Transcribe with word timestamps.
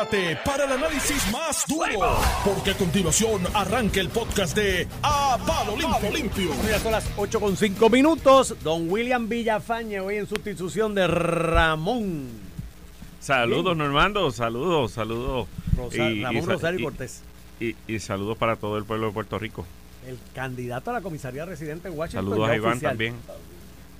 prepárate 0.00 0.38
para 0.44 0.64
el 0.64 0.72
análisis 0.72 1.30
más 1.32 1.64
duro, 1.66 2.18
porque 2.44 2.72
a 2.72 2.74
continuación 2.76 3.42
arranca 3.54 4.00
el 4.00 4.08
podcast 4.10 4.54
de 4.54 4.86
A 5.02 5.38
Palo 5.46 5.74
Limpio. 5.76 6.10
Limpio. 6.12 6.50
Ya 6.68 6.78
son 6.78 6.92
las 6.92 7.08
8 7.16 7.40
con 7.40 7.56
5 7.56 7.88
minutos. 7.90 8.54
Don 8.62 8.90
William 8.90 9.26
Villafañe 9.28 10.00
hoy 10.00 10.16
en 10.16 10.26
sustitución 10.26 10.94
de 10.94 11.06
Ramón. 11.06 12.28
Saludos, 13.20 13.76
Normando. 13.76 14.30
Saludos, 14.30 14.92
saludos. 14.92 15.48
Rosa- 15.76 15.96
Ramón 16.22 16.44
sa- 16.44 16.52
Rosario 16.52 16.80
y- 16.80 16.84
Cortés. 16.84 17.22
Y, 17.58 17.74
y 17.88 17.98
saludos 17.98 18.36
para 18.36 18.56
todo 18.56 18.76
el 18.76 18.84
pueblo 18.84 19.06
de 19.06 19.12
Puerto 19.14 19.38
Rico. 19.38 19.64
El 20.06 20.18
candidato 20.34 20.90
a 20.90 20.94
la 20.94 21.00
comisaría 21.00 21.44
residente 21.46 21.88
en 21.88 21.98
Washington. 21.98 22.24
Saludos 22.30 22.46
ya 22.48 22.52
a 22.52 22.56
Iván 22.56 22.72
oficial. 22.72 22.90
también. 22.92 23.14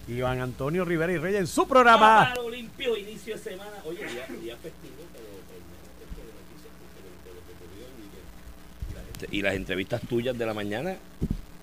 Iván 0.08 0.40
Antonio 0.40 0.84
Rivera 0.84 1.10
y 1.12 1.16
Reyes 1.16 1.40
en 1.40 1.46
su 1.46 1.66
programa. 1.66 2.32
Palo 2.34 2.50
limpio, 2.50 2.96
inicio 2.96 3.34
de 3.34 3.42
semana. 3.42 3.72
Oye, 3.86 3.98
día, 4.06 4.26
día 4.40 4.56
festivo, 4.56 5.02
pero 5.12 5.24
el 5.26 5.64
mejor 5.66 5.98
es 5.98 6.06
que 6.14 6.22
lo 6.22 6.30
dices 6.54 6.70
tú, 6.78 6.84
pero 6.94 7.08
de 7.26 7.34
lo 7.34 7.42
que 7.42 7.52
ocurrió 7.58 7.86
el 7.88 9.05
weekend. 9.16 9.34
Y 9.34 9.42
las 9.42 9.54
entrevistas 9.54 10.00
tuyas 10.08 10.36
de 10.36 10.46
la 10.46 10.54
mañana, 10.54 10.96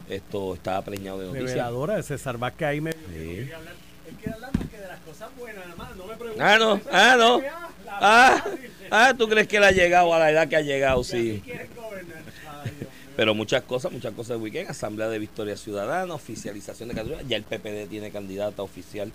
esto 0.09 0.53
estaba 0.53 0.81
preñado 0.81 1.19
de 1.19 1.27
noticias. 1.27 1.51
Reveladora 1.51 1.95
de 1.95 2.03
César 2.03 2.37
Vázquez 2.37 2.67
ahí 2.67 2.81
me. 2.81 2.91
Sí. 2.91 2.97
Él 3.09 4.15
quiere 4.19 4.33
hablar 4.33 4.51
más 4.57 4.67
que 4.67 4.77
de 4.77 4.87
las 4.87 4.99
cosas 4.99 5.29
buenas, 5.37 5.65
hermano. 5.65 5.95
No 5.95 6.05
me 6.05 6.15
preguntes. 6.15 6.41
Ah, 6.41 6.57
no, 6.57 6.81
ah, 6.91 7.15
no. 7.17 7.41
Ah, 8.05 8.43
ah, 8.89 9.13
¿tú 9.15 9.29
crees 9.29 9.47
que 9.47 9.57
él 9.57 9.63
ha 9.63 9.71
llegado 9.71 10.13
a 10.13 10.19
la 10.19 10.31
edad 10.31 10.47
que 10.47 10.55
ha 10.55 10.61
llegado? 10.61 11.03
Sí. 11.03 11.43
Pero 13.15 13.35
muchas 13.35 13.61
cosas, 13.63 13.91
muchas 13.91 14.13
cosas 14.13 14.37
de 14.37 14.43
weekend. 14.43 14.69
Asamblea 14.69 15.09
de 15.09 15.19
Victoria 15.19 15.55
Ciudadana, 15.55 16.13
oficialización 16.13 16.89
de 16.89 16.95
candidatura. 16.95 17.27
Ya 17.29 17.37
el 17.37 17.43
PPD 17.43 17.87
tiene 17.87 18.09
candidata 18.09 18.63
oficial 18.63 19.11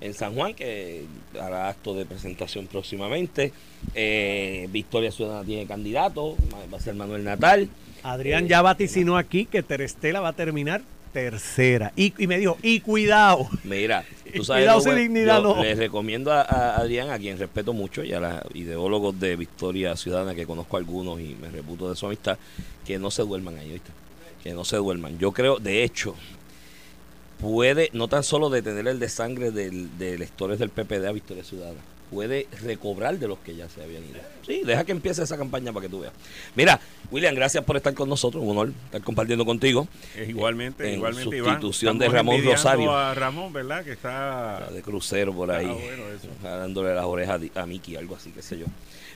en 0.00 0.14
San 0.14 0.34
Juan, 0.34 0.54
que 0.54 1.06
hará 1.40 1.68
acto 1.68 1.94
de 1.94 2.04
presentación 2.04 2.66
próximamente. 2.66 3.52
Eh, 3.94 4.68
Victoria 4.70 5.10
Ciudadana 5.10 5.44
tiene 5.44 5.66
candidato, 5.66 6.36
va 6.72 6.76
a 6.76 6.80
ser 6.80 6.94
Manuel 6.94 7.24
Natal. 7.24 7.68
Adrián 8.02 8.48
ya 8.48 8.62
vaticinó 8.62 9.16
aquí 9.16 9.46
que 9.46 9.62
Terestela 9.62 10.20
va 10.20 10.28
a 10.28 10.32
terminar 10.32 10.82
tercera. 11.12 11.92
Y, 11.96 12.12
y 12.22 12.26
me 12.26 12.38
dijo, 12.38 12.58
y 12.62 12.80
cuidado. 12.80 13.48
Mira, 13.64 14.04
tú 14.34 14.44
sabes, 14.44 14.62
cuidado 14.62 14.80
sin 14.80 14.96
dignidad, 14.96 15.42
no. 15.42 15.62
les 15.62 15.78
recomiendo 15.78 16.32
a, 16.32 16.42
a 16.42 16.76
Adrián, 16.76 17.10
a 17.10 17.18
quien 17.18 17.38
respeto 17.38 17.72
mucho, 17.72 18.04
y 18.04 18.12
a 18.12 18.20
los 18.20 18.54
ideólogos 18.54 19.18
de 19.18 19.36
Victoria 19.36 19.96
Ciudadana, 19.96 20.34
que 20.34 20.46
conozco 20.46 20.76
algunos 20.76 21.20
y 21.20 21.36
me 21.40 21.48
reputo 21.48 21.88
de 21.88 21.96
su 21.96 22.06
amistad, 22.06 22.38
que 22.86 22.98
no 22.98 23.10
se 23.10 23.22
duerman 23.22 23.56
ahí, 23.58 23.72
¿oíste? 23.72 23.90
Que 24.42 24.52
no 24.52 24.64
se 24.64 24.76
duerman. 24.76 25.18
Yo 25.18 25.32
creo, 25.32 25.58
de 25.58 25.82
hecho, 25.82 26.14
puede 27.40 27.90
no 27.92 28.08
tan 28.08 28.22
solo 28.22 28.50
detener 28.50 28.86
el 28.88 28.98
desangre 28.98 29.50
del, 29.50 29.96
de 29.98 30.14
electores 30.14 30.58
del 30.58 30.70
PPD 30.70 31.06
a 31.06 31.12
Victoria 31.12 31.44
Ciudadana, 31.44 31.80
puede 32.10 32.46
recobrar 32.62 33.18
de 33.18 33.28
los 33.28 33.38
que 33.38 33.54
ya 33.56 33.68
se 33.68 33.82
habían 33.82 34.04
ido. 34.04 34.18
Sí, 34.46 34.62
deja 34.64 34.84
que 34.84 34.92
empiece 34.92 35.22
esa 35.22 35.36
campaña 35.36 35.72
para 35.72 35.86
que 35.86 35.90
tú 35.90 36.00
veas. 36.00 36.12
Mira, 36.54 36.80
William, 37.10 37.34
gracias 37.34 37.64
por 37.64 37.76
estar 37.76 37.94
con 37.94 38.08
nosotros, 38.08 38.42
un 38.42 38.50
honor 38.50 38.72
estar 38.86 39.02
compartiendo 39.02 39.44
contigo. 39.44 39.86
Igualmente, 40.26 40.86
en 40.88 40.94
igualmente, 40.94 41.38
sustitución 41.38 41.96
Iván. 41.96 42.08
de 42.10 42.16
Ramón 42.16 42.44
Rosario. 42.44 42.96
a 42.96 43.14
Ramón, 43.14 43.52
¿verdad? 43.52 43.84
Que 43.84 43.92
está 43.92 44.68
de 44.72 44.82
crucero 44.82 45.32
por 45.34 45.50
ahí, 45.50 45.66
Ah, 45.66 45.72
bueno, 45.72 46.02
eso. 46.08 46.28
dándole 46.42 46.94
las 46.94 47.04
orejas 47.04 47.40
a 47.54 47.66
Mickey, 47.66 47.96
algo 47.96 48.16
así, 48.16 48.30
qué 48.30 48.42
sé 48.42 48.58
yo. 48.58 48.66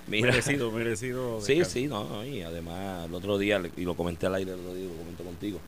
Mira, 0.08 0.30
merecido, 0.30 0.70
merecido. 0.72 1.40
sí, 1.42 1.64
sí, 1.64 1.86
no, 1.86 2.24
y 2.26 2.42
además 2.42 3.06
el 3.06 3.14
otro 3.14 3.38
día, 3.38 3.60
y 3.76 3.82
lo 3.84 3.94
comenté 3.94 4.26
al 4.26 4.34
aire 4.34 4.52
el 4.52 4.58
otro 4.60 4.74
día, 4.74 4.86
lo 4.88 4.96
comenté 4.96 5.22
contigo, 5.24 5.60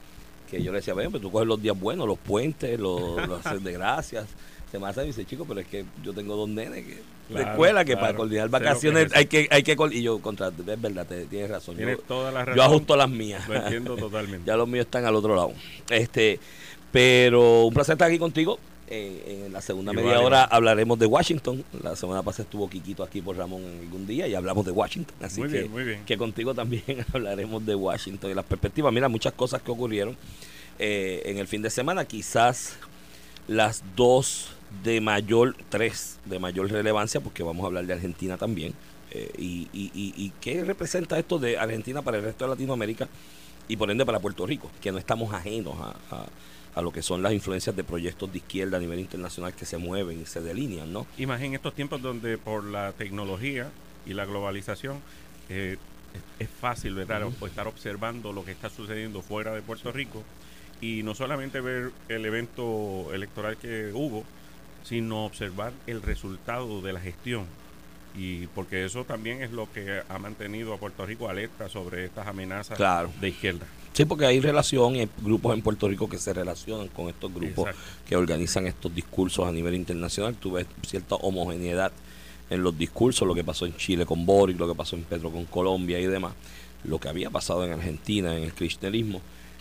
que 0.50 0.62
yo 0.62 0.72
le 0.72 0.78
decía, 0.78 0.92
ven, 0.94 1.10
pero 1.12 1.22
tú 1.22 1.30
coges 1.30 1.46
los 1.48 1.62
días 1.62 1.78
buenos, 1.78 2.06
los 2.06 2.18
puentes, 2.18 2.78
los, 2.80 3.26
los 3.28 3.64
de 3.64 3.72
gracias, 3.72 4.26
se 4.74 4.80
me 4.80 4.88
hace 4.88 5.04
y 5.04 5.06
dice, 5.06 5.24
chico, 5.24 5.44
pero 5.46 5.60
es 5.60 5.68
que 5.68 5.84
yo 6.02 6.12
tengo 6.12 6.34
dos 6.34 6.48
nenes 6.48 6.84
que, 6.84 7.32
de 7.32 7.42
escuela 7.42 7.84
que 7.84 7.92
claro. 7.92 8.06
para 8.08 8.16
coordinar 8.16 8.46
que 8.46 8.50
vacaciones 8.50 9.14
hay 9.14 9.26
que, 9.26 9.46
hay 9.48 9.62
que, 9.62 9.76
y 9.92 10.02
yo, 10.02 10.20
contra, 10.20 10.48
es 10.48 10.82
verdad, 10.82 11.06
te- 11.06 11.26
tienes 11.26 11.48
razón, 11.48 11.76
Tienes 11.76 11.98
yo, 11.98 12.02
toda 12.02 12.32
la 12.32 12.44
razón. 12.44 12.56
yo 12.56 12.62
ajusto 12.64 12.96
las 12.96 13.08
mías. 13.08 13.48
Lo 13.48 13.54
entiendo 13.54 13.94
totalmente. 13.96 14.44
Ya 14.44 14.56
los 14.56 14.66
míos 14.66 14.86
están 14.86 15.04
al 15.04 15.14
otro 15.14 15.36
lado. 15.36 15.52
Este, 15.90 16.40
pero 16.90 17.66
un 17.66 17.72
placer 17.72 17.92
estar 17.92 18.08
aquí 18.08 18.18
contigo. 18.18 18.58
Eh, 18.88 19.44
en 19.46 19.52
la 19.52 19.60
segunda 19.62 19.92
Igual, 19.92 20.06
media 20.06 20.20
hora 20.20 20.42
hablaremos 20.44 20.98
de 20.98 21.06
Washington. 21.06 21.64
La 21.80 21.94
semana 21.94 22.24
pasada 22.24 22.42
estuvo 22.42 22.68
Quiquito 22.68 23.04
aquí 23.04 23.20
por 23.22 23.36
Ramón 23.36 23.62
en 23.62 23.78
algún 23.80 24.08
día 24.08 24.26
y 24.26 24.34
hablamos 24.34 24.66
de 24.66 24.72
Washington. 24.72 25.14
Así 25.22 25.40
Muy 25.40 25.50
que, 25.50 25.58
bien, 25.60 25.70
muy 25.70 25.84
bien. 25.84 26.04
que 26.04 26.18
contigo 26.18 26.52
también 26.52 26.82
hablaremos 27.14 27.64
de 27.64 27.76
Washington 27.76 28.32
y 28.32 28.34
las 28.34 28.44
perspectivas. 28.44 28.92
Mira, 28.92 29.08
muchas 29.08 29.32
cosas 29.34 29.62
que 29.62 29.70
ocurrieron 29.70 30.16
eh, 30.80 31.22
en 31.26 31.38
el 31.38 31.46
fin 31.46 31.62
de 31.62 31.70
semana. 31.70 32.04
Quizás 32.04 32.76
las 33.48 33.82
dos 33.96 34.48
de 34.82 35.00
mayor, 35.00 35.56
tres 35.68 36.18
de 36.24 36.38
mayor 36.38 36.70
relevancia, 36.70 37.20
porque 37.20 37.42
vamos 37.42 37.64
a 37.64 37.66
hablar 37.66 37.86
de 37.86 37.92
Argentina 37.94 38.36
también. 38.36 38.74
Eh, 39.10 39.30
y, 39.38 39.68
y, 39.72 39.90
y, 39.94 40.14
y 40.16 40.32
qué 40.40 40.64
representa 40.64 41.18
esto 41.18 41.38
de 41.38 41.56
Argentina 41.58 42.02
para 42.02 42.16
el 42.18 42.24
resto 42.24 42.44
de 42.44 42.50
Latinoamérica 42.50 43.08
y 43.68 43.76
por 43.76 43.90
ende 43.90 44.04
para 44.04 44.18
Puerto 44.18 44.44
Rico, 44.46 44.70
que 44.80 44.90
no 44.90 44.98
estamos 44.98 45.32
ajenos 45.32 45.74
a, 45.80 45.94
a- 46.14 46.26
a 46.74 46.82
lo 46.82 46.90
que 46.90 47.02
son 47.02 47.22
las 47.22 47.32
influencias 47.32 47.76
de 47.76 47.84
proyectos 47.84 48.32
de 48.32 48.38
izquierda 48.38 48.78
a 48.78 48.80
nivel 48.80 48.98
internacional 48.98 49.54
que 49.54 49.64
se 49.64 49.78
mueven 49.78 50.20
y 50.20 50.26
se 50.26 50.40
delinean, 50.40 50.92
¿no? 50.92 51.06
En 51.16 51.54
estos 51.54 51.72
tiempos 51.72 52.02
donde 52.02 52.36
por 52.36 52.64
la 52.64 52.90
tecnología 52.92 53.70
y 54.04 54.12
la 54.14 54.24
globalización 54.24 54.96
eh, 55.50 55.76
es, 56.40 56.46
es 56.48 56.48
fácil 56.60 56.94
¿verdad? 56.94 57.22
Estar 57.46 57.68
observando 57.68 58.32
lo 58.32 58.44
que 58.44 58.50
está 58.50 58.70
sucediendo 58.70 59.22
fuera 59.22 59.52
de 59.52 59.62
Puerto 59.62 59.92
Rico 59.92 60.24
y 60.80 61.04
no 61.04 61.14
solamente 61.14 61.60
ver 61.60 61.92
el 62.08 62.26
evento 62.26 63.14
electoral 63.14 63.56
que 63.56 63.92
hubo, 63.94 64.24
sino 64.84 65.24
observar 65.24 65.72
el 65.86 66.02
resultado 66.02 66.80
de 66.82 66.92
la 66.92 67.00
gestión. 67.00 67.44
Y 68.16 68.46
porque 68.48 68.84
eso 68.84 69.04
también 69.04 69.42
es 69.42 69.50
lo 69.50 69.66
que 69.72 70.02
ha 70.08 70.18
mantenido 70.18 70.72
a 70.72 70.76
Puerto 70.78 71.04
Rico 71.04 71.28
alerta 71.28 71.68
sobre 71.68 72.04
estas 72.04 72.28
amenazas 72.28 72.76
Claro. 72.76 73.10
de 73.20 73.28
izquierda. 73.30 73.66
Sí, 73.92 74.04
porque 74.04 74.26
hay 74.26 74.40
relación 74.40 74.94
y 74.96 75.00
hay 75.00 75.08
grupos 75.22 75.54
en 75.54 75.62
Puerto 75.62 75.88
Rico 75.88 76.08
que 76.08 76.18
se 76.18 76.32
relacionan 76.32 76.88
con 76.88 77.08
estos 77.08 77.32
grupos 77.32 77.68
Exacto. 77.70 77.90
que 78.06 78.16
organizan 78.16 78.66
estos 78.66 78.94
discursos 78.94 79.46
a 79.48 79.52
nivel 79.52 79.74
internacional. 79.74 80.34
Tú 80.36 80.52
ves 80.52 80.66
cierta 80.86 81.16
homogeneidad 81.16 81.92
en 82.50 82.62
los 82.62 82.76
discursos, 82.76 83.26
lo 83.26 83.34
que 83.34 83.42
pasó 83.42 83.66
en 83.66 83.76
Chile 83.76 84.04
con 84.06 84.26
Boric, 84.26 84.58
lo 84.58 84.68
que 84.68 84.74
pasó 84.74 84.94
en 84.96 85.02
Petro 85.02 85.30
con 85.30 85.44
Colombia 85.46 85.98
y 85.98 86.06
demás, 86.06 86.34
lo 86.84 86.98
que 87.00 87.08
había 87.08 87.30
pasado 87.30 87.64
en 87.64 87.72
Argentina, 87.72 88.36
en 88.36 88.44
el 88.44 88.52
kirchnerismo. 88.52 89.20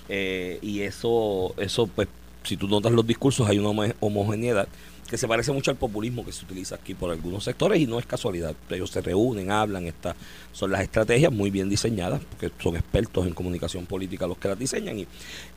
Eh, 0.09 0.59
y 0.61 0.81
eso, 0.81 1.53
eso, 1.57 1.87
pues, 1.87 2.07
si 2.43 2.57
tú 2.57 2.67
notas 2.67 2.91
los 2.91 3.07
discursos, 3.07 3.47
hay 3.47 3.57
una 3.57 3.69
homo- 3.69 3.93
homogeneidad 3.99 4.67
que 5.13 5.17
se 5.19 5.27
parece 5.27 5.51
mucho 5.51 5.69
al 5.69 5.77
populismo 5.77 6.25
que 6.25 6.31
se 6.31 6.43
utiliza 6.43 6.73
aquí 6.73 6.95
por 6.95 7.11
algunos 7.11 7.43
sectores 7.43 7.79
y 7.79 7.85
no 7.85 7.99
es 7.99 8.05
casualidad. 8.07 8.55
Ellos 8.71 8.89
se 8.89 8.99
reúnen, 8.99 9.51
hablan, 9.51 9.85
estas 9.85 10.15
son 10.51 10.71
las 10.71 10.81
estrategias 10.81 11.31
muy 11.31 11.51
bien 11.51 11.69
diseñadas, 11.69 12.19
porque 12.31 12.51
son 12.59 12.77
expertos 12.77 13.27
en 13.27 13.35
comunicación 13.35 13.85
política 13.85 14.25
los 14.25 14.39
que 14.39 14.47
las 14.47 14.57
diseñan. 14.57 14.97
Y 14.97 15.07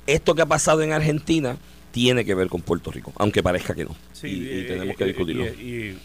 esto 0.06 0.34
que 0.34 0.42
ha 0.42 0.46
pasado 0.46 0.82
en 0.82 0.92
Argentina 0.92 1.56
tiene 1.90 2.22
que 2.26 2.34
ver 2.34 2.48
con 2.50 2.60
Puerto 2.60 2.90
Rico, 2.90 3.14
aunque 3.16 3.42
parezca 3.42 3.74
que 3.74 3.86
no. 3.86 3.96
y, 4.24 4.26
y 4.26 4.48
eh, 4.50 4.64
tenemos 4.64 4.88
eh, 4.92 4.94
que 4.98 5.04
eh, 5.04 5.06
discutirlo. 5.06 5.46
Y, 5.46 5.96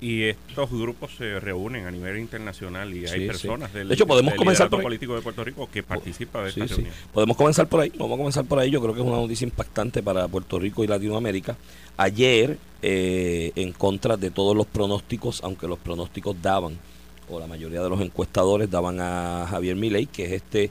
y- 0.00 0.22
estos 0.28 0.70
grupos 0.70 1.16
se 1.18 1.40
reúnen 1.40 1.86
a 1.86 1.90
nivel 1.90 2.18
internacional 2.18 2.94
y 2.94 3.06
hay 3.06 3.22
sí. 3.22 3.26
personas 3.26 3.72
del, 3.72 3.88
De 3.88 3.94
hecho, 3.94 4.06
podemos 4.06 4.34
del 4.34 4.38
comenzar 4.38 4.70
por 4.70 4.82
político 4.82 5.16
de 5.16 5.22
Puerto 5.22 5.42
Rico 5.42 5.68
que 5.68 5.82
participa 5.82 6.44
de 6.44 6.50
esta 6.50 6.68
sí. 6.68 6.74
reunión. 6.74 6.94
Podemos 7.12 7.36
comenzar 7.36 7.66
por 7.66 7.80
ahí, 7.80 7.90
vamos 7.98 8.14
a 8.14 8.18
comenzar 8.18 8.44
por 8.44 8.60
ahí. 8.60 8.70
Yo 8.70 8.80
creo 8.80 8.94
que 8.94 9.00
es 9.00 9.06
una 9.06 9.16
noticia 9.16 9.44
impactante 9.46 10.00
para 10.00 10.28
Puerto 10.28 10.60
Rico 10.60 10.84
y 10.84 10.86
Latinoamérica. 10.86 11.56
Ayer, 11.96 12.58
eh, 12.82 13.52
en 13.56 13.72
contra 13.72 14.16
de 14.16 14.30
todos 14.30 14.56
los 14.56 14.66
pronósticos, 14.66 15.42
aunque 15.42 15.66
los 15.66 15.78
pronósticos 15.78 16.36
daban, 16.40 16.78
o 17.28 17.40
la 17.40 17.46
mayoría 17.46 17.82
de 17.82 17.88
los 17.88 18.00
encuestadores 18.00 18.70
daban 18.70 19.00
a 19.00 19.46
Javier 19.50 19.76
Milei, 19.76 20.06
que 20.06 20.26
es 20.26 20.32
este 20.32 20.70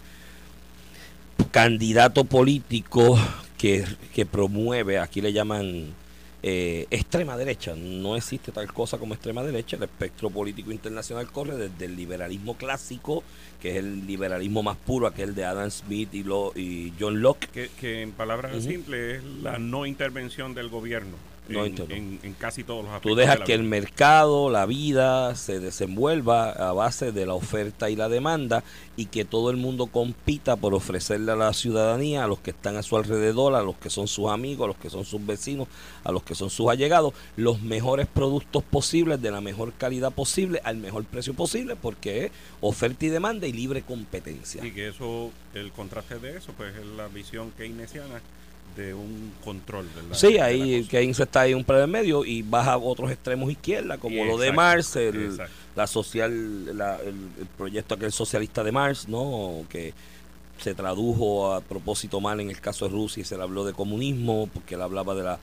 candidato 1.51 2.23
político 2.23 3.17
que, 3.57 3.85
que 4.13 4.25
promueve, 4.25 4.99
aquí 4.99 5.21
le 5.21 5.33
llaman 5.33 5.93
eh, 6.47 6.85
extrema 6.91 7.35
derecha. 7.35 7.73
No 7.75 8.15
existe 8.15 8.51
tal 8.51 8.71
cosa 8.71 8.99
como 8.99 9.15
extrema 9.15 9.41
derecha. 9.41 9.77
El 9.77 9.83
espectro 9.83 10.29
político 10.29 10.71
internacional 10.71 11.31
corre 11.31 11.57
desde 11.57 11.85
el 11.85 11.95
liberalismo 11.95 12.55
clásico, 12.55 13.23
que 13.59 13.71
es 13.71 13.77
el 13.77 14.05
liberalismo 14.05 14.61
más 14.61 14.77
puro, 14.77 15.07
aquel 15.07 15.33
de 15.33 15.43
Adam 15.43 15.71
Smith 15.71 16.13
y, 16.13 16.21
Lo- 16.23 16.53
y 16.55 16.93
John 16.99 17.19
Locke. 17.21 17.47
Que, 17.47 17.69
que 17.79 18.03
en 18.03 18.11
palabras 18.11 18.63
simples 18.63 19.17
es 19.17 19.23
la 19.41 19.57
no 19.57 19.87
intervención 19.87 20.53
del 20.53 20.69
gobierno 20.69 21.15
No 21.47 21.59
en, 21.65 21.71
intervención. 21.71 22.13
en- 22.13 22.19
en 22.23 22.33
casi 22.33 22.63
todos 22.63 22.79
los 22.83 22.89
Tú 22.91 22.95
aspectos. 22.95 23.17
dejas 23.17 23.33
de 23.35 23.39
la 23.39 23.45
que 23.45 23.53
el 23.53 23.63
mercado, 23.63 24.49
la 24.49 24.65
vida, 24.65 25.35
se 25.35 25.59
desenvuelva 25.59 26.49
a 26.51 26.73
base 26.73 27.11
de 27.11 27.25
la 27.25 27.33
oferta 27.33 27.89
y 27.89 27.95
la 27.95 28.09
demanda 28.09 28.63
y 28.97 29.05
que 29.07 29.25
todo 29.25 29.49
el 29.51 29.57
mundo 29.57 29.87
compita 29.87 30.55
por 30.55 30.73
ofrecerle 30.73 31.31
a 31.31 31.35
la 31.35 31.53
ciudadanía, 31.53 32.23
a 32.23 32.27
los 32.27 32.39
que 32.39 32.51
están 32.51 32.77
a 32.77 32.83
su 32.83 32.95
alrededor, 32.97 33.55
a 33.55 33.61
los 33.61 33.75
que 33.75 33.89
son 33.89 34.07
sus 34.07 34.29
amigos, 34.29 34.65
a 34.65 34.67
los 34.67 34.77
que 34.77 34.89
son 34.89 35.05
sus 35.05 35.25
vecinos, 35.25 35.67
a 36.03 36.11
los 36.11 36.23
que 36.23 36.33
son 36.35 36.49
sus 36.49 36.69
allegados, 36.69 37.13
los 37.35 37.61
mejores 37.61 38.07
productos 38.07 38.63
posibles, 38.63 39.21
de 39.21 39.31
la 39.31 39.41
mejor 39.41 39.73
calidad 39.73 40.11
posible, 40.11 40.61
al 40.63 40.77
mejor 40.77 41.03
precio 41.05 41.33
posible, 41.33 41.75
porque 41.75 42.25
es 42.25 42.31
oferta 42.61 43.05
y 43.05 43.09
demanda 43.09 43.45
y 43.47 43.53
libre 43.53 43.81
competencia. 43.83 44.65
Y 44.65 44.71
que 44.71 44.87
eso, 44.87 45.31
el 45.53 45.71
contraste 45.71 46.19
de 46.19 46.37
eso, 46.37 46.53
pues 46.57 46.75
es 46.75 46.85
la 46.97 47.07
visión 47.07 47.51
keynesiana 47.57 48.21
de 48.75 48.93
un 48.93 49.31
control, 49.43 49.87
¿verdad? 49.95 50.15
Sí, 50.17 50.37
ahí. 50.37 50.83
Keynes 50.85 51.19
está 51.19 51.41
ahí 51.41 51.53
un 51.53 51.65
medio 51.89 52.25
y 52.25 52.41
baja 52.41 52.77
otros 52.77 53.11
extremos 53.11 53.49
izquierda, 53.51 53.97
como 53.97 54.25
lo 54.25 54.37
de 54.37 54.51
Marx, 54.51 54.95
el, 54.97 55.25
exacto. 55.27 55.53
la 55.75 55.87
social, 55.87 56.77
la- 56.77 56.97
el, 57.01 57.15
el 57.39 57.45
proyecto 57.57 57.95
aquel 57.95 58.11
socialista 58.11 58.63
de 58.63 58.71
Marx, 58.71 59.07
¿no? 59.07 59.63
Que 59.69 59.93
se 60.59 60.73
tradujo 60.73 61.53
a 61.53 61.61
propósito 61.61 62.19
mal 62.21 62.39
en 62.39 62.49
el 62.49 62.59
caso 62.61 62.85
de 62.85 62.91
Rusia 62.91 63.21
y 63.21 63.23
se 63.25 63.35
le 63.37 63.43
habló 63.43 63.65
de 63.65 63.73
comunismo, 63.73 64.49
porque 64.53 64.75
él 64.75 64.81
hablaba 64.81 65.13
de 65.15 65.23
la 65.23 65.39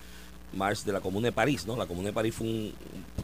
Marx 0.55 0.85
de 0.85 0.93
la 0.93 1.01
Comuna 1.01 1.29
de 1.29 1.33
París, 1.33 1.67
¿no? 1.67 1.77
La 1.77 1.87
Comuna 1.87 2.09
de 2.09 2.13
París 2.13 2.35
fue 2.35 2.47
un, 2.47 2.75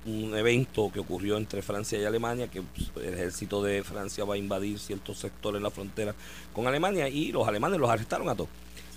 un 0.06 0.34
evento 0.36 0.90
que 0.92 1.00
ocurrió 1.00 1.36
entre 1.36 1.60
Francia 1.60 1.98
y 1.98 2.04
Alemania, 2.04 2.48
que 2.48 2.62
pues, 2.62 2.90
el 3.06 3.12
ejército 3.14 3.62
de 3.62 3.82
Francia 3.84 4.24
va 4.24 4.34
a 4.34 4.38
invadir 4.38 4.78
ciertos 4.78 5.18
sectores 5.18 5.58
en 5.58 5.62
la 5.64 5.70
frontera 5.70 6.14
con 6.54 6.66
Alemania 6.66 7.08
y 7.08 7.30
los 7.32 7.46
alemanes 7.46 7.78
los 7.78 7.90
arrestaron 7.90 8.28
a 8.30 8.34
todos. 8.34 8.48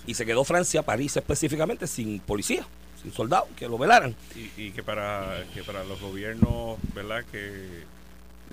Y 0.06 0.14
se 0.14 0.26
quedó 0.26 0.44
Francia, 0.44 0.82
París 0.82 1.16
específicamente, 1.16 1.86
sin 1.86 2.18
policía, 2.20 2.66
sin 3.02 3.12
soldados 3.12 3.48
que 3.56 3.68
lo 3.68 3.78
velaran. 3.78 4.14
Y, 4.34 4.62
y 4.62 4.70
que 4.72 4.82
para 4.82 5.44
que 5.54 5.62
para 5.62 5.84
los 5.84 6.00
gobiernos, 6.00 6.78
¿verdad? 6.94 7.24
Que 7.30 7.90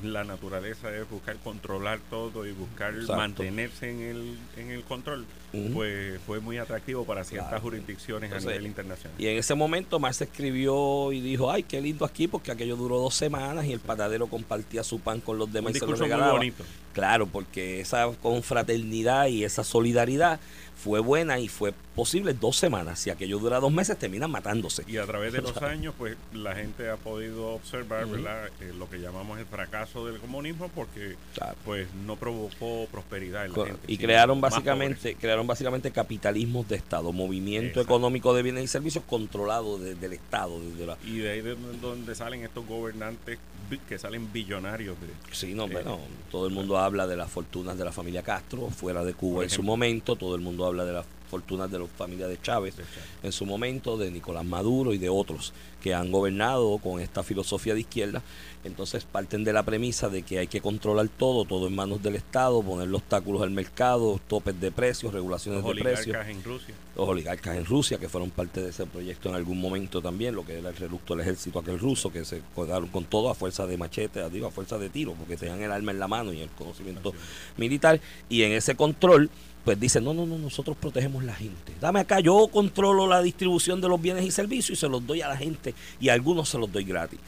la 0.03 0.23
naturaleza 0.23 0.95
es 0.95 1.09
buscar 1.09 1.35
controlar 1.43 1.99
todo 2.09 2.45
y 2.45 2.53
buscar 2.53 2.93
Exacto. 2.93 3.17
mantenerse 3.17 3.89
en 3.91 3.99
el, 3.99 4.37
en 4.55 4.71
el 4.71 4.83
control, 4.83 5.25
Ujú. 5.51 5.73
pues 5.73 6.21
fue 6.25 6.39
muy 6.39 6.57
atractivo 6.57 7.03
para 7.03 7.25
ciertas 7.25 7.49
Claro. 7.49 7.63
jurisdicciones 7.63 8.31
a 8.31 8.39
nivel 8.39 8.65
internacional. 8.67 9.19
Y 9.19 9.27
en 9.27 9.37
ese 9.37 9.55
momento 9.55 9.99
Marx 9.99 10.21
escribió 10.21 11.11
y 11.11 11.19
dijo, 11.19 11.51
ay, 11.51 11.63
qué 11.63 11.81
lindo 11.81 12.05
aquí, 12.05 12.29
porque 12.29 12.49
aquello 12.51 12.77
duró 12.77 12.97
dos 12.99 13.13
semanas 13.15 13.65
y 13.65 13.73
el 13.73 13.81
panadero 13.81 14.27
compartía 14.27 14.83
su 14.85 15.01
pan 15.01 15.19
con 15.19 15.37
los 15.37 15.51
demás 15.51 15.71
Un 15.71 15.75
y 15.75 15.79
se 15.79 15.85
lo 15.85 15.91
muy 15.91 15.99
regalaba. 15.99 16.31
bonito. 16.33 16.63
Claro, 16.93 17.27
porque 17.27 17.79
esa 17.81 18.07
confraternidad 18.21 19.27
y 19.27 19.43
esa 19.43 19.63
solidaridad 19.63 20.39
fue 20.81 21.01
buena 21.01 21.39
y 21.39 21.49
fue 21.49 21.73
posible 21.93 22.33
dos 22.33 22.55
semanas. 22.55 22.99
Si 22.99 23.09
aquello 23.09 23.37
dura 23.37 23.59
dos 23.59 23.71
meses, 23.71 23.97
terminan 23.99 24.31
matándose. 24.31 24.83
Y 24.87 24.95
a 24.95 25.05
través 25.05 25.33
de 25.33 25.41
los 25.41 25.57
años, 25.61 25.93
pues 25.97 26.15
la 26.33 26.55
gente 26.55 26.89
ha 26.89 26.95
podido 26.95 27.47
observar. 27.49 28.05
¿verdad? 28.07 28.47
Eh, 28.61 28.71
lo 28.77 28.89
que 28.89 28.97
llamamos 28.99 29.37
el 29.39 29.45
fracaso 29.45 30.05
del 30.05 30.19
comunismo, 30.19 30.69
porque 30.73 31.17
Claro. 31.33 31.55
pues 31.65 31.87
no 32.05 32.15
provocó 32.15 32.87
prosperidad 32.89 33.45
en 33.45 33.51
la 33.53 33.65
gente. 33.65 33.79
y 33.87 33.97
crearon 33.97 34.39
básicamente 34.39 35.15
crearon 35.15 35.45
básicamente 35.47 35.91
capitalismos 35.91 36.67
de 36.69 36.77
Estado, 36.77 37.11
movimiento 37.11 37.81
Exacto. 37.81 37.81
económico 37.81 38.33
de 38.33 38.43
bienes 38.43 38.63
y 38.63 38.67
servicios 38.67 39.03
controlado 39.03 39.77
desde 39.77 40.05
el 40.05 40.13
Estado, 40.13 40.61
desde 40.61 40.85
la. 40.85 40.97
Y 41.05 41.17
de 41.17 41.29
ahí 41.31 41.41
de 41.41 41.55
donde 41.81 42.15
salen 42.15 42.43
estos 42.45 42.65
gobernantes 42.65 43.37
que 43.77 43.99
salen 43.99 44.31
billonarios 44.31 44.97
de, 44.99 45.07
Sí, 45.31 45.53
no, 45.53 45.65
Eh, 45.65 45.69
bueno, 45.71 45.99
todo 46.31 46.47
el 46.47 46.53
mundo 46.53 46.77
habla 46.77 47.07
de 47.07 47.15
las 47.15 47.29
fortunas 47.29 47.77
de 47.77 47.85
la 47.85 47.91
familia 47.91 48.23
Castro 48.23 48.69
fuera 48.69 49.03
de 49.03 49.13
Cuba 49.13 49.43
en 49.43 49.49
su 49.49 49.63
momento, 49.63 50.15
todo 50.15 50.35
el 50.35 50.41
mundo 50.41 50.65
habla 50.65 50.85
de 50.85 50.93
las 50.93 51.05
fortunas 51.29 51.69
de 51.69 51.79
la 51.79 51.85
familia 51.85 52.27
de 52.27 52.41
Chávez 52.41 52.75
de 52.75 52.83
Chávez. 52.83 52.99
en 53.23 53.31
su 53.31 53.45
momento, 53.45 53.97
de 53.97 54.09
Nicolás 54.11 54.45
Maduro 54.45 54.93
y 54.93 54.97
de 54.97 55.09
otros 55.09 55.53
que 55.81 55.93
han 55.93 56.11
gobernado 56.11 56.77
con 56.77 57.01
esta 57.01 57.23
filosofía 57.23 57.73
de 57.73 57.81
izquierda. 57.81 58.21
Entonces 58.63 59.05
parten 59.05 59.45
de 59.45 59.53
la 59.53 59.63
premisa 59.63 60.09
de 60.09 60.23
que 60.23 60.39
hay 60.39 60.47
que 60.47 60.59
controlar 60.59 61.07
todo, 61.07 61.45
todo 61.45 61.67
en 61.67 61.75
manos 61.75 62.03
del 62.03 62.15
Estado, 62.15 62.61
ponerle 62.61 62.97
obstáculos 62.97 63.41
al 63.41 63.51
mercado, 63.51 64.19
topes 64.27 64.59
de 64.59 64.69
precios, 64.69 65.13
regulaciones 65.13 65.63
Los 65.63 65.75
de 65.75 65.81
precios 65.81 66.07
oligarcas 66.07 66.29
en 66.29 66.43
Rusia. 66.43 66.75
los 66.95 67.07
oligarcas 67.07 67.57
en 67.57 67.65
Rusia, 67.65 67.97
que 67.97 68.09
fueron 68.09 68.31
parte 68.31 68.61
de 68.61 68.69
ese 68.69 68.85
proyecto 68.85 69.29
en 69.29 69.35
algún 69.35 69.61
momento 69.61 70.01
también, 70.01 70.35
lo 70.35 70.45
que 70.45 70.59
era 70.59 70.69
el 70.69 70.75
reducto 70.75 71.15
del 71.15 71.21
ejército 71.21 71.59
aquel 71.59 71.79
ruso, 71.79 72.11
que 72.11 72.25
se 72.25 72.41
quedaron 72.53 72.89
con 72.89 73.05
todo 73.05 73.29
a 73.29 73.35
fuerza 73.35 73.65
de 73.65 73.77
machete, 73.77 74.29
digo, 74.29 74.47
a 74.47 74.51
fuerza 74.51 74.77
de 74.77 74.89
tiro, 74.89 75.13
porque 75.13 75.37
tenían 75.37 75.61
el 75.61 75.71
arma 75.71 75.91
en 75.91 75.99
la 75.99 76.09
mano 76.09 76.33
y 76.33 76.41
el 76.41 76.49
conocimiento 76.49 77.13
militar, 77.55 78.01
y 78.27 78.43
en 78.43 78.51
ese 78.51 78.75
control, 78.75 79.29
pues 79.63 79.79
dicen, 79.79 80.03
no, 80.03 80.13
no, 80.13 80.25
no, 80.25 80.37
nosotros 80.37 80.75
protegemos 80.77 81.23
la 81.23 81.33
gente. 81.33 81.73
Dame 81.79 81.99
acá, 81.99 82.19
yo 82.19 82.47
controlo 82.47 83.07
la 83.07 83.21
distribución 83.21 83.81
de 83.81 83.87
los 83.87 84.01
bienes 84.01 84.25
y 84.25 84.31
servicios 84.31 84.77
y 84.77 84.81
se 84.81 84.89
los 84.89 85.05
doy 85.05 85.21
a 85.21 85.27
la 85.27 85.37
gente, 85.37 85.68
y 85.99 86.09
a 86.09 86.13
algunos 86.13 86.49
se 86.49 86.57
los 86.57 86.71
doy 86.71 86.83
gratis. 86.83 87.19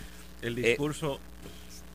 El 0.42 0.58
Eh, 0.60 0.70
discurso 0.70 1.20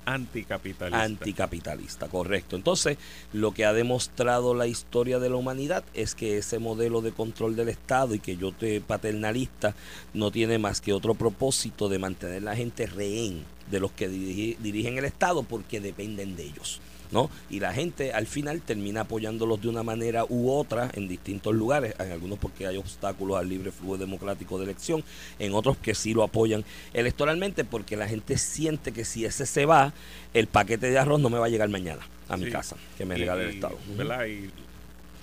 anticapitalista. 0.05 1.03
Anticapitalista, 1.03 2.09
correcto. 2.09 2.57
Entonces, 2.57 2.97
lo 3.33 3.53
que 3.53 3.65
ha 3.65 3.73
demostrado 3.73 4.55
la 4.55 4.67
historia 4.67 5.19
de 5.19 5.29
la 5.31 5.37
humanidad 5.37 5.85
es 5.95 6.15
que 6.15 6.39
ese 6.39 6.59
modelo 6.59 7.01
de 7.03 7.13
control 7.13 7.57
del 7.57 7.69
Estado 7.69 8.15
y 8.15 8.21
que 8.21 8.37
yo 8.37 8.53
te 8.53 8.81
paternalista 8.81 9.75
no 10.15 10.31
tiene 10.31 10.59
más 10.59 10.81
que 10.81 10.93
otro 10.93 11.15
propósito 11.15 11.89
de 11.89 11.99
mantener 11.99 12.43
la 12.43 12.55
gente 12.57 12.87
rehén 12.87 13.45
de 13.71 13.81
los 13.81 13.91
que 13.93 14.09
dirigen 14.09 14.97
el 14.97 15.05
Estado 15.07 15.43
porque 15.43 15.81
dependen 15.81 16.37
de 16.37 16.45
ellos. 16.45 16.81
¿No? 17.11 17.31
Y 17.51 17.61
la 17.61 17.73
gente 17.73 18.13
al 18.13 18.27
final 18.27 18.61
termina 18.63 19.03
apoyándolos 19.03 19.61
de 19.63 19.69
una 19.69 19.83
manera 19.83 20.25
u 20.29 20.51
otra 20.51 20.91
en 20.95 21.09
distintos 21.09 21.55
lugares, 21.55 21.95
en 21.99 22.13
algunos 22.13 22.39
porque 22.39 22.67
hay 22.67 22.77
obstáculos 22.77 23.39
al 23.39 23.49
libre 23.49 23.71
flujo 23.73 23.97
democrático 23.99 24.59
de 24.59 24.65
elección, 24.65 25.05
en 25.39 25.55
otros 25.55 25.77
que 25.77 25.95
sí 25.95 26.15
lo 26.15 26.23
apoyan 26.23 26.65
electoralmente 26.93 27.65
porque 27.65 27.97
la 27.97 28.09
gente 28.09 28.39
siente 28.39 28.93
que 28.93 29.05
si 29.05 29.25
ese 29.25 29.47
se 29.47 29.67
va, 29.67 29.93
el 30.35 30.47
paquete 30.47 30.91
de 30.91 30.99
arroz 30.99 31.21
no 31.21 31.31
me 31.31 31.39
va 31.39 31.47
a 31.47 31.49
llegar 31.49 31.69
mañana 31.69 32.03
a 32.29 32.37
mi 32.37 32.47
Sí. 32.47 32.51
casa, 32.51 32.77
que 32.99 33.05
me 33.05 33.17
regale 33.17 33.45
el 33.45 33.51
Estado. 33.51 33.79
Y 34.27 34.51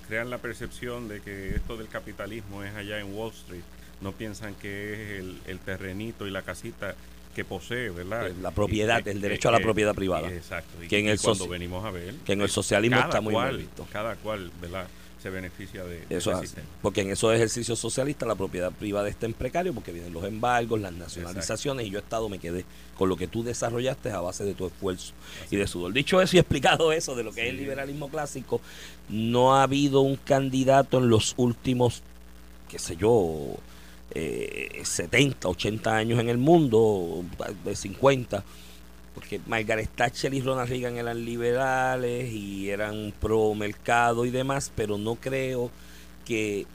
crean 0.07 0.29
la 0.29 0.37
percepción 0.37 1.07
de 1.07 1.21
que 1.21 1.55
esto 1.55 1.77
del 1.77 1.87
capitalismo 1.87 2.63
es 2.63 2.73
allá 2.75 2.99
en 2.99 3.13
Wall 3.13 3.31
Street. 3.31 3.61
No 4.01 4.11
piensan 4.11 4.53
que 4.55 4.93
es 4.93 5.19
el, 5.19 5.39
el 5.47 5.59
terrenito 5.59 6.27
y 6.27 6.31
la 6.31 6.41
casita 6.41 6.95
que 7.33 7.43
posee, 7.45 7.89
¿verdad? 7.89 8.31
La 8.41 8.51
propiedad, 8.51 8.97
Y 9.05 9.09
el 9.09 9.15
que- 9.15 9.19
derecho 9.21 9.49
a 9.49 9.51
la 9.51 9.59
propiedad 9.59 9.93
privada. 9.95 10.31
Exacto. 10.31 10.83
Y, 10.83 10.87
Que 10.87 10.99
en 10.99 11.07
el 11.07 11.19
cuando 11.19 11.47
venimos 11.47 11.83
a 11.85 11.91
ver, 11.91 12.13
que 12.25 12.33
en 12.33 12.41
el 12.41 12.45
eh, 12.47 12.49
socialismo 12.49 12.99
está 12.99 13.21
muy 13.21 13.33
mal 13.33 13.49
cual, 13.49 13.57
visto. 13.57 13.87
Cada 13.91 14.15
cual, 14.15 14.51
¿verdad? 14.61 14.87
Se 15.21 15.29
beneficia 15.29 15.85
de, 15.85 16.05
de 16.05 16.17
Eso 16.17 16.33
ese 16.33 16.41
sistema. 16.41 16.67
Porque 16.81 16.99
en 16.99 17.09
esos 17.11 17.33
ejercicios 17.33 17.79
socialistas 17.79 18.27
la 18.27 18.35
propiedad 18.35 18.73
privada 18.73 19.07
está 19.07 19.25
en 19.25 19.31
precario 19.33 19.73
porque 19.73 19.93
vienen 19.93 20.11
los 20.11 20.25
embargos, 20.25 20.81
las 20.81 20.91
nacionalizaciones 20.91 21.87
y 21.87 21.91
yo 21.91 21.99
Estado 21.99 22.27
me 22.27 22.39
quedé 22.39 22.65
con 22.97 23.07
lo 23.07 23.15
que 23.15 23.27
tú 23.27 23.41
desarrollaste 23.41 24.11
a 24.11 24.19
base 24.19 24.43
de 24.43 24.53
tu 24.53 24.67
esfuerzo 24.67 25.13
y 25.49 25.55
de 25.55 25.65
sudor. 25.65 25.93
Dicho 25.93 26.21
eso 26.21 26.35
y 26.35 26.39
explicado 26.39 26.91
eso 26.91 27.15
de 27.15 27.23
lo 27.23 27.31
que 27.31 27.43
es 27.43 27.49
el 27.51 27.55
liberalismo 27.57 28.09
clásico, 28.09 28.59
no 29.07 29.55
ha 29.55 29.63
habido 29.63 30.01
un 30.01 30.17
candidato 30.17 30.97
en 30.97 31.07
los 31.07 31.35
últimos, 31.37 32.03
qué 32.67 32.77
sé 32.77 32.97
yo, 32.97 33.55
eh, 34.15 34.81
70, 34.83 35.47
80 35.47 35.95
años 35.95 36.19
en 36.19 36.29
el 36.29 36.37
mundo, 36.37 37.23
de 37.65 37.75
50, 37.75 38.43
porque 39.15 39.39
Margaret 39.47 39.89
Thatcher 39.95 40.33
y 40.33 40.41
Ronald 40.41 40.69
Reagan 40.69 40.97
eran 40.97 41.25
liberales 41.25 42.31
y 42.31 42.69
eran 42.69 43.13
pro 43.19 43.53
mercado 43.55 44.25
y 44.25 44.29
demás, 44.29 44.71
pero 44.75 44.97
no 44.97 45.15
creo 45.15 45.71
que 46.25 46.65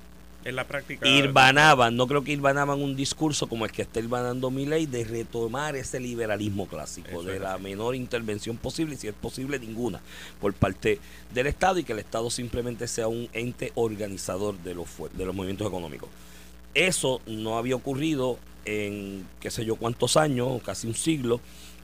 En 0.44 0.56
la 0.56 0.64
práctica. 0.64 1.06
Irbanaban, 1.08 1.96
no 1.96 2.06
creo 2.06 2.23
que 2.25 2.32
Irbanaban 2.32 2.81
un 2.81 2.96
discurso 2.96 3.49
como 3.49 3.64
el 3.64 3.73
que 3.73 3.82
está 3.82 4.00
Irbanando 4.00 4.50
Milei 4.50 4.87
de 4.87 5.05
retomar 5.05 5.76
ese 5.76 6.00
liberalismo 6.00 6.67
clásico, 6.67 7.08
Eso 7.08 7.23
de 7.23 7.38
la 7.38 7.55
así. 7.55 7.62
menor 7.62 7.94
intervención 7.94 8.56
posible, 8.56 8.96
si 8.96 9.08
es 9.08 9.14
posible 9.14 9.58
ninguna, 9.58 10.00
por 10.41 10.55
parte 10.55 11.01
del 11.32 11.46
Estado 11.48 11.79
y 11.79 11.84
que 11.84 11.93
el 11.93 11.98
Estado 12.01 12.31
simplemente 12.31 12.89
sea 12.89 13.08
un 13.08 13.29
ente 13.32 13.72
organizador 13.74 14.56
de 14.58 14.74
los, 14.74 14.89
de 15.12 15.24
los 15.24 15.34
movimientos 15.34 15.67
económicos. 15.67 16.08
Eso 16.75 17.20
no 17.27 17.58
había 17.58 17.77
ocurrido 17.77 18.39
en 18.65 19.27
qué 19.41 19.51
sé 19.51 19.65
yo 19.65 19.77
cuántos 19.77 20.17
años, 20.17 20.63
casi 20.63 20.87
un 20.87 20.94
siglo, 20.94 21.41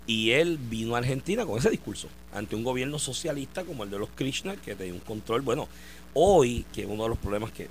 y 0.07 0.33
él 0.33 0.59
vino 0.59 0.95
a 0.95 0.99
Argentina 0.99 1.47
con 1.47 1.59
ese 1.59 1.71
discurso, 1.71 2.09
ante 2.33 2.57
un 2.57 2.65
gobierno 2.65 2.99
socialista 2.99 3.65
como 3.65 3.85
el 3.85 3.91
de 3.91 3.99
los 3.99 4.11
Kirchner, 4.11 4.59
que 4.59 4.75
tenía 4.75 4.93
un 4.93 5.01
control, 5.01 5.41
bueno, 5.41 5.67
hoy, 6.13 6.67
que 6.73 6.83
es 6.83 6.87
uno 6.87 7.05
de 7.05 7.09
los 7.09 7.19
problemas 7.19 7.53
que, 7.53 7.69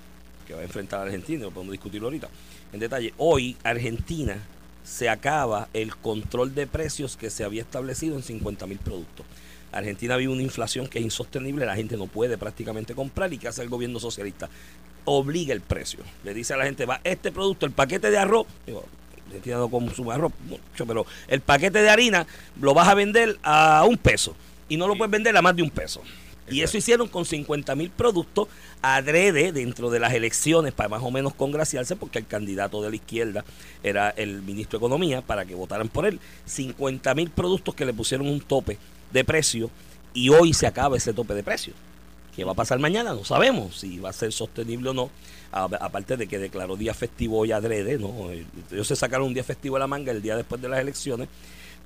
que 0.47 0.53
va 0.53 0.61
a 0.61 0.63
enfrentar 0.63 1.01
Argentina, 1.01 1.43
lo 1.43 1.51
podemos 1.51 1.73
discutirlo 1.73 2.07
ahorita 2.07 2.29
en 2.73 2.79
detalle, 2.79 3.13
hoy 3.17 3.55
Argentina 3.63 4.37
se 4.83 5.07
acaba 5.07 5.69
el 5.73 5.95
control 5.95 6.55
de 6.55 6.65
precios 6.65 7.15
que 7.15 7.29
se 7.29 7.43
había 7.43 7.61
establecido 7.61 8.15
en 8.15 8.23
50 8.23 8.65
mil 8.65 8.79
productos. 8.79 9.25
Argentina 9.71 10.17
vive 10.17 10.33
una 10.33 10.41
inflación 10.41 10.87
que 10.87 10.99
es 10.99 11.05
insostenible, 11.05 11.65
la 11.65 11.75
gente 11.75 11.97
no 11.97 12.07
puede 12.07 12.37
prácticamente 12.37 12.95
comprar 12.95 13.31
y 13.31 13.37
¿qué 13.37 13.47
hace 13.47 13.61
el 13.61 13.69
gobierno 13.69 13.99
socialista? 13.99 14.49
Obliga 15.05 15.53
el 15.53 15.61
precio. 15.61 15.99
Le 16.23 16.33
dice 16.33 16.53
a 16.53 16.57
la 16.57 16.65
gente, 16.65 16.85
va, 16.85 17.01
este 17.03 17.31
producto, 17.31 17.65
el 17.65 17.71
paquete 17.71 18.09
de 18.09 18.17
arroz, 18.17 18.47
digo, 18.65 18.85
Argentina 19.27 19.57
no 19.57 19.69
consume 19.69 20.13
arroz 20.13 20.31
mucho, 20.47 20.85
pero 20.85 21.05
el 21.27 21.41
paquete 21.41 21.81
de 21.81 21.89
harina 21.89 22.27
lo 22.61 22.73
vas 22.73 22.87
a 22.87 22.93
vender 22.93 23.37
a 23.43 23.83
un 23.87 23.97
peso 23.97 24.35
y 24.69 24.77
no 24.77 24.87
lo 24.87 24.95
puedes 24.95 25.11
vender 25.11 25.35
a 25.35 25.41
más 25.41 25.55
de 25.55 25.63
un 25.63 25.69
peso. 25.69 26.01
Y 26.49 26.61
eso 26.61 26.77
hicieron 26.77 27.07
con 27.07 27.25
50 27.25 27.73
mil 27.75 27.89
productos 27.89 28.47
adrede 28.81 29.53
dentro 29.53 29.89
de 29.89 29.99
las 29.99 30.13
elecciones 30.13 30.73
para 30.73 30.89
más 30.89 31.01
o 31.01 31.09
menos 31.09 31.33
congraciarse 31.33 31.95
porque 31.95 32.19
el 32.19 32.27
candidato 32.27 32.81
de 32.81 32.89
la 32.89 32.95
izquierda 32.97 33.45
era 33.81 34.09
el 34.09 34.41
ministro 34.41 34.77
de 34.77 34.85
Economía 34.85 35.21
para 35.21 35.45
que 35.45 35.55
votaran 35.55 35.87
por 35.87 36.05
él. 36.05 36.19
50 36.45 37.15
mil 37.15 37.29
productos 37.29 37.75
que 37.75 37.85
le 37.85 37.93
pusieron 37.93 38.27
un 38.27 38.41
tope 38.41 38.77
de 39.11 39.23
precio 39.23 39.69
y 40.13 40.29
hoy 40.29 40.53
se 40.53 40.67
acaba 40.67 40.97
ese 40.97 41.13
tope 41.13 41.33
de 41.33 41.43
precio. 41.43 41.73
¿Qué 42.35 42.43
va 42.43 42.53
a 42.53 42.55
pasar 42.55 42.79
mañana? 42.79 43.13
No 43.13 43.23
sabemos 43.23 43.79
si 43.79 43.99
va 43.99 44.09
a 44.09 44.13
ser 44.13 44.31
sostenible 44.31 44.89
o 44.89 44.93
no. 44.93 45.09
Aparte 45.51 46.17
de 46.17 46.27
que 46.27 46.39
declaró 46.39 46.75
día 46.75 46.93
festivo 46.93 47.37
hoy 47.37 47.51
adrede, 47.51 47.99
¿no? 47.99 48.31
Ellos 48.71 48.87
se 48.87 48.95
sacaron 48.95 49.27
un 49.27 49.33
día 49.35 49.43
festivo 49.43 49.75
a 49.75 49.79
la 49.79 49.87
manga 49.87 50.11
el 50.11 50.21
día 50.21 50.35
después 50.35 50.59
de 50.59 50.67
las 50.67 50.79
elecciones 50.79 51.29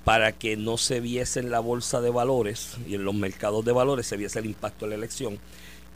para 0.06 0.32
que 0.32 0.56
no 0.56 0.78
se 0.78 1.02
viese 1.02 1.42
en 1.42 1.52
la 1.52 1.60
bolsa 1.60 2.00
de 2.00 2.10
valores 2.10 2.78
y 2.88 2.96
en 2.96 3.04
los 3.04 3.14
mercados 3.14 3.66
de 3.66 3.74
valores 3.74 4.08
se 4.08 4.16
viese 4.16 4.40
el 4.40 4.46
impacto 4.46 4.86
de 4.86 4.92
la 4.92 4.96
elección. 4.96 5.38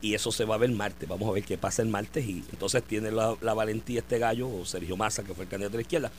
Y 0.02 0.16
eso 0.16 0.32
se 0.32 0.46
va 0.46 0.56
a 0.56 0.58
ver 0.58 0.70
el 0.70 0.76
martes. 0.76 1.08
Vamos 1.08 1.30
a 1.30 1.34
ver 1.34 1.44
qué 1.44 1.58
pasa 1.58 1.82
el 1.82 1.88
martes. 1.88 2.26
Y 2.26 2.44
entonces 2.52 2.84
tiene 2.84 3.12
la, 3.12 3.36
valentía 3.54 4.00
este 4.00 4.18
gallo, 4.18 4.50
o 4.50 4.66
Sergio 4.66 4.98
Massa, 4.98 5.24
que 5.24 5.34
fue 5.34 5.44
el 5.44 5.50
candidato 5.50 5.74
de 5.74 5.78
la 5.78 5.82
izquierda, 5.82 6.12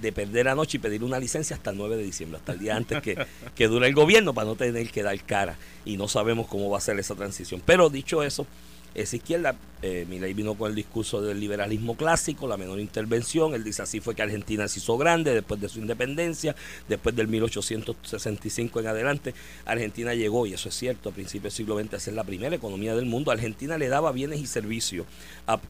de 0.00 0.12
perder 0.12 0.48
anoche 0.48 0.76
y 0.76 0.80
pedir 0.80 1.02
una 1.02 1.18
licencia 1.18 1.56
hasta 1.56 1.70
el 1.70 1.76
9 1.76 1.96
de 1.96 2.02
diciembre, 2.02 2.38
hasta 2.38 2.52
el 2.52 2.58
día 2.58 2.76
antes 2.76 3.00
que, 3.02 3.16
que 3.54 3.66
dure 3.66 3.88
el 3.88 3.94
gobierno, 3.94 4.34
para 4.34 4.46
no 4.46 4.56
tener 4.56 4.90
que 4.90 5.02
dar 5.02 5.18
cara. 5.24 5.56
Y 5.84 5.96
no 5.96 6.08
sabemos 6.08 6.46
cómo 6.48 6.70
va 6.70 6.78
a 6.78 6.82
ser 6.82 6.98
esa 6.98 7.14
transición. 7.14 7.62
Pero 7.64 7.88
dicho 7.88 8.22
eso, 8.22 8.46
esa 8.94 9.16
izquierda. 9.16 9.56
Eh, 9.82 10.04
ley 10.08 10.34
vino 10.34 10.56
con 10.56 10.68
el 10.68 10.76
discurso 10.76 11.22
del 11.22 11.40
liberalismo 11.40 11.96
clásico, 11.96 12.46
la 12.46 12.58
menor 12.58 12.80
intervención. 12.80 13.54
Él 13.54 13.64
dice 13.64 13.82
así 13.82 14.00
fue 14.00 14.14
que 14.14 14.22
Argentina 14.22 14.68
se 14.68 14.78
hizo 14.78 14.98
grande 14.98 15.32
después 15.32 15.58
de 15.58 15.70
su 15.70 15.78
independencia, 15.78 16.54
después 16.86 17.16
del 17.16 17.28
1865 17.28 18.80
en 18.80 18.86
adelante. 18.86 19.34
Argentina 19.64 20.14
llegó, 20.14 20.46
y 20.46 20.52
eso 20.52 20.68
es 20.68 20.74
cierto, 20.74 21.08
a 21.08 21.12
principios 21.12 21.54
del 21.54 21.66
siglo 21.66 21.78
XX 21.80 21.94
a 21.94 22.00
ser 22.00 22.14
la 22.14 22.24
primera 22.24 22.54
economía 22.54 22.94
del 22.94 23.06
mundo. 23.06 23.30
Argentina 23.30 23.78
le 23.78 23.88
daba 23.88 24.12
bienes 24.12 24.40
y 24.40 24.46
servicios 24.46 25.06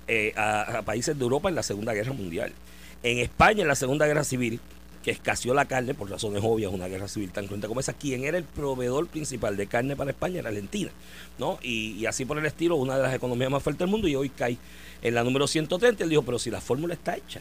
eh, 0.09 0.33
a 0.37 0.83
países 0.85 1.17
de 1.17 1.23
Europa 1.23 1.49
en 1.49 1.55
la 1.55 1.63
Segunda 1.63 1.95
Guerra 1.95 2.13
Mundial. 2.13 2.53
En 3.03 3.19
España, 3.19 3.63
en 3.63 3.69
la 3.69 3.77
Segunda 3.77 4.07
Guerra 4.07 4.25
Civil, 4.25 4.61
que 5.03 5.11
escaseó 5.11 5.55
la 5.55 5.65
carne 5.65 5.95
por 5.95 6.11
razones 6.11 6.43
obvias, 6.45 6.73
una 6.73 6.87
guerra 6.87 7.09
civil 7.09 7.31
tan 7.31 7.47
cruenta 7.47 7.69
como 7.69 7.81
esa. 7.81 7.93
Quien 7.95 8.25
era 8.25 8.37
el 8.37 8.45
proveedor 8.45 9.07
principal 9.07 9.57
de 9.57 9.67
carne 9.67 9.97
para 9.97 10.11
España 10.11 10.41
era 10.41 10.51
Argentina, 10.51 10.91
¿no? 11.39 11.59
Y, 11.63 12.05
así 12.07 12.25
por 12.25 12.39
el 12.39 12.47
estilo, 12.47 12.77
una 12.77 12.97
de 12.97 13.03
las 13.03 13.15
economías 13.15 13.51
más 13.51 13.63
fuertes 13.63 13.81
del 13.81 13.89
mundo 13.89 14.09
y 14.09 14.15
hoy 14.15 14.29
cae 14.29 14.59
en 15.03 15.15
la 15.15 15.25
número 15.25 15.47
130. 15.47 16.05
Él 16.05 16.11
dijo, 16.11 16.23
pero 16.23 16.39
si 16.39 16.51
la 16.51 16.61
fórmula 16.61 16.95
está 16.95 17.17
hecha, 17.17 17.41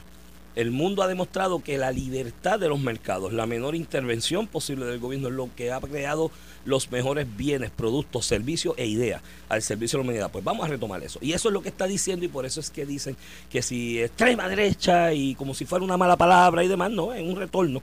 el 0.56 0.72
mundo 0.72 1.04
ha 1.04 1.08
demostrado 1.08 1.64
que 1.64 1.78
la 1.78 1.92
libertad 1.92 2.60
de 2.60 2.68
los 2.68 2.80
mercados, 2.80 3.34
la 3.34 3.46
menor 3.46 3.76
intervención 3.76 4.48
posible 4.48 4.86
del 4.86 5.00
gobierno 5.00 5.28
es 5.28 5.34
lo 5.34 5.50
que 5.56 5.72
ha 5.72 5.80
creado 5.80 6.32
los 6.66 6.92
mejores 6.92 7.28
bienes, 7.38 7.70
productos, 7.70 8.26
servicios 8.26 8.74
e 8.78 8.86
ideas 8.86 9.22
al 9.48 9.62
servicio 9.62 9.98
de 9.98 10.04
la 10.04 10.08
humanidad. 10.08 10.32
Pues 10.32 10.44
vamos 10.44 10.66
a 10.66 10.70
retomar 10.70 11.02
eso. 11.04 11.20
Y 11.22 11.34
eso 11.34 11.50
es 11.50 11.54
lo 11.54 11.62
que 11.62 11.70
está 11.70 11.86
diciendo 11.86 12.26
y 12.26 12.28
por 12.28 12.46
eso 12.46 12.60
es 12.60 12.70
que 12.70 12.86
dicen 12.86 13.16
que 13.50 13.62
si 13.62 14.02
extrema 14.02 14.48
derecha 14.48 15.14
y 15.14 15.36
como 15.36 15.54
si 15.54 15.66
fuera 15.66 15.86
una 15.86 15.98
mala 15.98 16.18
palabra 16.18 16.64
y 16.64 16.68
demás, 16.68 16.92
no, 16.92 17.14
es 17.14 17.22
un 17.22 17.36
retorno 17.36 17.82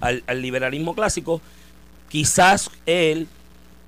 al, 0.00 0.22
al 0.26 0.42
liberalismo 0.42 0.94
clásico. 0.94 1.40
Quizás 2.08 2.70
él, 2.86 3.28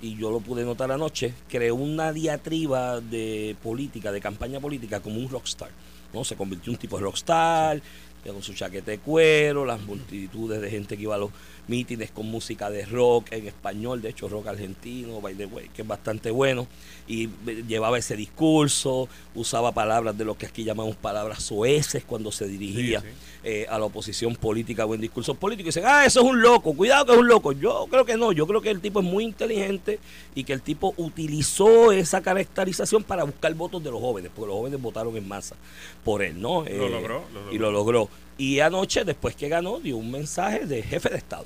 y 0.01 0.17
yo 0.17 0.31
lo 0.31 0.41
pude 0.41 0.65
notar 0.65 0.93
anoche, 0.93 1.35
creó 1.49 1.75
una 1.75 2.13
diatriba 2.13 3.01
de 3.01 3.57
política, 3.63 4.13
de 4.13 4.21
campaña 4.21 4.61
política 4.61 5.01
como 5.01 5.19
un 5.19 5.29
rockstar. 5.29 5.71
¿no? 6.13 6.25
Se 6.25 6.37
convirtió 6.37 6.71
en 6.71 6.77
un 6.77 6.81
tipo 6.81 6.97
de 6.97 7.05
rockstar, 7.05 7.81
con 8.29 8.43
su 8.43 8.55
chaquete 8.55 8.93
de 8.93 8.99
cuero, 8.99 9.65
las 9.65 9.81
multitudes 9.81 10.61
de 10.61 10.71
gente 10.71 10.97
que 10.97 11.05
iba 11.05 11.15
a 11.15 11.19
los 11.19 11.31
mítines 11.71 12.11
con 12.11 12.27
música 12.27 12.69
de 12.69 12.85
rock 12.85 13.33
en 13.33 13.47
español, 13.47 14.03
de 14.03 14.11
hecho 14.11 14.29
rock 14.29 14.49
argentino, 14.49 15.21
by 15.21 15.35
the 15.35 15.47
way, 15.47 15.69
que 15.69 15.83
es 15.83 15.89
bastante 15.89 16.31
bueno, 16.31 16.67
y 17.07 17.29
llevaba 17.67 17.97
ese 17.97 18.17
discurso, 18.17 19.09
usaba 19.35 19.73
palabras 19.73 20.19
de 20.19 20.25
lo 20.25 20.37
que 20.37 20.47
aquí 20.47 20.65
llamamos 20.65 20.97
palabras 20.97 21.45
soeces 21.45 22.05
cuando 22.05 22.33
se 22.33 22.47
dirigía 22.47 23.03
eh, 23.45 23.67
a 23.71 23.79
la 23.79 23.87
oposición 23.87 24.35
política 24.37 24.85
o 24.85 24.95
en 24.95 25.01
discursos 25.01 25.37
políticos. 25.37 25.77
Y 25.77 25.81
dicen, 25.81 25.91
ah, 25.93 26.05
eso 26.05 26.21
es 26.21 26.27
un 26.27 26.43
loco, 26.43 26.75
cuidado 26.75 27.07
que 27.07 27.13
es 27.13 27.19
un 27.19 27.29
loco. 27.29 27.53
Yo 27.53 27.87
creo 27.89 28.05
que 28.05 28.17
no, 28.17 28.33
yo 28.33 28.47
creo 28.47 28.61
que 28.61 28.71
el 28.71 28.81
tipo 28.81 29.01
es 29.01 29.07
muy 29.07 29.25
inteligente 29.25 30.01
y 30.35 30.45
que 30.45 30.53
el 30.53 30.63
tipo 30.63 30.93
utilizó 30.97 31.93
esa 31.93 32.21
caracterización 32.21 33.05
para 33.05 33.25
buscar 33.25 33.55
votos 33.55 33.83
de 33.83 33.91
los 33.91 34.01
jóvenes, 34.01 34.31
porque 34.35 34.49
los 34.49 34.57
jóvenes 34.57 34.83
votaron 34.83 35.17
en 35.17 35.27
masa 35.27 35.57
por 36.05 36.23
él, 36.23 36.41
¿no? 36.41 36.63
Lo, 36.63 36.67
eh, 36.67 36.91
logró, 36.91 37.25
Y 37.53 37.59
lo 37.59 37.71
logró. 37.71 38.09
Y 38.39 38.61
anoche, 38.61 39.05
después 39.05 39.37
que 39.37 39.49
ganó, 39.49 39.81
dio 39.81 39.97
un 39.97 40.11
mensaje 40.11 40.67
de 40.67 40.83
jefe 40.83 41.11
de 41.11 41.19
Estado 41.19 41.45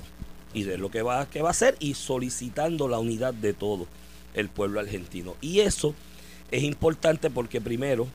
y 0.55 0.63
de 0.63 0.79
lo 0.79 0.89
que 0.89 1.03
va, 1.03 1.29
que 1.29 1.43
va 1.43 1.49
a 1.49 1.51
hacer 1.51 1.75
y 1.79 1.93
solicitando 1.93 2.87
la 2.87 2.97
unidad 2.97 3.33
de 3.33 3.53
todo 3.53 3.85
el 4.33 4.49
pueblo 4.49 4.79
argentino. 4.79 5.35
Y 5.41 5.59
eso 5.59 5.93
es 6.49 6.63
importante 6.63 7.29
porque 7.29 7.61
primero 7.61 8.07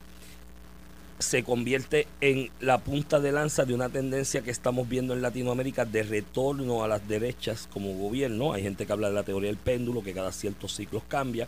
se 1.20 1.44
convierte 1.44 2.06
en 2.22 2.50
la 2.60 2.78
punta 2.78 3.20
de 3.20 3.30
lanza 3.30 3.66
de 3.66 3.74
una 3.74 3.90
tendencia 3.90 4.40
que 4.40 4.50
estamos 4.50 4.88
viendo 4.88 5.12
en 5.12 5.20
Latinoamérica 5.20 5.84
de 5.84 6.02
retorno 6.02 6.82
a 6.82 6.88
las 6.88 7.06
derechas 7.06 7.68
como 7.70 7.92
gobierno. 7.92 8.54
Hay 8.54 8.62
gente 8.62 8.86
que 8.86 8.92
habla 8.92 9.08
de 9.08 9.14
la 9.14 9.22
teoría 9.22 9.50
del 9.50 9.58
péndulo, 9.58 10.02
que 10.02 10.14
cada 10.14 10.32
ciertos 10.32 10.74
ciclos 10.74 11.02
cambia. 11.08 11.46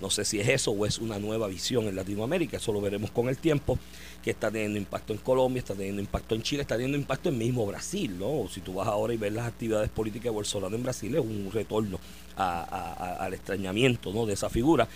No 0.00 0.08
sé 0.08 0.24
si 0.24 0.40
es 0.40 0.48
eso 0.48 0.70
o 0.70 0.86
es 0.86 0.98
una 0.98 1.18
nueva 1.18 1.48
visión 1.48 1.86
en 1.86 1.96
Latinoamérica, 1.96 2.56
eso 2.56 2.72
lo 2.72 2.80
veremos 2.80 3.10
con 3.10 3.28
el 3.28 3.36
tiempo, 3.36 3.78
que 4.22 4.30
está 4.30 4.50
teniendo 4.50 4.78
impacto 4.78 5.12
en 5.12 5.18
Colombia, 5.18 5.60
está 5.60 5.74
teniendo 5.74 6.00
impacto 6.00 6.34
en 6.34 6.42
Chile, 6.42 6.62
está 6.62 6.74
teniendo 6.74 6.98
impacto 6.98 7.30
en 7.30 7.38
mismo 7.38 7.66
Brasil, 7.66 8.18
¿no? 8.18 8.46
Si 8.48 8.60
tú 8.60 8.74
vas 8.74 8.88
ahora 8.88 9.14
y 9.14 9.16
ves 9.16 9.32
las 9.32 9.46
actividades 9.46 9.88
políticas 9.88 10.24
de 10.24 10.30
Bolsonaro 10.30 10.74
en 10.74 10.82
Brasil, 10.82 11.14
es 11.14 11.20
un 11.20 11.50
retorno 11.52 11.98
al 12.36 13.34
extrañamiento 13.34 14.12
¿no? 14.12 14.26
de 14.26 14.34
esa 14.34 14.48
figura. 14.48 14.88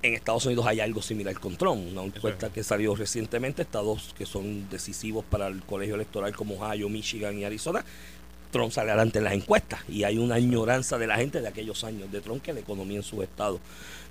En 0.00 0.14
Estados 0.14 0.46
Unidos 0.46 0.64
hay 0.66 0.78
algo 0.78 1.02
similar 1.02 1.38
con 1.40 1.56
Trump, 1.56 1.90
una 1.90 2.04
encuesta 2.04 2.52
que 2.52 2.62
salió 2.62 2.94
recientemente, 2.94 3.62
estados 3.62 4.14
que 4.16 4.26
son 4.26 4.68
decisivos 4.70 5.24
para 5.24 5.48
el 5.48 5.62
colegio 5.62 5.96
electoral 5.96 6.36
como 6.36 6.54
Ohio, 6.54 6.88
Michigan 6.88 7.36
y 7.36 7.44
Arizona, 7.44 7.84
Trump 8.52 8.72
sale 8.72 8.90
adelante 8.90 9.18
en 9.18 9.24
las 9.24 9.34
encuestas 9.34 9.80
y 9.88 10.04
hay 10.04 10.18
una 10.18 10.36
añoranza 10.36 10.98
de 10.98 11.06
la 11.06 11.16
gente 11.16 11.40
de 11.40 11.48
aquellos 11.48 11.84
años 11.84 12.10
de 12.10 12.20
Trump 12.20 12.42
que 12.42 12.52
la 12.52 12.60
economía 12.60 12.98
en 12.98 13.02
su 13.02 13.22
estado 13.22 13.60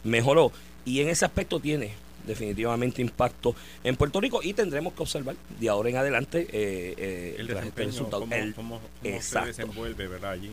mejoró. 0.04 0.52
Y 0.86 1.02
en 1.02 1.10
ese 1.10 1.26
aspecto 1.26 1.60
tiene 1.60 1.94
definitivamente 2.28 3.02
impacto 3.02 3.56
en 3.84 3.96
Puerto 3.96 4.22
Rico 4.22 4.42
y 4.44 4.54
tendremos 4.54 4.94
que 4.94 5.02
observar 5.02 5.36
de 5.60 5.70
ahora 5.70 5.90
en 5.90 5.98
adelante 5.98 6.42
eh, 6.52 6.94
eh, 6.98 7.36
el 7.40 7.50
este 7.50 7.86
resultado. 7.86 8.28
Cómo, 8.56 8.80
se 9.02 9.40
desenvuelve 9.40 10.08
¿verdad? 10.08 10.32
allí. 10.32 10.52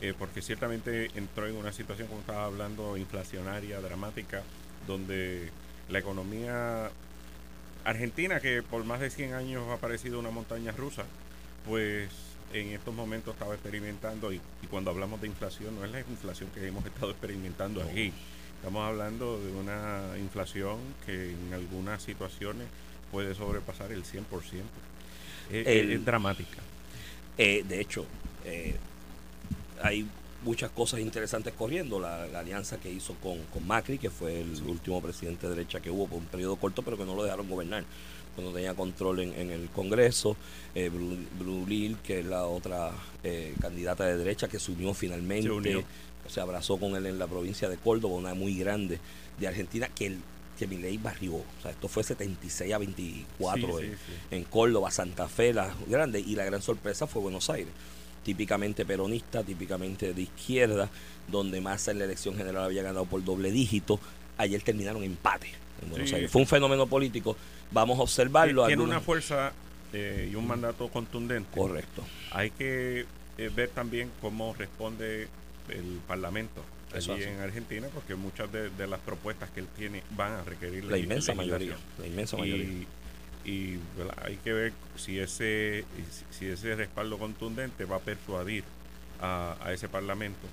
Eh, 0.00 0.14
porque 0.18 0.42
ciertamente 0.42 1.10
entró 1.14 1.46
en 1.46 1.54
una 1.54 1.72
situación, 1.72 2.08
como 2.08 2.20
estaba 2.20 2.46
hablando, 2.46 2.96
inflacionaria, 2.96 3.80
dramática, 3.80 4.42
donde 4.88 5.50
la 5.88 6.00
economía 6.00 6.90
argentina, 7.84 8.40
que 8.40 8.62
por 8.62 8.84
más 8.84 8.98
de 8.98 9.10
100 9.10 9.34
años 9.34 9.68
ha 9.70 9.76
parecido 9.76 10.18
una 10.18 10.30
montaña 10.30 10.72
rusa, 10.72 11.04
pues 11.68 12.08
en 12.52 12.68
estos 12.70 12.94
momentos 12.94 13.34
estaba 13.34 13.54
experimentando, 13.54 14.32
y, 14.32 14.40
cuando 14.70 14.90
hablamos 14.90 15.20
de 15.20 15.28
inflación, 15.28 15.76
no 15.76 15.84
es 15.84 15.92
la 15.92 16.00
inflación 16.00 16.50
que 16.50 16.66
hemos 16.66 16.84
estado 16.84 17.10
experimentando 17.12 17.82
aquí. 17.82 18.12
Estamos 18.62 18.88
hablando 18.88 19.40
de 19.40 19.50
una 19.50 20.16
inflación 20.20 20.78
que 21.04 21.32
en 21.32 21.52
algunas 21.52 22.00
situaciones 22.00 22.68
puede 23.10 23.34
sobrepasar 23.34 23.90
el 23.90 24.04
100%. 24.04 24.22
Es, 25.50 25.66
es 25.66 26.04
dramática. 26.04 26.58
Eh, 27.36 27.64
de 27.68 27.80
hecho, 27.80 28.06
eh, 28.44 28.76
hay 29.82 30.06
muchas 30.44 30.70
cosas 30.70 31.00
interesantes 31.00 31.52
corriendo. 31.54 31.98
La, 31.98 32.22
alianza 32.38 32.78
que 32.78 32.88
hizo 32.88 33.14
con, 33.14 33.40
Macri, 33.66 33.98
que 33.98 34.10
fue 34.10 34.42
el 34.42 34.62
último 34.62 35.02
presidente 35.02 35.48
de 35.48 35.56
derecha 35.56 35.80
que 35.80 35.90
hubo 35.90 36.06
por 36.06 36.18
un 36.18 36.26
periodo 36.26 36.54
corto, 36.54 36.82
pero 36.82 36.96
que 36.96 37.04
no 37.04 37.16
lo 37.16 37.24
dejaron 37.24 37.48
gobernar 37.48 37.82
cuando 38.34 38.52
tenía 38.52 38.74
control 38.74 39.20
en, 39.20 39.50
el 39.50 39.68
Congreso, 39.68 40.36
eh, 40.74 40.90
Brulil, 41.38 41.98
que 41.98 42.20
es 42.20 42.26
la 42.26 42.46
otra 42.46 42.92
eh, 43.22 43.54
candidata 43.60 44.04
de 44.04 44.16
derecha 44.16 44.48
que 44.48 44.58
se 44.58 44.72
unió 44.72 44.94
finalmente, 44.94 45.84
se, 46.28 46.40
abrazó 46.40 46.78
con 46.78 46.96
él 46.96 47.06
en 47.06 47.18
la 47.18 47.26
provincia 47.26 47.68
de 47.68 47.76
Córdoba, 47.76 48.14
una 48.14 48.34
muy 48.34 48.56
grande 48.56 48.98
de 49.38 49.48
Argentina, 49.48 49.88
que 49.88 50.06
el 50.06 50.18
que 50.68 50.76
ley 50.76 50.98
barrió. 50.98 51.34
O 51.34 51.44
sea, 51.62 51.70
esto 51.70 51.88
fue 51.88 52.04
76 52.04 52.72
a 52.72 52.78
24 52.78 53.80
en, 54.30 54.44
Córdoba, 54.44 54.90
Santa 54.90 55.28
Fe, 55.28 55.52
la 55.52 55.74
grande, 55.88 56.20
y 56.20 56.34
la 56.34 56.44
gran 56.44 56.62
sorpresa 56.62 57.06
fue 57.06 57.22
Buenos 57.22 57.50
Aires. 57.50 57.72
Típicamente 58.24 58.84
peronista, 58.84 59.42
típicamente 59.42 60.14
de 60.14 60.22
izquierda, 60.22 60.88
donde 61.28 61.60
Massa 61.60 61.90
en 61.90 61.98
la 61.98 62.04
elección 62.04 62.36
general 62.36 62.64
había 62.64 62.82
ganado 62.82 63.06
por 63.06 63.24
doble 63.24 63.50
dígito. 63.50 63.98
Ayer 64.38 64.62
terminaron 64.62 65.02
empate 65.02 65.48
en 65.82 65.90
Buenos 65.90 66.12
Aires. 66.12 66.30
Fue 66.30 66.40
un 66.40 66.46
fenómeno 66.46 66.86
político 66.86 67.36
Vamos 67.72 67.98
a 67.98 68.02
observarlo. 68.02 68.66
Tiene 68.66 68.82
una 68.82 69.00
fuerza 69.00 69.52
eh, 69.92 70.28
y 70.30 70.34
un 70.34 70.46
mandato 70.46 70.88
contundente. 70.88 71.58
Correcto. 71.58 72.04
Hay 72.30 72.50
que 72.50 73.06
eh, 73.38 73.50
ver 73.54 73.70
también 73.70 74.10
cómo 74.20 74.54
responde 74.54 75.28
el 75.68 76.00
Parlamento 76.06 76.62
allí 76.94 77.22
en 77.22 77.40
Argentina, 77.40 77.88
porque 77.92 78.14
muchas 78.14 78.50
de, 78.52 78.86
las 78.86 79.00
propuestas 79.00 79.50
que 79.50 79.60
él 79.60 79.68
tiene 79.76 80.02
van 80.10 80.32
a 80.32 80.42
requerir 80.42 80.84
la, 80.84 80.98
inmensa 80.98 81.34
mayoría. 81.34 81.76
La 81.98 82.06
inmensa 82.06 82.36
mayoría. 82.36 82.86
Y, 83.44 83.78
hay 84.22 84.36
que 84.36 84.52
ver 84.52 84.72
si 84.96 85.18
ese, 85.18 85.84
si 86.30 86.46
ese 86.46 86.76
respaldo 86.76 87.18
contundente 87.18 87.86
va 87.86 87.96
a 87.96 88.00
persuadir 88.00 88.62
a, 89.20 89.56
ese 89.72 89.88
Parlamento, 89.88 90.46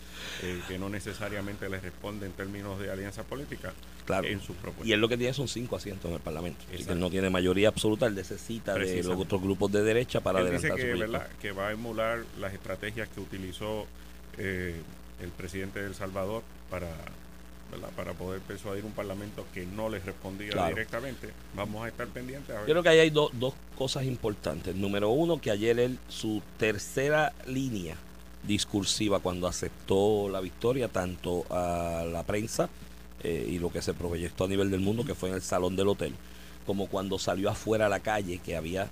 eh, 0.43 0.61
que 0.67 0.79
no 0.79 0.89
necesariamente 0.89 1.69
le 1.69 1.79
responde 1.79 2.25
en 2.25 2.31
términos 2.33 2.79
de 2.79 2.91
alianza 2.91 3.23
política 3.23 3.73
claro. 4.09 4.27
en 4.27 4.41
sus 4.41 4.55
propuestas. 4.55 4.87
Y 4.87 4.93
él 4.93 4.99
lo 4.99 5.07
que 5.07 5.17
tiene 5.17 5.33
son 5.33 5.47
cinco 5.47 5.75
asientos 5.75 6.09
en 6.09 6.15
el 6.15 6.21
Parlamento. 6.21 6.65
él 6.71 6.99
no 6.99 7.09
tiene 7.09 7.29
mayoría 7.29 7.69
absoluta, 7.69 8.07
él 8.07 8.15
necesita 8.15 8.73
de 8.73 9.03
los 9.03 9.19
otros 9.19 9.41
grupos 9.41 9.71
de 9.71 9.83
derecha 9.83 10.21
para 10.21 10.39
adelantar 10.39 10.75
dice 10.75 10.93
que, 10.93 11.19
que 11.41 11.51
va 11.51 11.69
a 11.69 11.71
emular 11.71 12.23
las 12.39 12.53
estrategias 12.53 13.07
que 13.09 13.19
utilizó 13.19 13.85
eh, 14.37 14.75
el 15.21 15.29
presidente 15.29 15.79
de 15.79 15.87
El 15.87 15.95
Salvador 15.95 16.43
para 16.69 16.89
para 17.95 18.13
poder 18.13 18.41
persuadir 18.41 18.83
un 18.83 18.93
parlamento 18.93 19.45
que 19.53 19.63
no 19.63 19.89
le 19.89 19.99
respondía 19.99 20.69
directamente. 20.69 21.29
Vamos 21.53 21.85
a 21.85 21.89
estar 21.89 22.07
pendientes. 22.07 22.55
Yo 22.61 22.65
creo 22.65 22.81
que 22.81 22.89
ahí 22.89 22.97
hay 22.97 23.09
dos 23.11 23.53
cosas 23.77 24.05
importantes. 24.05 24.75
Número 24.75 25.09
uno, 25.09 25.39
que 25.39 25.51
ayer 25.51 25.79
él, 25.79 25.99
su 26.07 26.41
tercera 26.57 27.31
línea 27.45 27.95
discursiva 28.41 29.19
cuando 29.19 29.47
aceptó 29.47 30.29
la 30.29 30.39
victoria 30.39 30.87
tanto 30.87 31.45
a 31.51 32.05
la 32.11 32.23
prensa 32.23 32.69
eh, 33.23 33.47
y 33.49 33.59
lo 33.59 33.71
que 33.71 33.81
se 33.81 33.93
proyectó 33.93 34.45
a 34.45 34.47
nivel 34.47 34.71
del 34.71 34.79
mundo, 34.81 35.03
que 35.05 35.15
fue 35.15 35.29
en 35.29 35.35
el 35.35 35.41
salón 35.41 35.75
del 35.75 35.87
hotel, 35.89 36.13
como 36.65 36.87
cuando 36.87 37.17
salió 37.19 37.49
afuera 37.49 37.87
a 37.87 37.89
la 37.89 37.99
calle, 37.99 38.39
que 38.43 38.55
había 38.55 38.89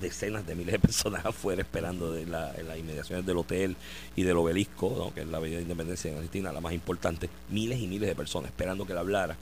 decenas 0.00 0.46
de 0.46 0.54
miles 0.54 0.72
de 0.72 0.78
personas 0.78 1.24
afuera 1.24 1.62
esperando 1.62 2.12
de 2.12 2.26
la, 2.26 2.54
en 2.56 2.68
las 2.68 2.78
inmediaciones 2.78 3.24
del 3.24 3.38
hotel 3.38 3.76
y 4.14 4.22
del 4.22 4.36
obelisco, 4.36 5.12
que 5.14 5.22
es 5.22 5.26
la 5.28 5.38
Avenida 5.38 5.56
de 5.58 5.62
Independencia 5.62 6.10
en 6.10 6.16
Argentina, 6.16 6.52
la 6.52 6.60
más 6.60 6.72
importante, 6.74 7.28
miles 7.50 7.80
y 7.80 7.86
miles 7.86 8.08
de 8.08 8.14
personas 8.14 8.50
esperando 8.50 8.86
que 8.86 8.94
la 8.94 9.00
hablara. 9.00 9.36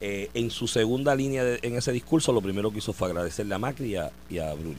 Eh, 0.00 0.30
en 0.34 0.50
su 0.50 0.66
segunda 0.66 1.14
línea 1.14 1.44
de- 1.44 1.60
en 1.62 1.76
ese 1.76 1.92
discurso, 1.92 2.32
lo 2.32 2.40
primero 2.42 2.72
que 2.72 2.78
hizo 2.78 2.92
fue 2.92 3.08
agradecerle 3.08 3.54
a 3.54 3.58
Macri 3.58 3.94
y 4.28 4.38
a 4.38 4.52
Bruni. 4.54 4.76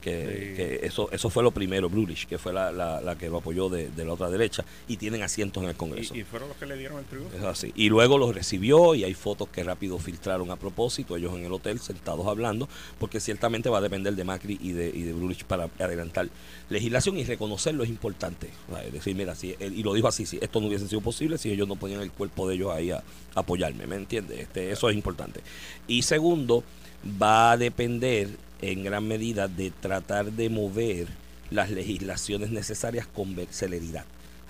Que, 0.00 0.10
Sí. 0.10 0.56
que 0.56 0.86
eso 0.86 1.08
eso 1.10 1.28
fue 1.28 1.42
lo 1.42 1.50
primero, 1.50 1.88
Brulich, 1.90 2.26
que 2.26 2.38
fue 2.38 2.52
la, 2.52 2.70
la, 2.70 3.00
la 3.00 3.16
que 3.18 3.28
lo 3.28 3.38
apoyó 3.38 3.68
de, 3.68 3.90
de 3.90 4.04
la 4.04 4.12
otra 4.12 4.30
derecha, 4.30 4.64
y 4.86 4.96
tienen 4.96 5.22
asientos 5.22 5.62
en 5.62 5.68
el 5.70 5.74
Congreso. 5.74 6.14
Y, 6.14 6.20
y 6.20 6.24
fueron 6.24 6.48
los 6.48 6.56
que 6.56 6.66
le 6.66 6.76
dieron 6.76 6.98
el 7.00 7.04
triunfo. 7.04 7.36
Es 7.36 7.42
así. 7.42 7.72
Y 7.74 7.88
luego 7.88 8.16
los 8.16 8.34
recibió 8.34 8.94
y 8.94 9.02
hay 9.04 9.14
fotos 9.14 9.48
que 9.48 9.64
rápido 9.64 9.98
filtraron 9.98 10.50
a 10.52 10.56
propósito, 10.56 11.16
ellos 11.16 11.34
en 11.34 11.44
el 11.44 11.52
hotel 11.52 11.80
sentados 11.80 12.26
hablando, 12.26 12.68
porque 13.00 13.18
ciertamente 13.20 13.68
va 13.68 13.78
a 13.78 13.80
depender 13.80 14.14
de 14.14 14.24
Macri 14.24 14.58
y 14.62 14.72
de, 14.72 14.88
y 14.88 15.02
de 15.02 15.12
Brulich 15.12 15.44
para 15.44 15.68
adelantar 15.80 16.28
legislación 16.70 17.18
y 17.18 17.24
reconocerlo 17.24 17.82
es 17.82 17.88
importante. 17.90 18.50
Es 18.86 18.92
decir, 18.92 19.16
mira, 19.16 19.34
si, 19.34 19.56
él- 19.58 19.74
y 19.76 19.82
lo 19.82 19.94
dijo 19.94 20.06
así, 20.08 20.26
si 20.26 20.38
esto 20.40 20.60
no 20.60 20.68
hubiese 20.68 20.86
sido 20.86 21.00
posible, 21.00 21.38
si 21.38 21.50
ellos 21.50 21.66
no 21.66 21.76
ponían 21.76 22.02
el 22.02 22.12
cuerpo 22.12 22.48
de 22.48 22.54
ellos 22.54 22.70
ahí 22.72 22.90
a, 22.92 22.98
a 23.34 23.40
apoyarme, 23.40 23.86
¿me 23.86 23.96
entiendes? 23.96 24.38
Este, 24.40 24.70
eso 24.70 24.88
es 24.90 24.94
importante. 24.96 25.40
Y 25.88 26.02
segundo, 26.02 26.62
va 27.20 27.52
a 27.52 27.56
depender 27.56 28.28
en 28.60 28.84
gran 28.84 29.06
medida 29.06 29.48
de 29.48 29.70
tratar 29.70 30.32
de 30.32 30.48
mover 30.48 31.06
las 31.50 31.70
legislaciones 31.70 32.50
necesarias 32.50 33.06
con 33.06 33.36
celeridad 33.50 34.04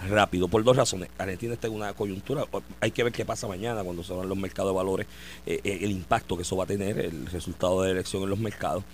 rápido, 0.06 0.48
por 0.48 0.62
dos 0.62 0.76
razones. 0.76 1.08
Argentina 1.18 1.54
está 1.54 1.66
en 1.66 1.74
una 1.74 1.92
coyuntura, 1.92 2.44
hay 2.80 2.90
que 2.90 3.02
ver 3.02 3.12
qué 3.12 3.24
pasa 3.24 3.48
mañana 3.48 3.82
cuando 3.82 4.04
se 4.04 4.12
abran 4.12 4.28
los 4.28 4.38
mercados 4.38 4.72
de 4.72 4.76
valores, 4.76 5.06
eh, 5.46 5.60
eh, 5.64 5.78
el 5.82 5.90
impacto 5.90 6.36
que 6.36 6.42
eso 6.42 6.56
va 6.56 6.64
a 6.64 6.66
tener, 6.66 6.98
el 6.98 7.26
resultado 7.26 7.82
de 7.82 7.88
la 7.88 7.94
elección 7.94 8.22
en 8.22 8.30
los 8.30 8.38
mercados. 8.38 8.84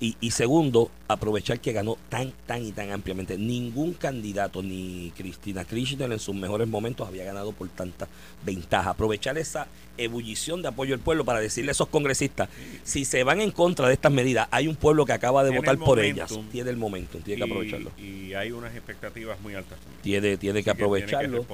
Y, 0.00 0.16
y 0.18 0.30
segundo, 0.30 0.90
aprovechar 1.08 1.60
que 1.60 1.72
ganó 1.72 1.98
tan, 2.08 2.32
tan 2.46 2.64
y 2.64 2.72
tan 2.72 2.90
ampliamente. 2.90 3.36
Ningún 3.36 3.92
candidato, 3.92 4.62
ni 4.62 5.12
Cristina 5.14 5.64
Kirchner 5.64 6.10
en 6.10 6.18
sus 6.18 6.34
mejores 6.34 6.66
momentos 6.66 7.06
había 7.06 7.24
ganado 7.24 7.52
por 7.52 7.68
tanta 7.68 8.08
ventaja. 8.42 8.90
Aprovechar 8.90 9.36
esa 9.36 9.66
ebullición 9.98 10.62
de 10.62 10.68
apoyo 10.68 10.92
del 10.92 11.00
pueblo 11.00 11.26
para 11.26 11.40
decirle 11.40 11.70
a 11.70 11.72
esos 11.72 11.88
congresistas, 11.88 12.48
si 12.82 13.04
se 13.04 13.24
van 13.24 13.42
en 13.42 13.50
contra 13.50 13.88
de 13.88 13.94
estas 13.94 14.10
medidas, 14.10 14.48
hay 14.50 14.68
un 14.68 14.76
pueblo 14.76 15.04
que 15.04 15.12
acaba 15.12 15.44
de 15.44 15.54
votar 15.54 15.74
el 15.74 15.80
por 15.80 16.00
ellas. 16.00 16.32
Tiene 16.50 16.70
el 16.70 16.78
momento, 16.78 17.18
tiene 17.18 17.44
que 17.44 17.50
aprovecharlo. 17.50 17.90
Y, 17.98 18.32
hay 18.32 18.52
unas 18.52 18.74
expectativas 18.74 19.38
muy 19.40 19.54
altas 19.54 19.78
también. 19.80 20.02
Tiene, 20.02 20.36
tiene 20.36 20.62
que 20.62 20.70
Así 20.70 20.78
aprovecharlo. 20.78 21.44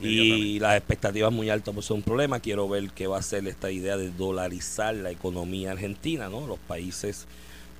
Y 0.00 0.60
las 0.60 0.76
expectativas 0.76 1.32
muy 1.32 1.50
altas 1.50 1.74
pues 1.74 1.84
son 1.84 1.98
un 1.98 2.02
problema. 2.02 2.40
Quiero 2.40 2.68
ver 2.68 2.90
qué 2.94 3.06
va 3.06 3.18
a 3.18 3.22
ser 3.22 3.46
esta 3.48 3.70
idea 3.70 3.96
de 3.96 4.10
dolarizar 4.10 4.94
la 4.94 5.10
economía 5.10 5.72
argentina, 5.72 6.28
¿no? 6.28 6.46
Los 6.46 6.58
países 6.60 7.26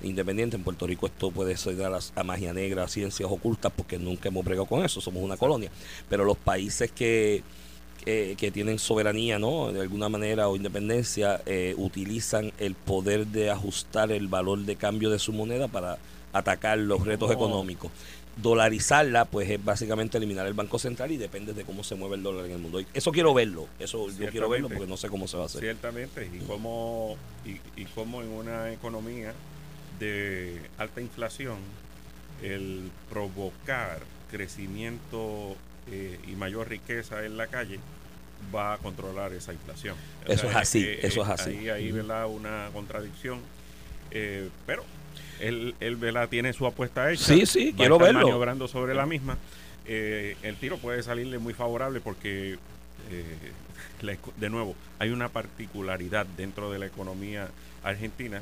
independientes, 0.03 0.57
en 0.57 0.63
Puerto 0.63 0.85
Rico 0.87 1.07
esto 1.07 1.31
puede 1.31 1.55
ser 1.57 1.81
a, 1.83 1.89
las- 1.89 2.11
a 2.15 2.23
magia 2.23 2.53
negra, 2.53 2.83
a 2.83 2.87
ciencias 2.87 3.29
ocultas, 3.31 3.71
porque 3.75 3.97
nunca 3.97 4.29
hemos 4.29 4.43
bregado 4.45 4.65
con 4.65 4.83
eso, 4.85 5.01
somos 5.01 5.23
una 5.23 5.37
colonia. 5.37 5.69
Pero 6.09 6.25
los 6.25 6.37
países 6.37 6.91
que, 6.91 7.43
que, 8.03 8.35
que 8.37 8.51
tienen 8.51 8.79
soberanía, 8.79 9.39
¿no? 9.39 9.71
De 9.71 9.81
alguna 9.81 10.09
manera, 10.09 10.47
o 10.49 10.55
independencia, 10.55 11.41
eh, 11.45 11.73
utilizan 11.77 12.51
el 12.59 12.75
poder 12.75 13.27
de 13.27 13.49
ajustar 13.49 14.11
el 14.11 14.27
valor 14.27 14.59
de 14.59 14.75
cambio 14.75 15.09
de 15.09 15.19
su 15.19 15.31
moneda 15.33 15.67
para 15.67 15.97
atacar 16.33 16.77
los 16.79 17.05
retos 17.05 17.31
¿Cómo? 17.31 17.45
económicos 17.45 17.91
dolarizarla, 18.35 19.25
pues 19.25 19.47
es 19.47 19.63
básicamente 19.63 20.17
eliminar 20.17 20.47
el 20.47 20.53
Banco 20.55 20.79
Central 20.79 21.11
y 21.11 21.17
depende 21.17 21.53
de 21.53 21.63
cómo 21.65 21.83
se 21.83 21.93
mueve 21.93 22.15
el 22.15 22.23
dólar 22.23 22.45
en 22.47 22.53
el 22.53 22.57
mundo. 22.57 22.79
Y 22.81 22.87
Eso 22.93 23.11
quiero 23.11 23.31
verlo, 23.33 23.67
eso 23.79 24.07
yo 24.09 24.27
quiero 24.31 24.49
verlo 24.49 24.69
porque 24.69 24.87
no 24.87 24.97
sé 24.97 25.07
cómo 25.07 25.27
se 25.27 25.37
va 25.37 25.43
a 25.43 25.45
hacer. 25.45 25.61
Ciertamente, 25.61 26.27
y 26.33 26.39
cómo, 26.39 27.15
y, 27.45 27.51
y 27.79 27.85
cómo 27.93 28.23
en 28.23 28.29
una 28.29 28.71
economía 28.73 29.33
de 30.03 30.61
alta 30.77 31.01
inflación, 31.01 31.57
el 32.41 32.91
provocar 33.09 33.99
crecimiento 34.31 35.55
eh, 35.89 36.19
y 36.27 36.31
mayor 36.31 36.67
riqueza 36.69 37.25
en 37.25 37.37
la 37.37 37.47
calle 37.47 37.79
va 38.53 38.73
a 38.73 38.77
controlar 38.77 39.31
esa 39.33 39.53
inflación. 39.53 39.95
Eso 40.27 40.49
es 40.49 40.55
así, 40.55 40.85
eso 41.01 41.21
es 41.23 41.29
así. 41.29 41.51
Ahí 41.51 41.69
hay 41.69 41.91
¿verdad? 41.91 42.27
una 42.27 42.69
contradicción, 42.73 43.39
eh, 44.11 44.49
pero 44.65 44.83
él, 45.39 45.75
él 45.79 45.95
¿verdad? 45.95 46.27
tiene 46.29 46.51
su 46.53 46.65
apuesta 46.65 47.11
hecha. 47.11 47.23
Sí, 47.23 47.45
sí, 47.45 47.71
va 47.71 47.75
a 47.75 47.77
quiero 47.77 47.95
estar 47.95 48.07
verlo. 48.07 48.27
maniobrando 48.27 48.67
sobre 48.67 48.93
la 48.93 49.05
misma. 49.05 49.37
Eh, 49.85 50.35
el 50.43 50.55
tiro 50.57 50.77
puede 50.77 51.03
salirle 51.03 51.39
muy 51.39 51.53
favorable 51.53 51.99
porque, 52.01 52.57
eh, 53.11 54.17
de 54.37 54.49
nuevo, 54.49 54.75
hay 54.99 55.09
una 55.09 55.29
particularidad 55.29 56.25
dentro 56.25 56.71
de 56.71 56.79
la 56.79 56.85
economía 56.85 57.49
argentina 57.83 58.41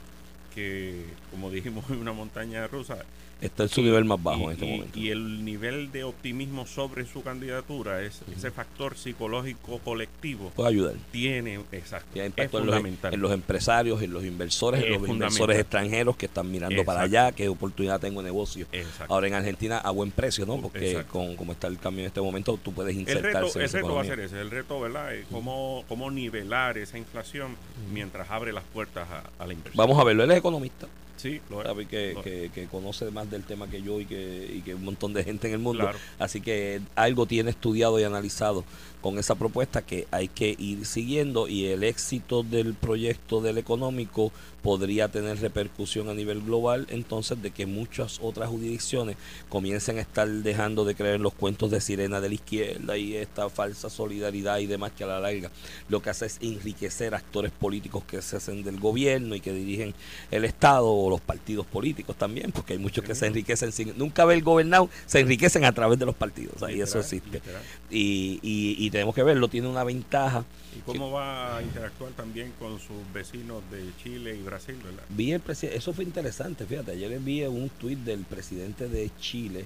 que, 0.53 1.05
como 1.31 1.49
dijimos, 1.49 1.85
es 1.89 1.97
una 1.97 2.13
montaña 2.13 2.67
rusa. 2.67 2.97
Está 3.41 3.63
en 3.63 3.69
su 3.69 3.81
nivel 3.81 4.05
más 4.05 4.21
bajo 4.21 4.41
y, 4.41 4.43
en 4.45 4.51
este 4.51 4.65
y- 4.65 4.71
momento. 4.71 4.99
y 4.99 5.09
el 5.09 5.43
nivel 5.43 5.91
de 5.91 6.03
optimismo 6.03 6.67
sobre 6.67 7.05
su 7.07 7.23
candidatura, 7.23 8.01
es, 8.03 8.21
ese 8.37 8.51
factor 8.51 8.95
psicológico 8.95 9.79
colectivo, 9.79 10.51
Puede 10.55 10.69
ayudar. 10.69 10.93
tiene, 11.11 11.59
exacto, 11.71 12.19
es 12.19 12.25
en 12.25 12.33
los, 12.37 12.51
fundamental. 12.51 13.13
en 13.13 13.19
los 13.21 13.31
empresarios, 13.31 14.01
en 14.03 14.13
los 14.13 14.23
inversores, 14.23 14.81
Es 14.81 14.87
en 14.87 15.01
los 15.01 15.09
inversores 15.09 15.57
extranjeros 15.59 16.15
que 16.17 16.27
están 16.27 16.51
mirando 16.51 16.85
para 16.85 17.01
allá, 17.01 17.31
qué 17.31 17.49
oportunidad 17.49 17.99
tengo 17.99 18.21
de 18.21 18.25
negocio. 18.29 18.67
Exacto. 18.71 19.13
Ahora 19.13 19.27
en 19.27 19.33
Argentina 19.33 19.79
a 19.79 19.89
buen 19.91 20.11
precio, 20.11 20.45
¿no? 20.45 20.61
Porque 20.61 21.03
con 21.11 21.35
como 21.35 21.53
está 21.53 21.67
el 21.67 21.79
cambio 21.79 22.01
en 22.03 22.07
este 22.07 22.21
momento, 22.21 22.59
tú 22.63 22.71
puedes 22.73 22.93
El 22.95 23.01
insertarse 23.01 23.39
reto, 23.39 23.59
en 23.59 23.65
el 23.65 23.71
reto 23.71 23.95
va 23.95 24.01
a 24.01 24.05
ser 24.05 24.19
ese, 24.19 24.39
el 24.39 24.51
reto, 24.51 24.79
¿verdad? 24.79 25.15
Es 25.15 25.25
cómo, 25.31 25.83
cómo 25.87 26.11
nivelar 26.11 26.77
esa 26.77 26.97
inflación 26.99 27.55
mientras 27.91 28.29
abre 28.29 28.53
las 28.53 28.63
puertas 28.65 29.07
a, 29.09 29.43
a 29.43 29.47
la 29.47 29.53
inversión. 29.53 29.77
Vamos 29.77 29.99
a 29.99 30.03
verlo, 30.03 30.23
él 30.23 30.31
es 30.31 30.37
economista. 30.37 30.87
Sí, 31.21 31.39
lo 31.49 31.61
es. 31.61 31.67
sabe 31.67 31.85
que, 31.85 32.13
Lo- 32.13 32.23
que, 32.23 32.49
que 32.53 32.65
conoce 32.65 33.11
más 33.11 33.29
del 33.29 33.43
tema 33.43 33.67
que 33.69 33.81
yo 33.81 33.99
y 34.01 34.05
que, 34.05 34.51
y 34.55 34.61
que 34.61 34.73
un 34.75 34.83
montón 34.83 35.13
de 35.13 35.23
gente 35.23 35.47
en 35.47 35.53
el 35.53 35.59
mundo. 35.59 35.83
Claro. 35.83 35.97
Así 36.19 36.41
que 36.41 36.81
algo 36.95 37.25
tiene 37.25 37.51
estudiado 37.51 37.99
y 37.99 38.03
analizado 38.03 38.63
con 39.01 39.17
esa 39.17 39.35
propuesta 39.35 39.81
que 39.81 40.07
hay 40.11 40.27
que 40.27 40.55
ir 40.57 40.85
siguiendo 40.85 41.47
y 41.47 41.65
el 41.65 41.83
éxito 41.83 42.43
del 42.43 42.73
proyecto 42.73 43.41
del 43.41 43.57
económico 43.57 44.31
podría 44.61 45.07
tener 45.07 45.39
repercusión 45.39 46.09
a 46.09 46.13
nivel 46.13 46.41
global, 46.41 46.85
entonces 46.89 47.41
de 47.41 47.51
que 47.51 47.65
muchas 47.65 48.19
otras 48.21 48.49
jurisdicciones 48.49 49.17
comiencen 49.49 49.97
a 49.97 50.01
estar 50.01 50.27
dejando 50.27 50.85
de 50.85 50.95
creer 50.95 51.19
los 51.19 51.33
cuentos 51.33 51.71
de 51.71 51.81
sirena 51.81 52.21
de 52.21 52.29
la 52.29 52.35
izquierda 52.35 52.97
y 52.97 53.15
esta 53.15 53.49
falsa 53.49 53.89
solidaridad 53.89 54.59
y 54.59 54.67
demás 54.67 54.91
que 54.95 55.03
a 55.03 55.07
la 55.07 55.19
larga 55.19 55.49
lo 55.89 56.01
que 56.01 56.11
hace 56.11 56.27
es 56.27 56.37
enriquecer 56.41 57.15
actores 57.15 57.51
políticos 57.51 58.03
que 58.03 58.21
se 58.21 58.37
hacen 58.37 58.63
del 58.63 58.79
gobierno 58.79 59.35
y 59.35 59.39
que 59.39 59.51
dirigen 59.51 59.93
el 60.29 60.45
Estado 60.45 60.87
o 60.87 61.09
los 61.09 61.21
partidos 61.21 61.65
políticos 61.65 62.15
también, 62.15 62.51
porque 62.51 62.73
hay 62.73 62.79
muchos 62.79 63.03
que 63.03 63.15
se 63.15 63.25
enriquecen 63.25 63.71
sin 63.71 63.97
nunca 63.97 64.25
ver 64.25 64.41
gobernado, 64.41 64.89
se 65.07 65.19
enriquecen 65.19 65.65
a 65.65 65.71
través 65.73 65.97
de 65.97 66.05
los 66.05 66.15
partidos, 66.15 66.61
ahí 66.61 66.81
eso 66.81 66.99
existe. 66.99 67.39
literal. 67.39 67.61
Y, 67.89 68.39
y, 68.43 68.75
y 68.85 68.90
tenemos 68.91 69.15
que 69.15 69.23
verlo, 69.23 69.47
tiene 69.47 69.67
una 69.67 69.83
ventaja. 69.83 70.43
¿Y 70.77 70.79
cómo 70.81 71.11
va 71.11 71.57
a 71.57 71.61
interactuar 71.61 72.11
también 72.11 72.53
con 72.59 72.79
sus 72.79 72.97
vecinos 73.13 73.61
de 73.71 73.89
Chile 74.03 74.35
y 74.35 74.41
Brasil, 74.43 74.75
verdad? 74.83 75.03
Vi 75.09 75.31
el 75.31 75.41
eso 75.63 75.93
fue 75.93 76.03
interesante, 76.03 76.65
fíjate, 76.65 76.91
ayer 76.91 77.19
vi 77.19 77.43
un 77.43 77.69
tuit 77.69 77.99
del 77.99 78.19
presidente 78.25 78.87
de 78.87 79.09
Chile, 79.19 79.65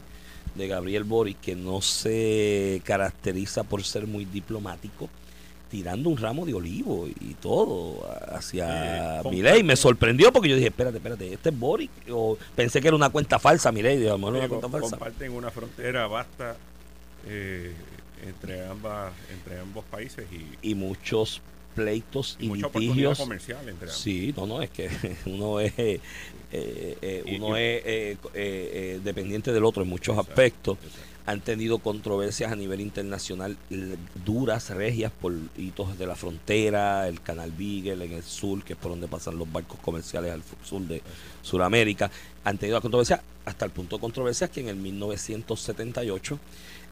de 0.56 0.68
Gabriel 0.68 1.04
Boric, 1.04 1.40
que 1.42 1.56
no 1.56 1.82
se 1.82 2.82
caracteriza 2.86 3.64
por 3.64 3.84
ser 3.84 4.08
muy 4.08 4.26
diplomático, 4.26 5.10
tirando 5.70 6.10
un 6.10 6.18
ramo 6.18 6.46
de 6.46 6.54
olivo 6.54 7.08
y 7.08 7.34
todo 7.36 8.08
hacia 8.32 9.20
con- 9.24 9.32
Milei. 9.34 9.64
Me 9.64 9.76
sorprendió 9.76 10.32
porque 10.32 10.50
yo 10.50 10.56
dije, 10.56 10.68
espérate, 10.70 10.98
espérate, 10.98 11.34
¿este 11.34 11.50
es 11.50 11.60
Boric? 11.60 11.90
O 12.12 12.38
pensé 12.56 12.80
que 12.82 12.88
era 12.88 12.96
una 12.96 13.10
cuenta 13.10 13.40
falsa, 13.40 13.72
Milei, 13.72 13.98
digo, 13.98 14.10
a 14.12 14.14
lo 14.14 14.18
mejor 14.20 14.36
era 14.38 14.46
una 14.46 14.48
Digo, 14.48 14.62
cuenta 14.62 14.80
falsa. 14.80 14.98
comparten 14.98 15.32
una 15.34 15.50
frontera 15.52 16.08
vasta 16.08 16.56
eh, 17.28 17.74
entre 18.26 18.66
ambas 18.68 19.14
entre 19.34 19.60
ambos 19.60 19.86
países 19.86 20.26
y, 20.32 20.70
Y 20.72 20.76
muchos 20.76 21.42
pleitos 21.76 22.38
y 22.40 22.48
litigios. 22.54 23.18
comercial 23.18 23.68
entre 23.68 23.88
ambos. 23.90 23.98
Sí, 24.02 24.34
no, 24.38 24.46
no, 24.48 24.62
es 24.62 24.70
que 24.70 24.90
uno 25.26 25.60
es 25.60 25.74
eh, 25.78 26.00
eh, 26.52 27.24
Y- 27.26 27.36
uno 27.36 27.50
y- 27.50 27.62
es 27.62 27.82
eh, 27.84 27.84
eh, 27.86 28.18
eh, 28.34 29.00
dependiente 29.04 29.52
del 29.52 29.66
otro 29.66 29.84
en 29.84 29.90
muchos 29.90 30.14
Exacto, 30.16 30.32
aspectos. 30.32 30.78
exacto. 30.84 31.02
Han 31.28 31.42
tenido 31.42 31.80
controversias 31.80 32.52
a 32.52 32.56
nivel 32.56 32.80
internacional 32.82 33.58
duras, 34.24 34.70
regias, 34.70 35.12
por 35.12 35.34
hitos 35.58 35.98
de 35.98 36.06
la 36.06 36.16
frontera, 36.16 37.08
el 37.08 37.20
canal 37.20 37.52
Beagle 37.52 38.06
en 38.06 38.12
el 38.14 38.22
sur, 38.22 38.64
que 38.64 38.74
es 38.74 38.80
por 38.80 38.92
donde 38.92 39.08
pasan 39.08 39.36
los 39.40 39.52
barcos 39.52 39.80
comerciales 39.80 40.32
al 40.32 40.44
sur 40.64 40.82
de 40.84 41.02
Sudamérica. 41.42 42.12
Han 42.44 42.60
tenido 42.60 42.80
controversias 42.80 43.22
hasta 43.44 43.66
el 43.66 43.72
punto 43.72 43.96
de 43.98 44.02
controversias 44.02 44.52
que 44.52 44.60
en 44.62 44.68
el 44.70 44.76
1978 44.76 46.40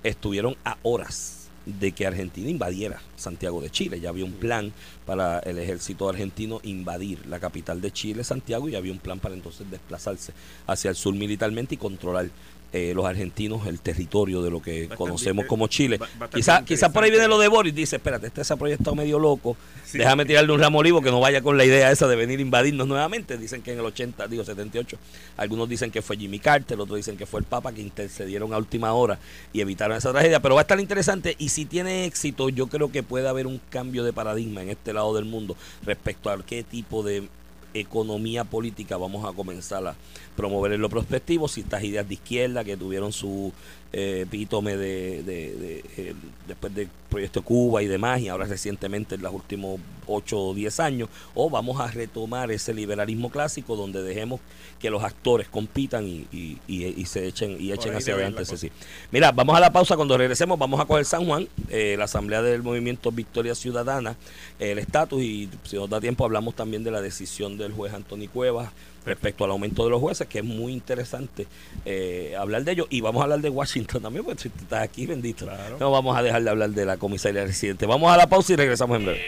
estuvieron 0.03 0.55
a 0.65 0.77
horas 0.83 1.43
de 1.65 1.93
que 1.93 2.05
Argentina 2.05 2.49
invadiera 2.49 3.01
Santiago 3.15 3.61
de 3.61 3.69
Chile. 3.69 3.99
Ya 3.99 4.09
había 4.09 4.25
un 4.25 4.33
plan 4.33 4.73
para 5.05 5.39
el 5.39 5.57
ejército 5.59 6.09
argentino 6.09 6.59
invadir 6.63 7.25
la 7.27 7.39
capital 7.39 7.81
de 7.81 7.91
Chile, 7.91 8.23
Santiago, 8.23 8.67
y 8.67 8.75
había 8.75 8.91
un 8.91 8.99
plan 8.99 9.19
para 9.19 9.35
entonces 9.35 9.69
desplazarse 9.69 10.33
hacia 10.67 10.89
el 10.89 10.95
sur 10.95 11.15
militarmente 11.15 11.75
y 11.75 11.77
controlar 11.77 12.29
eh, 12.73 12.91
los 12.95 13.05
argentinos 13.05 13.67
el 13.67 13.79
territorio 13.79 14.41
de 14.41 14.49
lo 14.49 14.59
que 14.61 14.81
Bastante 14.87 14.95
conocemos 14.97 15.43
inte- 15.43 15.47
como 15.47 15.67
Chile. 15.67 15.99
Quizás 16.33 16.63
quizá 16.63 16.91
por 16.91 17.03
ahí 17.03 17.11
viene 17.11 17.27
lo 17.27 17.37
de 17.37 17.47
Boris, 17.47 17.73
dice, 17.75 17.97
espérate, 17.97 18.27
este 18.27 18.43
se 18.43 18.51
ha 18.51 18.57
proyectado 18.57 18.95
medio 18.95 19.19
loco, 19.19 19.55
Sí. 19.85 19.99
déjame 19.99 20.25
tirarle 20.25 20.51
un 20.51 20.59
ramo 20.59 20.79
olivo 20.79 21.01
que 21.01 21.11
no 21.11 21.19
vaya 21.19 21.41
con 21.41 21.55
la 21.55 21.65
idea 21.65 21.91
esa 21.91 22.07
de 22.07 22.15
venir 22.15 22.39
a 22.39 22.41
invadirnos 22.41 22.87
nuevamente. 22.87 23.37
Dicen 23.37 23.61
que 23.61 23.73
en 23.73 23.79
el 23.79 23.85
80, 23.85 24.27
digo 24.27 24.43
78, 24.43 24.97
algunos 25.37 25.69
dicen 25.69 25.91
que 25.91 26.01
fue 26.01 26.17
Jimmy 26.17 26.39
Carter, 26.39 26.79
otros 26.79 26.97
dicen 26.97 27.15
que 27.15 27.27
fue 27.27 27.39
el 27.41 27.45
Papa 27.45 27.71
que 27.73 27.81
intercedieron 27.81 28.53
a 28.53 28.57
última 28.57 28.91
hora 28.93 29.19
y 29.53 29.61
evitaron 29.61 29.95
esa 29.95 30.11
tragedia, 30.11 30.39
pero 30.39 30.55
va 30.55 30.61
a 30.61 30.63
estar 30.63 30.79
interesante 30.79 31.35
y 31.37 31.49
si 31.49 31.65
tiene 31.65 32.05
éxito, 32.05 32.49
yo 32.49 32.65
creo 32.67 32.91
que 32.91 33.03
puede 33.03 33.27
haber 33.27 33.45
un 33.45 33.61
cambio 33.69 34.03
de 34.03 34.13
paradigma 34.13 34.63
en 34.63 34.69
este 34.69 34.93
lado 34.93 35.13
del 35.13 35.25
mundo 35.25 35.55
respecto 35.85 36.31
a 36.31 36.43
qué 36.43 36.63
tipo 36.63 37.03
de 37.03 37.27
economía 37.73 38.43
política 38.43 38.97
vamos 38.97 39.25
a 39.25 39.33
comenzar 39.33 39.85
a 39.87 39.95
promover 40.35 40.73
en 40.73 40.81
lo 40.81 40.89
prospectivo, 40.89 41.47
si 41.47 41.61
estas 41.61 41.83
ideas 41.83 42.07
de 42.07 42.15
izquierda 42.15 42.63
que 42.63 42.77
tuvieron 42.77 43.11
su 43.11 43.51
epítome 43.93 44.75
de, 44.75 45.21
de- 45.23 45.55
de, 45.55 45.83
eh, 45.97 46.13
después 46.47 46.73
del 46.73 46.89
proyecto 47.09 47.43
Cuba 47.43 47.83
y 47.83 47.87
demás, 47.87 48.19
y 48.21 48.27
ahora 48.27 48.45
recientemente 48.45 49.15
en 49.15 49.21
los 49.21 49.31
últimos 49.33 49.79
8 50.07 50.37
o 50.39 50.53
10 50.55 50.79
años, 50.79 51.09
o 51.35 51.49
vamos 51.49 51.79
a 51.79 51.87
retomar 51.91 52.51
ese 52.51 52.73
liberalismo 52.73 53.29
clásico 53.29 53.75
donde 53.75 54.01
dejemos 54.01 54.39
que 54.79 54.89
los 54.89 55.03
actores 55.03 55.47
compitan 55.47 56.07
y, 56.07 56.25
y- 56.31 56.57
y- 56.67 56.85
y 56.97 57.05
se 57.05 57.27
echen 57.27 57.51
y 57.59 57.71
echen 57.71 57.95
hacia 57.95 58.15
adelante. 58.15 58.43
sí. 58.57 58.71
Mira, 59.11 59.31
vamos 59.31 59.55
a 59.55 59.59
la 59.59 59.71
pausa. 59.71 59.95
Cuando 59.95 60.17
regresemos, 60.17 60.57
vamos 60.57 60.79
a 60.81 60.85
coger 60.85 61.05
San 61.05 61.25
Juan, 61.25 61.47
eh, 61.69 61.95
la 61.97 62.05
Asamblea 62.05 62.41
del 62.41 62.63
Movimiento 62.63 63.11
Victoria 63.11 63.53
Ciudadana, 63.55 64.17
el 64.59 64.79
estatus, 64.79 65.21
y 65.21 65.49
si 65.63 65.75
nos 65.77 65.89
da 65.89 66.01
tiempo, 66.01 66.25
hablamos 66.25 66.55
también 66.55 66.83
de 66.83 66.91
la 66.91 67.01
decisión 67.01 67.57
del 67.57 67.71
juez 67.73 67.93
Anthony 67.93 68.27
Cuevas 68.33 68.71
respecto 69.05 69.43
al 69.43 69.51
aumento 69.51 69.83
de 69.83 69.89
los 69.89 69.99
jueces, 69.99 70.27
que 70.27 70.39
es 70.39 70.45
muy 70.45 70.73
interesante 70.73 71.47
eh, 71.85 72.35
hablar 72.37 72.63
de 72.63 72.73
ello. 72.73 72.87
Y 72.89 73.01
vamos 73.01 73.21
a 73.21 73.23
hablar 73.23 73.41
de 73.41 73.49
Washington 73.49 74.01
también, 74.01 74.25
porque 74.25 74.43
si 74.43 74.49
tú 74.49 74.59
estás 74.61 74.83
aquí, 74.83 75.05
bendito. 75.05 75.45
Claro. 75.45 75.77
No 75.79 75.91
vamos 75.91 76.17
a 76.17 76.21
dejar 76.21 76.43
de 76.43 76.49
hablar 76.49 76.69
de 76.69 76.85
la 76.85 76.97
comisaría 76.97 77.43
residente. 77.43 77.85
Vamos 77.85 78.11
a 78.11 78.17
la 78.17 78.27
pausa 78.27 78.53
y 78.53 78.55
regresamos 78.55 78.97
en 78.97 79.05
breve. 79.05 79.21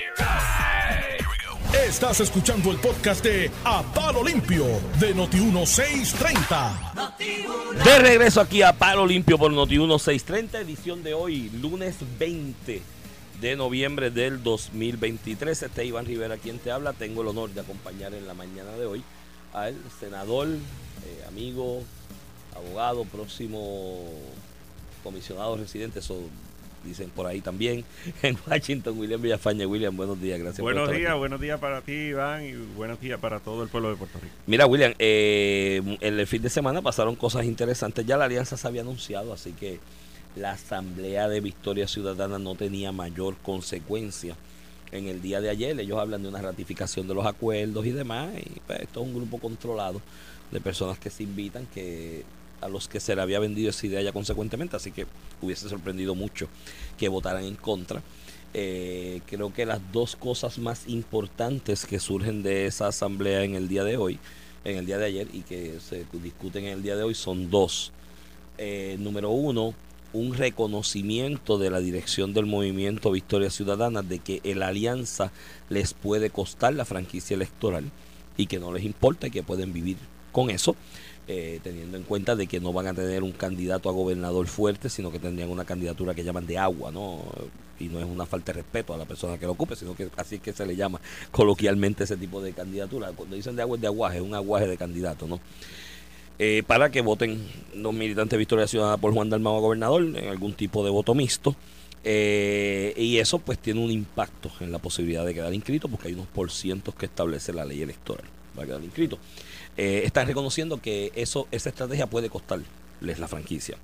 Estás 1.88 2.20
escuchando 2.20 2.72
el 2.72 2.78
podcast 2.78 3.24
de 3.24 3.52
A 3.64 3.84
Palo 3.94 4.24
Limpio 4.24 4.66
de 5.00 5.16
Noti1630. 5.16 7.14
De 7.84 8.00
regreso 8.00 8.42
aquí 8.42 8.62
a 8.62 8.74
Palo 8.74 9.06
Limpio 9.06 9.38
por 9.38 9.52
Noti 9.52 9.78
1630, 9.78 10.60
edición 10.60 11.04
de 11.04 11.14
hoy, 11.14 11.50
lunes 11.62 11.98
20 12.18 12.82
de 13.42 13.56
noviembre 13.56 14.10
del 14.10 14.42
2023. 14.42 15.64
Este 15.64 15.82
es 15.82 15.88
Iván 15.88 16.06
Rivera 16.06 16.38
quien 16.38 16.60
te 16.60 16.72
habla. 16.72 16.94
Tengo 16.94 17.22
el 17.22 17.28
honor 17.28 17.52
de 17.52 17.62
acompañar 17.62 18.14
en 18.14 18.26
la 18.26 18.34
mañana 18.34 18.72
de 18.72 18.86
hoy 18.86 19.04
al 19.56 19.74
senador, 20.00 20.48
eh, 20.50 21.26
amigo, 21.28 21.82
abogado, 22.56 23.06
próximo 23.06 24.04
comisionado 25.02 25.56
residente, 25.56 26.00
eso 26.00 26.20
dicen 26.84 27.10
por 27.10 27.26
ahí 27.26 27.39
también, 27.41 27.86
en 28.22 28.38
Washington, 28.48 28.98
William 29.00 29.22
Villafaña. 29.22 29.65
William, 29.65 29.96
buenos 29.96 30.22
días, 30.22 30.39
gracias 30.39 30.60
por 30.60 30.74
Buenos 30.74 30.91
días, 30.91 31.12
aquí. 31.12 31.20
buenos 31.20 31.39
días 31.39 31.60
para 31.60 31.82
ti, 31.82 31.94
Iván, 31.94 32.44
y 32.44 32.54
buenos 32.76 33.00
días 33.00 33.20
para 33.20 33.39
todo 33.39 33.63
el 33.63 33.70
pueblo 33.70 33.89
de 33.89 33.96
Puerto 33.96 34.20
Rico. 34.20 34.36
Mira, 34.46 34.65
William, 34.68 34.94
eh, 35.00 35.98
en 36.02 36.20
el 36.20 36.28
fin 36.28 36.41
de 36.41 36.50
semana 36.50 36.82
pasaron 36.82 37.15
cosas 37.15 37.46
interesantes. 37.46 38.06
Ya 38.06 38.18
la 38.18 38.26
alianza 38.26 38.58
se 38.58 38.68
había 38.68 38.82
anunciado, 38.82 39.32
así 39.34 39.54
que 39.54 39.80
la 40.36 40.52
Asamblea 40.52 41.30
de 41.30 41.39
Victoria 41.39 41.88
Ciudadana 41.88 42.39
no 42.39 42.56
tenía 42.56 42.91
mayor 42.91 43.36
consecuencia. 43.38 44.36
En 44.95 45.08
el 45.08 45.21
día 45.21 45.41
de 45.41 45.49
ayer 45.49 45.79
ellos 45.79 45.99
hablan 45.99 46.23
de 46.23 46.29
una 46.29 46.41
ratificación 46.41 47.08
de 47.08 47.13
los 47.13 47.25
acuerdos 47.25 47.86
y 47.86 47.91
demás. 47.91 48.29
Y 48.38 48.60
pues, 48.65 48.79
esto 48.81 49.01
es 49.01 49.08
un 49.08 49.15
grupo 49.15 49.39
controlado 49.39 50.01
de 50.51 50.62
personas 50.62 50.97
que 50.99 51.10
se 51.10 51.23
invitan, 51.23 51.67
que 51.73 52.23
a 52.62 52.67
los 52.67 52.88
que 52.88 52.99
se 52.99 53.15
le 53.15 53.21
había 53.21 53.39
vendido 53.39 53.69
esa 53.69 53.86
idea 53.86 54.01
ya 54.01 54.12
consecuentemente. 54.12 54.75
Así 54.75 54.91
que 54.91 55.05
hubiese 55.41 55.69
sorprendido 55.69 56.15
mucho 56.15 56.47
que 56.97 57.08
votaran 57.10 57.43
en 57.43 57.55
contra. 57.55 58.01
Eh, 58.53 59.21
creo 59.25 59.53
que 59.53 59.65
las 59.65 59.81
dos 59.91 60.15
cosas 60.15 60.58
más 60.60 60.88
importantes 60.88 61.86
que 61.86 61.99
surgen 61.99 62.41
de 62.41 62.67
esa 62.67 62.88
asamblea 62.88 63.43
en 63.43 63.55
el 63.55 63.67
día 63.67 63.84
de 63.84 63.97
hoy, 63.97 64.17
en 64.63 64.77
el 64.77 64.86
día 64.86 64.97
de 64.97 65.05
ayer 65.05 65.27
y 65.34 65.41
que 65.41 65.77
se 65.81 66.05
discuten 66.23 66.63
en 66.63 66.71
el 66.71 66.81
día 66.81 66.95
de 66.95 67.03
hoy 67.03 67.15
son 67.15 67.49
dos. 67.49 67.91
Eh, 68.58 68.95
número 68.99 69.31
uno, 69.31 69.73
un 70.15 70.34
reconocimiento 70.34 71.58
de 71.58 71.69
la 71.69 71.80
dirección 71.80 72.34
del 72.34 72.45
movimiento 72.45 73.12
Victoria 73.12 73.49
Ciudadana 73.49 74.01
de 74.01 74.19
que 74.19 74.41
la 74.56 74.69
alianza 74.69 75.32
les 75.69 75.93
puede 75.93 76.30
costar 76.30 76.73
la 76.73 76.86
franquicia 76.86 77.36
electoral 77.36 77.91
y 78.38 78.47
que 78.47 78.58
no 78.58 78.71
les 78.71 78.86
importa 78.86 79.28
y 79.28 79.32
que 79.32 79.43
pueden 79.43 79.73
vivir 79.73 79.97
con 80.32 80.49
eso, 80.49 80.75
eh, 81.28 81.60
teniendo 81.63 81.97
en 81.97 82.04
cuenta 82.04 82.36
de 82.36 82.47
que 82.47 82.62
no 82.62 82.71
van 82.71 82.88
a 82.88 82.93
tener 82.93 83.23
un 83.23 83.34
candidato 83.34 83.89
a 83.89 83.91
gobernador 83.91 84.47
fuerte, 84.47 84.89
sino 84.89 85.12
que 85.12 85.19
tendrían 85.19 85.49
una 85.49 85.65
candidatura 85.65 86.13
que 86.13 86.23
llaman 86.23 86.47
de 86.47 86.58
agua, 86.58 86.91
¿no? 86.91 87.21
Y 87.78 87.86
no 87.86 87.99
es 87.99 88.06
una 88.06 88.25
falta 88.25 88.54
de 88.54 88.62
respeto 88.62 88.93
a 88.93 88.97
la 88.97 89.06
persona 89.06 89.38
que 89.38 89.45
lo 89.45 89.51
ocupe, 89.51 89.75
sino 89.75 89.95
que 89.95 90.10
así 90.15 90.36
es 90.36 90.41
que 90.41 90.54
se 90.54 90.65
le 90.65 90.78
llama 90.78 91.01
coloquialmente 91.32 92.06
ese 92.06 92.15
tipo 92.15 92.41
de 92.41 92.54
candidatura. 92.54 93.12
Cuando 93.12 93.36
dicen 93.36 93.58
de 93.58 93.63
agua 93.63 93.75
es 93.75 93.82
de 93.82 93.88
aguaje, 93.88 94.17
es 94.17 94.23
un 94.23 94.34
aguaje 94.34 94.67
de 94.67 94.78
candidato, 94.78 95.28
¿no? 95.28 95.41
Eh, 96.38 96.63
para 96.67 96.91
que 96.91 97.02
voten 97.02 97.45
los 97.74 97.93
militantes 97.93 98.32
de 98.32 98.38
Victoria 98.38 98.67
Ciudadana 98.67 98.98
por 98.98 99.13
Juan 99.13 99.30
Dalmau 99.30 99.58
a 99.58 99.60
gobernador 99.60 100.04
en 100.04 100.28
algún 100.28 100.54
tipo 100.54 100.84
de 100.84 100.89
voto 100.89 101.15
mixto. 101.15 101.56
Eh, 102.08 102.93
y 102.98 103.17
eso 103.17 103.39
pues 103.39 103.58
tiene 103.58 103.84
un 103.84 103.89
impacto 103.89 104.52
en 104.60 104.71
la 104.71 104.78
posibilidad 104.78 105.26
de 105.26 105.34
quedar 105.34 105.52
inscrito 105.56 105.88
porque 105.88 106.10
hay 106.10 106.13
unos 106.13 106.28
porcientos 106.28 106.93
que 106.93 107.08
establece 107.08 107.52
la 107.52 107.65
ley 107.65 107.82
electoral 107.82 108.26
para 108.54 108.67
quedar 108.67 108.84
inscrito. 108.84 109.17
Eh, 109.78 110.04
están 110.06 110.28
reconociendo 110.28 110.80
que 110.80 111.12
eso 111.15 111.48
esa 111.52 111.69
estrategia 111.69 112.08
puede 112.08 112.30
costarles 112.30 113.19
la 113.19 113.28
franquicia. 113.28 113.78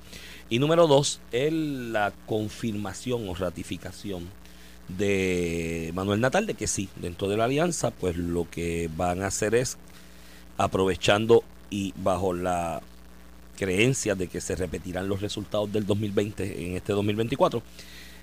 Y 0.50 0.60
número 0.60 0.88
dos, 0.88 1.20
es 1.32 1.52
la 1.52 2.14
confirmación 2.26 3.28
o 3.28 3.34
ratificación 3.34 4.28
de 4.88 5.92
Manuel 5.94 6.20
Natal 6.20 6.46
de 6.46 6.54
que 6.54 6.68
sí, 6.68 6.90
dentro 6.98 7.30
de 7.30 7.38
la 7.38 7.46
alianza, 7.46 7.92
pues 7.92 8.18
lo 8.18 8.50
que 8.50 8.90
van 8.96 9.24
a 9.24 9.28
hacer 9.28 9.56
es 9.56 9.78
aprovechando 10.58 11.44
y 11.72 11.96
bajo 11.98 12.34
la 12.34 12.82
creencia 13.58 14.14
de 14.14 14.28
que 14.28 14.42
se 14.42 14.56
repetirán 14.56 15.08
los 15.08 15.22
resultados 15.22 15.72
del 15.72 15.88
2020 15.88 16.68
en 16.68 16.76
este 16.76 16.94
2024 16.94 17.64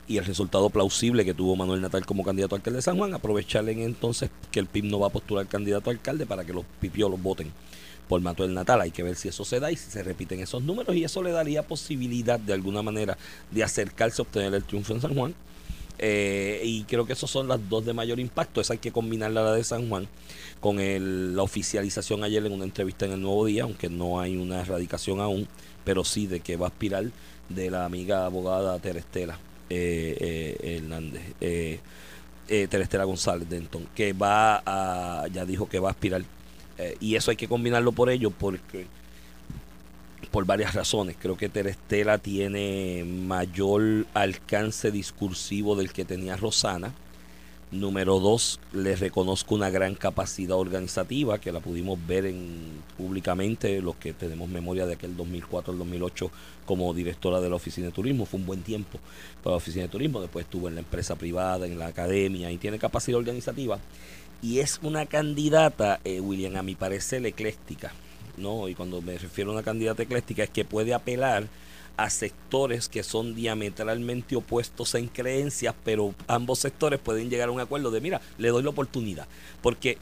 y 0.06 0.18
el 0.18 0.24
resultado 0.24 0.70
plausible 0.70 1.24
que 1.24 1.34
tuvo 1.34 1.56
Manuel 1.56 1.80
Natal 1.80 2.06
como 2.06 2.24
candidato 2.24 2.54
a 2.54 2.58
alcalde 2.58 2.78
de 2.78 2.82
San 2.82 2.96
Juan, 2.96 3.12
aprovecharle 3.12 3.72
en 3.72 3.80
entonces 3.80 4.30
que 4.50 4.60
el 4.60 4.66
PIB 4.66 4.84
no 4.84 5.00
va 5.00 5.08
a 5.08 5.10
postular 5.10 5.46
candidato 5.46 5.90
a 5.90 5.92
alcalde 5.92 6.24
para 6.24 6.44
que 6.44 6.52
los 6.52 6.64
pipiolos 6.80 7.20
voten 7.20 7.52
por 8.08 8.20
Manuel 8.20 8.54
Natal. 8.54 8.80
Hay 8.80 8.90
que 8.90 9.02
ver 9.02 9.16
si 9.16 9.28
eso 9.28 9.44
se 9.44 9.60
da 9.60 9.70
y 9.70 9.76
si 9.76 9.90
se 9.90 10.02
repiten 10.02 10.40
esos 10.40 10.62
números 10.62 10.96
y 10.96 11.04
eso 11.04 11.22
le 11.22 11.30
daría 11.30 11.62
posibilidad 11.62 12.40
de 12.40 12.54
alguna 12.54 12.82
manera 12.82 13.18
de 13.50 13.62
acercarse 13.62 14.22
a 14.22 14.24
obtener 14.24 14.54
el 14.54 14.64
triunfo 14.64 14.94
en 14.94 15.00
San 15.02 15.14
Juan. 15.14 15.34
Eh, 15.98 16.60
y 16.64 16.84
creo 16.84 17.06
que 17.06 17.12
esas 17.14 17.30
son 17.30 17.48
las 17.48 17.68
dos 17.68 17.84
de 17.84 17.92
mayor 17.92 18.20
impacto. 18.20 18.60
Esa 18.60 18.74
hay 18.74 18.78
que 18.78 18.92
combinarla 18.92 19.42
la 19.42 19.52
de 19.52 19.64
San 19.64 19.88
Juan 19.88 20.06
con 20.60 20.78
el- 20.80 21.34
la 21.36 21.42
oficialización 21.42 22.24
ayer 22.24 22.44
en 22.46 22.52
una 22.52 22.64
entrevista 22.64 23.06
en 23.06 23.12
el 23.12 23.20
Nuevo 23.22 23.46
Día, 23.46 23.64
aunque 23.64 23.88
no 23.88 24.20
hay 24.20 24.36
una 24.36 24.60
erradicación 24.60 25.20
aún, 25.20 25.48
pero 25.84 26.04
sí 26.04 26.26
de 26.26 26.40
que 26.40 26.56
va 26.56 26.66
a 26.66 26.68
aspirar 26.70 27.04
de 27.48 27.70
la 27.70 27.84
amiga 27.84 28.26
abogada 28.26 28.78
Terestela 28.78 29.38
eh, 29.70 30.16
eh, 30.60 30.76
Hernández, 30.76 31.22
eh, 31.40 31.80
eh, 32.48 32.66
Terestela 32.70 33.04
González 33.04 33.48
Denton, 33.48 33.86
que 33.94 34.12
va 34.14 34.62
a, 34.64 35.26
ya 35.28 35.44
dijo 35.44 35.68
que 35.68 35.78
va 35.78 35.88
a 35.88 35.92
aspirar. 35.92 36.22
Eh, 36.78 36.96
y 37.00 37.16
eso 37.16 37.30
hay 37.30 37.36
que 37.36 37.48
combinarlo 37.48 37.92
por 37.92 38.08
ello, 38.08 38.30
porque 38.30 38.86
por 40.30 40.44
varias 40.44 40.74
razones. 40.74 41.16
Creo 41.18 41.36
que 41.36 41.48
Terestela 41.48 42.18
tiene 42.18 43.04
mayor 43.04 44.06
alcance 44.14 44.90
discursivo 44.90 45.76
del 45.76 45.92
que 45.92 46.04
tenía 46.04 46.36
Rosana. 46.36 46.92
Número 47.70 48.18
dos, 48.18 48.60
le 48.72 48.96
reconozco 48.96 49.54
una 49.54 49.68
gran 49.68 49.94
capacidad 49.94 50.56
organizativa 50.56 51.38
que 51.38 51.52
la 51.52 51.60
pudimos 51.60 51.98
ver 52.06 52.24
en, 52.24 52.82
públicamente, 52.96 53.82
los 53.82 53.96
que 53.96 54.14
tenemos 54.14 54.48
memoria 54.48 54.86
de 54.86 54.94
aquel 54.94 55.14
2004 55.14 55.74
al 55.74 55.78
2008 55.78 56.30
como 56.64 56.94
directora 56.94 57.42
de 57.42 57.50
la 57.50 57.56
Oficina 57.56 57.88
de 57.88 57.92
Turismo. 57.92 58.24
Fue 58.24 58.40
un 58.40 58.46
buen 58.46 58.62
tiempo 58.62 58.98
para 59.42 59.52
la 59.52 59.56
Oficina 59.58 59.82
de 59.82 59.90
Turismo. 59.90 60.22
Después 60.22 60.46
estuvo 60.46 60.68
en 60.68 60.76
la 60.76 60.80
empresa 60.80 61.16
privada, 61.16 61.66
en 61.66 61.78
la 61.78 61.88
academia 61.88 62.50
y 62.50 62.56
tiene 62.56 62.78
capacidad 62.78 63.18
organizativa. 63.18 63.78
Y 64.40 64.60
es 64.60 64.80
una 64.82 65.04
candidata, 65.04 66.00
eh, 66.04 66.20
William, 66.20 66.56
a 66.56 66.62
mi 66.62 66.74
parecer 66.74 67.26
ecléctica. 67.26 67.92
¿No? 68.38 68.68
Y 68.68 68.74
cuando 68.74 69.00
me 69.02 69.18
refiero 69.18 69.50
a 69.50 69.54
una 69.54 69.62
candidata 69.62 70.02
ecléctica 70.02 70.44
es 70.44 70.50
que 70.50 70.64
puede 70.64 70.94
apelar 70.94 71.48
a 71.96 72.10
sectores 72.10 72.88
que 72.88 73.02
son 73.02 73.34
diametralmente 73.34 74.36
opuestos 74.36 74.94
en 74.94 75.08
creencias, 75.08 75.74
pero 75.84 76.14
ambos 76.28 76.60
sectores 76.60 77.00
pueden 77.00 77.28
llegar 77.28 77.48
a 77.48 77.52
un 77.52 77.60
acuerdo 77.60 77.90
de, 77.90 78.00
mira, 78.00 78.20
le 78.38 78.48
doy 78.50 78.62
la 78.62 78.70
oportunidad. 78.70 79.26
Porque 79.62 79.98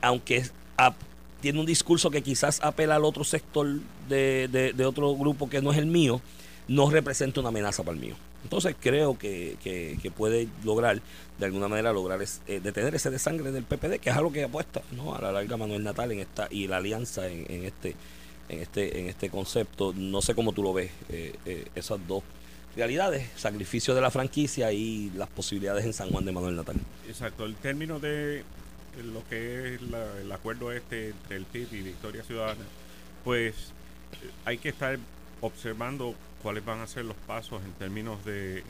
aunque 0.00 0.44
tiene 1.40 1.60
un 1.60 1.66
discurso 1.66 2.10
que 2.10 2.22
quizás 2.22 2.60
apela 2.62 2.96
al 2.96 3.04
otro 3.04 3.22
sector 3.22 3.66
de, 4.08 4.48
de- 4.50 4.72
de 4.72 4.84
otro 4.84 5.14
grupo 5.14 5.48
que 5.48 5.62
no 5.62 5.70
es 5.70 5.78
el 5.78 5.86
mío, 5.86 6.20
no 6.66 6.90
representa 6.90 7.38
una 7.40 7.50
amenaza 7.50 7.84
para 7.84 7.94
el 7.94 8.00
mío. 8.00 8.16
Entonces 8.44 8.74
creo 8.80 9.18
que, 9.18 9.56
que- 9.62 10.10
puede 10.10 10.48
lograr, 10.64 11.00
de 11.38 11.44
alguna 11.46 11.68
manera, 11.68 11.92
lograr 11.92 12.20
eh, 12.22 12.60
detener 12.60 12.94
ese 12.94 13.10
desangre 13.10 13.52
del 13.52 13.64
PPD, 13.64 13.98
que 14.00 14.10
es 14.10 14.16
algo 14.16 14.32
que 14.32 14.44
apuesta 14.44 14.80
a 15.14 15.20
la 15.20 15.32
larga 15.32 15.56
Manuel 15.56 15.82
Natal 15.84 16.10
en 16.12 16.20
esta 16.20 16.48
y 16.50 16.66
la 16.66 16.78
alianza 16.78 17.28
en, 17.28 17.64
este 17.64 17.94
en 18.48 18.60
este, 18.60 18.98
en 19.00 19.08
este 19.08 19.28
concepto. 19.28 19.92
No 19.94 20.22
sé 20.22 20.34
cómo 20.34 20.52
tú 20.52 20.62
lo 20.62 20.72
ves, 20.72 20.90
eh, 21.10 21.34
eh, 21.44 21.66
esas 21.74 21.98
dos 22.08 22.22
realidades, 22.74 23.28
sacrificio 23.36 23.94
de 23.94 24.00
la 24.00 24.10
franquicia 24.10 24.72
y 24.72 25.10
las 25.16 25.28
posibilidades 25.28 25.84
en 25.84 25.92
San 25.92 26.10
Juan 26.10 26.24
de 26.24 26.32
Manuel 26.32 26.56
Natal. 26.56 26.76
Exacto, 27.06 27.44
el 27.44 27.56
término 27.56 27.98
de 28.00 28.44
lo 29.12 29.26
que 29.28 29.74
es 29.74 29.80
el 29.82 30.32
acuerdo 30.32 30.72
este 30.72 31.08
entre 31.10 31.36
el 31.36 31.44
PIB 31.44 31.72
y 31.74 31.82
Victoria 31.82 32.22
Ciudadana, 32.24 32.64
pues 33.24 33.54
hay 34.44 34.58
que 34.58 34.70
estar 34.70 34.98
observando 35.40 36.14
cuáles 36.42 36.64
van 36.64 36.80
a 36.80 36.86
ser 36.86 37.04
los 37.04 37.16
pasos 37.16 37.62
en 37.64 37.72
términos 37.72 38.24
de, 38.24 38.62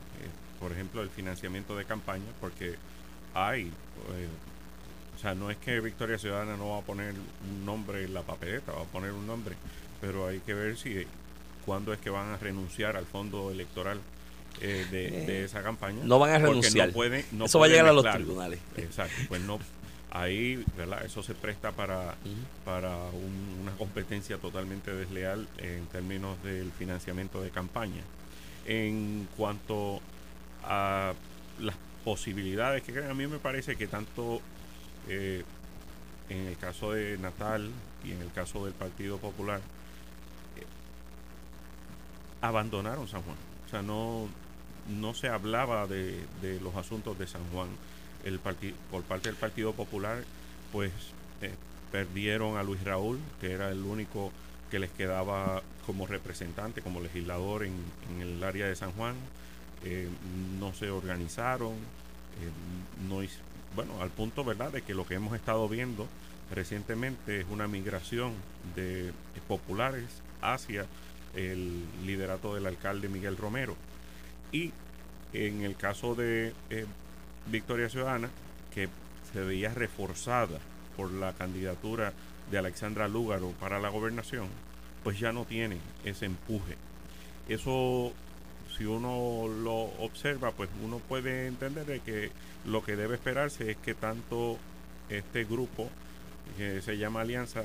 por 0.59 0.71
ejemplo, 0.71 1.01
el 1.01 1.09
financiamiento 1.09 1.75
de 1.75 1.85
campaña, 1.85 2.31
porque 2.39 2.75
hay 3.33 3.71
o 5.19 5.21
sea, 5.21 5.35
no 5.35 5.51
es 5.51 5.57
que 5.57 5.81
Victoria 5.81 6.17
Ciudadana 6.17 6.55
no 6.55 6.69
va 6.69 6.77
a 6.77 6.81
poner 6.81 7.13
un 7.13 7.65
nombre 7.65 8.05
en 8.05 8.13
la 8.13 8.21
papeleta, 8.21 8.71
va 8.71 8.83
a 8.83 8.85
poner 8.85 9.11
un 9.11 9.27
nombre, 9.27 9.53
pero 9.99 10.27
hay 10.27 10.39
que 10.39 10.53
ver 10.53 10.77
si 10.77 11.05
cuándo 11.65 11.91
es 11.91 11.99
que 11.99 12.09
van 12.09 12.29
a 12.29 12.37
renunciar 12.37 12.95
al 12.95 13.05
fondo 13.05 13.51
electoral 13.51 13.99
eh, 14.61 14.87
de, 14.89 15.07
eh, 15.07 15.43
esa 15.43 15.61
campaña. 15.61 16.05
No 16.05 16.19
van 16.19 16.31
a 16.31 16.37
renunciar. 16.37 16.93
Eso 17.43 17.59
va 17.59 17.65
a 17.65 17.67
llegar 17.67 17.87
a 17.87 17.91
los 17.91 18.09
tribunales. 18.09 18.61
Exacto, 18.77 19.13
pues 19.27 19.41
no. 19.41 19.59
Ahí, 20.11 20.63
¿verdad? 20.75 21.05
Eso 21.05 21.21
se 21.21 21.35
presta 21.35 21.71
para, 21.71 22.15
para 22.65 22.95
una 23.61 23.71
competencia 23.77 24.37
totalmente 24.37 24.91
desleal 24.91 25.47
en 25.57 25.85
términos 25.87 26.41
del 26.43 26.71
financiamiento 26.71 27.41
de 27.41 27.51
campaña. 27.51 28.01
En 28.65 29.27
cuanto 29.37 30.01
a 30.63 31.13
las 31.59 31.75
posibilidades 32.03 32.81
que 32.83 33.05
a 33.05 33.13
mí 33.13 33.27
me 33.27 33.37
parece 33.37 33.75
que 33.75 33.87
tanto 33.87 34.41
eh, 35.07 35.43
en 36.29 36.47
el 36.47 36.57
caso 36.57 36.93
de 36.93 37.17
Natal 37.17 37.71
y 38.03 38.11
en 38.11 38.21
el 38.21 38.31
caso 38.31 38.65
del 38.65 38.73
Partido 38.73 39.17
Popular, 39.17 39.59
eh, 40.55 40.65
abandonaron 42.41 43.07
San 43.07 43.21
Juan. 43.23 43.37
O 43.65 43.69
sea, 43.69 43.81
no, 43.81 44.27
no 44.89 45.13
se 45.13 45.27
hablaba 45.27 45.87
de, 45.87 46.23
los 46.61 46.75
asuntos 46.75 47.17
de 47.17 47.27
San 47.27 47.43
Juan. 47.51 47.67
El 48.23 48.39
por 48.39 49.03
parte 49.03 49.29
del 49.29 49.37
Partido 49.37 49.73
Popular, 49.73 50.23
pues 50.71 50.91
eh, 51.41 51.53
perdieron 51.91 52.57
a 52.57 52.63
Luis 52.63 52.83
Raúl, 52.83 53.19
que 53.39 53.51
era 53.51 53.69
el 53.71 53.83
único 53.83 54.31
que 54.69 54.79
les 54.79 54.91
quedaba 54.91 55.63
como 55.85 56.05
representante, 56.05 56.81
como 56.81 57.01
legislador 57.01 57.65
en, 57.65 57.73
el 58.21 58.43
área 58.43 58.67
de 58.67 58.75
San 58.75 58.91
Juan. 58.91 59.15
no 60.59 60.73
se 60.73 60.91
organizaron, 60.91 61.73
no, 63.07 63.21
bueno, 63.75 64.01
al 64.01 64.09
punto, 64.09 64.43
¿verdad?, 64.43 64.71
de 64.71 64.81
que 64.81 64.93
lo 64.93 65.05
que 65.05 65.15
hemos 65.15 65.35
estado 65.35 65.67
viendo 65.67 66.07
recientemente 66.51 67.41
es 67.41 67.45
una 67.49 67.67
migración 67.67 68.33
de 68.75 69.11
populares 69.47 70.05
hacia 70.41 70.85
el 71.35 71.83
liderato 72.05 72.55
del 72.55 72.65
alcalde 72.65 73.07
Miguel 73.07 73.37
Romero. 73.37 73.75
Y 74.51 74.71
en 75.33 75.61
el 75.61 75.75
caso 75.75 76.15
de 76.15 76.53
eh, 76.69 76.85
Victoria 77.51 77.89
Ciudadana, 77.89 78.29
que 78.73 78.89
se 79.31 79.41
veía 79.41 79.73
reforzada 79.73 80.59
por 80.95 81.11
la 81.11 81.33
candidatura 81.33 82.13
de 82.51 82.57
Alexandra 82.57 83.07
Lúgaro 83.07 83.51
para 83.59 83.79
la 83.79 83.89
gobernación, 83.89 84.47
pues 85.03 85.19
ya 85.19 85.31
no 85.31 85.45
tiene 85.45 85.77
ese 86.03 86.25
empuje. 86.25 86.75
Eso 87.47 88.13
si 88.77 88.85
uno 88.85 89.47
lo 89.47 89.75
observa, 90.03 90.51
pues 90.51 90.69
uno 90.83 90.99
puede 90.99 91.47
entender 91.47 91.85
de 91.85 91.99
que 91.99 92.31
lo 92.65 92.83
que 92.83 92.95
debe 92.95 93.15
esperarse 93.15 93.71
es 93.71 93.77
que 93.77 93.93
tanto 93.93 94.57
este 95.09 95.43
grupo 95.43 95.89
que 96.57 96.81
se 96.81 96.97
llama 96.97 97.21
Alianza 97.21 97.63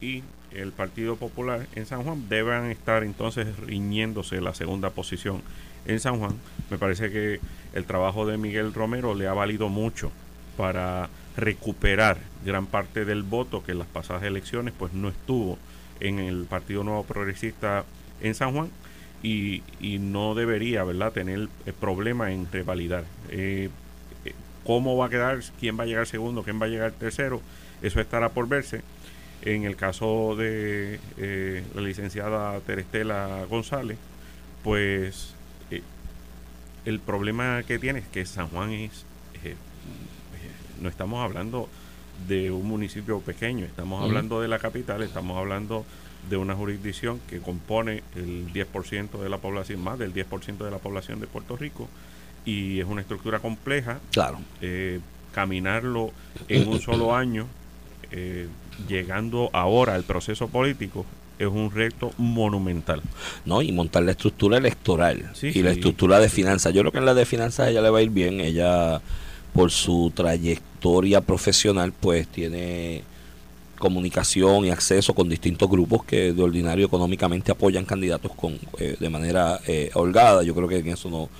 y 0.00 0.24
el 0.50 0.72
Partido 0.72 1.16
Popular 1.16 1.66
en 1.74 1.86
San 1.86 2.02
Juan 2.02 2.28
deban 2.28 2.70
estar 2.70 3.04
entonces 3.04 3.56
riñéndose 3.58 4.40
la 4.40 4.54
segunda 4.54 4.90
posición 4.90 5.42
en 5.86 6.00
San 6.00 6.18
Juan. 6.18 6.34
Me 6.70 6.78
parece 6.78 7.10
que 7.10 7.40
el 7.72 7.84
trabajo 7.84 8.26
de 8.26 8.38
Miguel 8.38 8.74
Romero 8.74 9.14
le 9.14 9.28
ha 9.28 9.32
valido 9.32 9.68
mucho 9.68 10.10
para 10.56 11.08
recuperar 11.36 12.18
gran 12.44 12.66
parte 12.66 13.04
del 13.04 13.22
voto 13.22 13.62
que 13.62 13.72
en 13.72 13.78
las 13.78 13.88
pasadas 13.88 14.22
elecciones 14.22 14.74
pues 14.76 14.92
no 14.92 15.08
estuvo 15.08 15.58
en 16.00 16.18
el 16.18 16.44
Partido 16.44 16.82
Nuevo 16.84 17.04
Progresista 17.04 17.84
en 18.20 18.34
San 18.34 18.52
Juan 18.52 18.68
y, 19.22 19.62
y 19.80 19.98
no 19.98 20.34
debería, 20.34 20.84
¿verdad?, 20.84 21.12
tener 21.12 21.48
eh, 21.66 21.72
problema 21.78 22.32
en 22.32 22.50
revalidar. 22.50 23.04
Eh, 23.30 23.68
eh, 24.24 24.32
¿Cómo 24.64 24.96
va 24.96 25.06
a 25.06 25.10
quedar? 25.10 25.40
¿Quién 25.58 25.78
va 25.78 25.84
a 25.84 25.86
llegar 25.86 26.06
segundo? 26.06 26.42
¿Quién 26.42 26.60
va 26.60 26.66
a 26.66 26.70
llegar 26.70 26.92
tercero? 26.92 27.40
Eso 27.82 28.00
estará 28.00 28.30
por 28.30 28.48
verse. 28.48 28.82
En 29.42 29.64
el 29.64 29.76
caso 29.76 30.36
de 30.36 31.00
la 31.74 31.80
licenciada 31.80 32.60
Terestela 32.60 33.46
González, 33.48 33.96
pues 34.62 35.34
el 36.84 37.00
problema 37.00 37.62
que 37.62 37.78
tiene 37.78 38.00
es 38.00 38.08
que 38.08 38.24
San 38.26 38.48
Juan 38.48 38.70
es, 38.70 39.04
no 40.80 40.88
estamos 40.88 41.22
hablando 41.22 41.68
de 42.28 42.50
un 42.50 42.66
municipio 42.66 43.20
pequeño, 43.20 43.64
estamos 43.66 44.02
hablando 44.02 44.40
de 44.40 44.48
la 44.48 44.58
capital, 44.58 45.02
estamos 45.02 45.38
hablando 45.38 45.84
de 46.28 46.36
una 46.36 46.54
jurisdicción 46.54 47.20
que 47.28 47.40
compone 47.40 48.02
el 48.14 48.52
10% 48.52 49.20
de 49.22 49.28
la 49.28 49.38
población, 49.38 49.82
más 49.82 49.98
del 49.98 50.12
10% 50.12 50.58
de 50.58 50.70
la 50.70 50.78
población 50.78 51.20
de 51.20 51.26
Puerto 51.26 51.56
Rico, 51.56 51.88
y 52.44 52.80
es 52.80 52.86
una 52.86 53.00
estructura 53.00 53.38
compleja. 53.38 54.00
Claro. 54.12 54.38
Eh, 54.60 55.00
caminarlo 55.32 56.12
en 56.48 56.68
un 56.68 56.80
solo 56.80 57.14
año, 57.14 57.46
eh, 58.10 58.48
llegando 58.88 59.48
ahora 59.52 59.94
al 59.94 60.02
proceso 60.02 60.48
político, 60.48 61.06
es 61.40 61.48
un 61.48 61.70
reto 61.70 62.12
monumental. 62.18 63.00
No, 63.46 63.62
y 63.62 63.72
montar 63.72 64.02
la 64.02 64.12
estructura 64.12 64.58
electoral 64.58 65.32
y 65.40 65.62
la 65.62 65.70
estructura 65.70 66.20
de 66.20 66.28
finanzas. 66.28 66.74
Yo 66.74 66.82
creo 66.82 66.92
que 66.92 66.98
en 66.98 67.06
la 67.06 67.14
de 67.14 67.24
finanzas 67.24 67.68
ella 67.68 67.80
le 67.80 67.88
va 67.90 67.98
a 67.98 68.02
ir 68.02 68.10
bien. 68.10 68.40
Ella, 68.40 69.00
por 69.54 69.70
su 69.70 70.12
trayectoria 70.14 71.22
profesional, 71.22 71.92
pues 71.98 72.28
tiene 72.28 73.02
comunicación 73.78 74.66
y 74.66 74.70
acceso 74.70 75.14
con 75.14 75.30
distintos 75.30 75.68
grupos 75.70 76.04
que 76.04 76.34
de 76.34 76.42
ordinario 76.42 76.84
económicamente 76.84 77.50
apoyan 77.50 77.86
candidatos 77.86 78.32
con 78.36 78.58
eh, 78.78 78.96
de 79.00 79.08
manera 79.08 79.58
eh, 79.66 79.90
holgada. 79.94 80.42
Yo 80.42 80.54
creo 80.54 80.68
que 80.68 80.76
en 80.76 80.88
eso 80.88 81.08
no, 81.08 81.30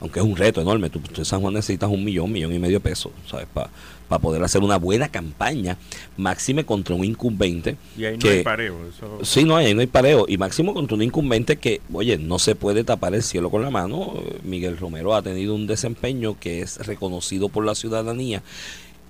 aunque 0.00 0.18
es 0.18 0.24
un 0.24 0.34
reto 0.34 0.62
enorme, 0.62 0.88
tú, 0.88 1.02
en 1.14 1.24
San 1.26 1.42
Juan 1.42 1.52
necesitas 1.52 1.90
un 1.90 2.02
millón, 2.02 2.32
millón 2.32 2.54
y 2.54 2.58
medio 2.58 2.78
de 2.78 2.80
pesos, 2.80 3.12
¿sabes? 3.30 3.46
Para 3.52 3.68
poder 4.18 4.42
hacer 4.42 4.62
una 4.62 4.76
buena 4.78 5.08
campaña, 5.08 5.78
máxime 6.16 6.64
contra 6.64 6.94
un 6.94 7.04
incumbente. 7.04 7.76
Y 7.96 8.04
ahí 8.04 8.18
no 8.18 8.30
hay 8.30 8.42
pareo. 8.42 8.76
Sí, 9.22 9.44
no, 9.44 9.56
ahí 9.56 9.74
no 9.74 9.80
hay 9.80 9.86
pareo. 9.86 10.24
Y 10.28 10.38
máximo 10.38 10.74
contra 10.74 10.96
un 10.96 11.02
incumbente 11.02 11.56
que, 11.56 11.80
oye, 11.92 12.18
no 12.18 12.38
se 12.38 12.54
puede 12.54 12.84
tapar 12.84 13.14
el 13.14 13.22
cielo 13.22 13.50
con 13.50 13.62
la 13.62 13.70
mano. 13.70 14.14
Miguel 14.42 14.78
Romero 14.78 15.14
ha 15.14 15.22
tenido 15.22 15.54
un 15.54 15.66
desempeño 15.66 16.38
que 16.38 16.62
es 16.62 16.86
reconocido 16.86 17.48
por 17.48 17.64
la 17.64 17.74
ciudadanía 17.74 18.42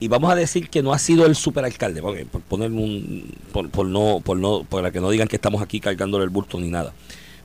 y 0.02 0.08
vamos 0.08 0.32
a 0.32 0.34
decir 0.34 0.68
que 0.68 0.82
no 0.82 0.92
ha 0.92 0.98
sido 0.98 1.26
el 1.26 1.36
superalcalde, 1.36 2.02
por 2.02 2.40
poner 2.42 2.72
un, 2.72 3.24
por, 3.52 3.86
no, 3.86 4.20
por 4.24 4.36
no, 4.36 4.64
para 4.64 4.90
que 4.90 5.00
no 5.00 5.08
digan 5.10 5.28
que 5.28 5.36
estamos 5.36 5.62
aquí 5.62 5.78
cargándole 5.78 6.24
el 6.24 6.30
bulto 6.30 6.58
ni 6.58 6.70
nada. 6.70 6.92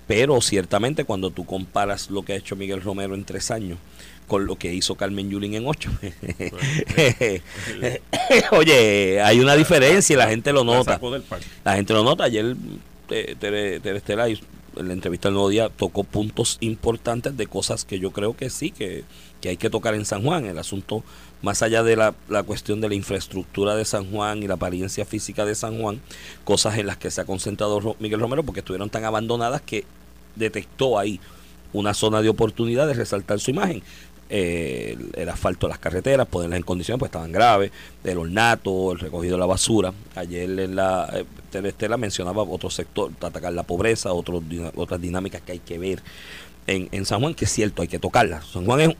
Pero 0.08 0.39
ciertamente 0.41 1.04
cuando 1.04 1.32
tú 1.32 1.46
comparas 1.46 2.10
lo 2.10 2.24
que 2.24 2.34
ha 2.34 2.38
hecho 2.38 2.56
Miguel 2.56 2.82
Romero 2.82 3.13
en 3.13 3.26
tres 3.26 3.52
años 3.52 3.78
con 4.28 4.46
lo 4.46 4.56
que 4.56 4.74
hizo 4.74 4.96
Carmen 4.96 5.30
Yulín 5.30 5.54
en 5.54 5.67
ocho, 5.67 5.89
oye, 8.52 9.22
hay 9.22 9.39
una 9.39 9.56
diferencia 9.56 10.13
y 10.13 10.17
la 10.17 10.28
gente 10.28 10.52
lo 10.52 10.65
nota. 10.65 11.00
La 11.63 11.76
gente 11.76 11.93
lo 11.93 12.04
nota. 12.04 12.26
Ayer 12.26 12.56
eh, 13.10 13.36
Tere, 13.39 13.80
Tere 13.80 13.98
Estela 13.98 14.28
en 14.28 14.38
la 14.76 14.93
entrevista 14.93 15.30
del 15.30 15.36
Nuevo 15.36 15.50
Día 15.50 15.70
tocó 15.70 16.04
puntos 16.04 16.58
importantes 16.60 17.38
de 17.38 17.48
cosas 17.48 17.86
que 17.86 18.00
yo 18.00 18.12
creo 18.12 18.36
que 18.36 18.50
sí, 18.50 18.72
que, 18.72 19.06
que 19.41 19.50
hay 19.50 19.58
que 19.58 19.69
tocar 19.69 19.93
en 19.95 20.06
San 20.06 20.23
Juan. 20.23 20.45
El 20.45 20.58
asunto 20.58 21.04
más 21.41 21.62
allá 21.62 21.84
de 21.84 21.95
la, 21.95 22.15
la, 22.30 22.43
cuestión 22.43 22.82
de 22.82 22.89
la 22.89 22.95
infraestructura 22.95 23.76
de 23.76 23.86
San 23.86 24.10
Juan 24.12 24.41
y 24.43 24.47
la 24.47 24.56
apariencia 24.56 25.06
física 25.06 25.45
de 25.45 25.56
San 25.56 25.80
Juan, 25.80 26.02
cosas 26.43 26.78
en 26.78 26.88
las 26.88 26.97
que 26.97 27.12
se 27.12 27.21
ha 27.21 27.26
concentrado 27.26 27.95
Miguel 28.00 28.19
Romero 28.19 28.43
porque 28.43 28.62
estuvieron 28.62 28.89
tan 28.89 29.06
abandonadas 29.06 29.62
que 29.62 29.86
detectó 30.36 30.97
ahí 30.97 31.19
una 31.73 31.93
zona 31.93 32.21
de 32.21 32.30
oportunidad 32.30 32.88
de 32.88 32.93
resaltar 32.93 33.39
su 33.39 33.52
imagen. 33.52 33.84
Eh, 34.30 34.97
el, 35.13 35.30
asfalto 35.30 35.67
de 35.67 35.71
las 35.71 35.80
carreteras, 35.80 36.28
ponerlas 36.28 36.58
en 36.58 36.63
condiciones, 36.63 37.00
pues 37.00 37.08
estaban 37.08 37.32
graves, 37.32 37.71
el 38.04 38.17
ornato, 38.17 38.91
el 38.91 39.00
recogido 39.00 39.36
de 39.36 39.39
la 39.39 39.45
basura. 39.45 39.93
Ayer 40.15 40.60
en 40.60 40.76
la 40.76 41.10
eh, 41.13 41.97
mencionaba 41.97 42.43
otro 42.43 42.69
sector, 42.69 43.12
atacar 43.21 43.54
la 43.54 43.63
pobreza, 43.63 44.12
otros, 44.12 44.43
otras 44.76 45.00
dinámicas 45.00 45.41
que 45.41 45.54
hay 45.54 45.60
que 45.60 45.78
ver 45.78 46.02
en, 46.68 47.06
San 47.06 47.22
Juan, 47.22 47.34
que 47.34 47.46
es 47.46 47.52
cierto, 47.52 47.82
hay 47.82 47.88
que 47.88 48.00
tocarlas. 48.00 48.46
San 48.48 48.66
Juan 48.66 48.82
es 48.82 48.96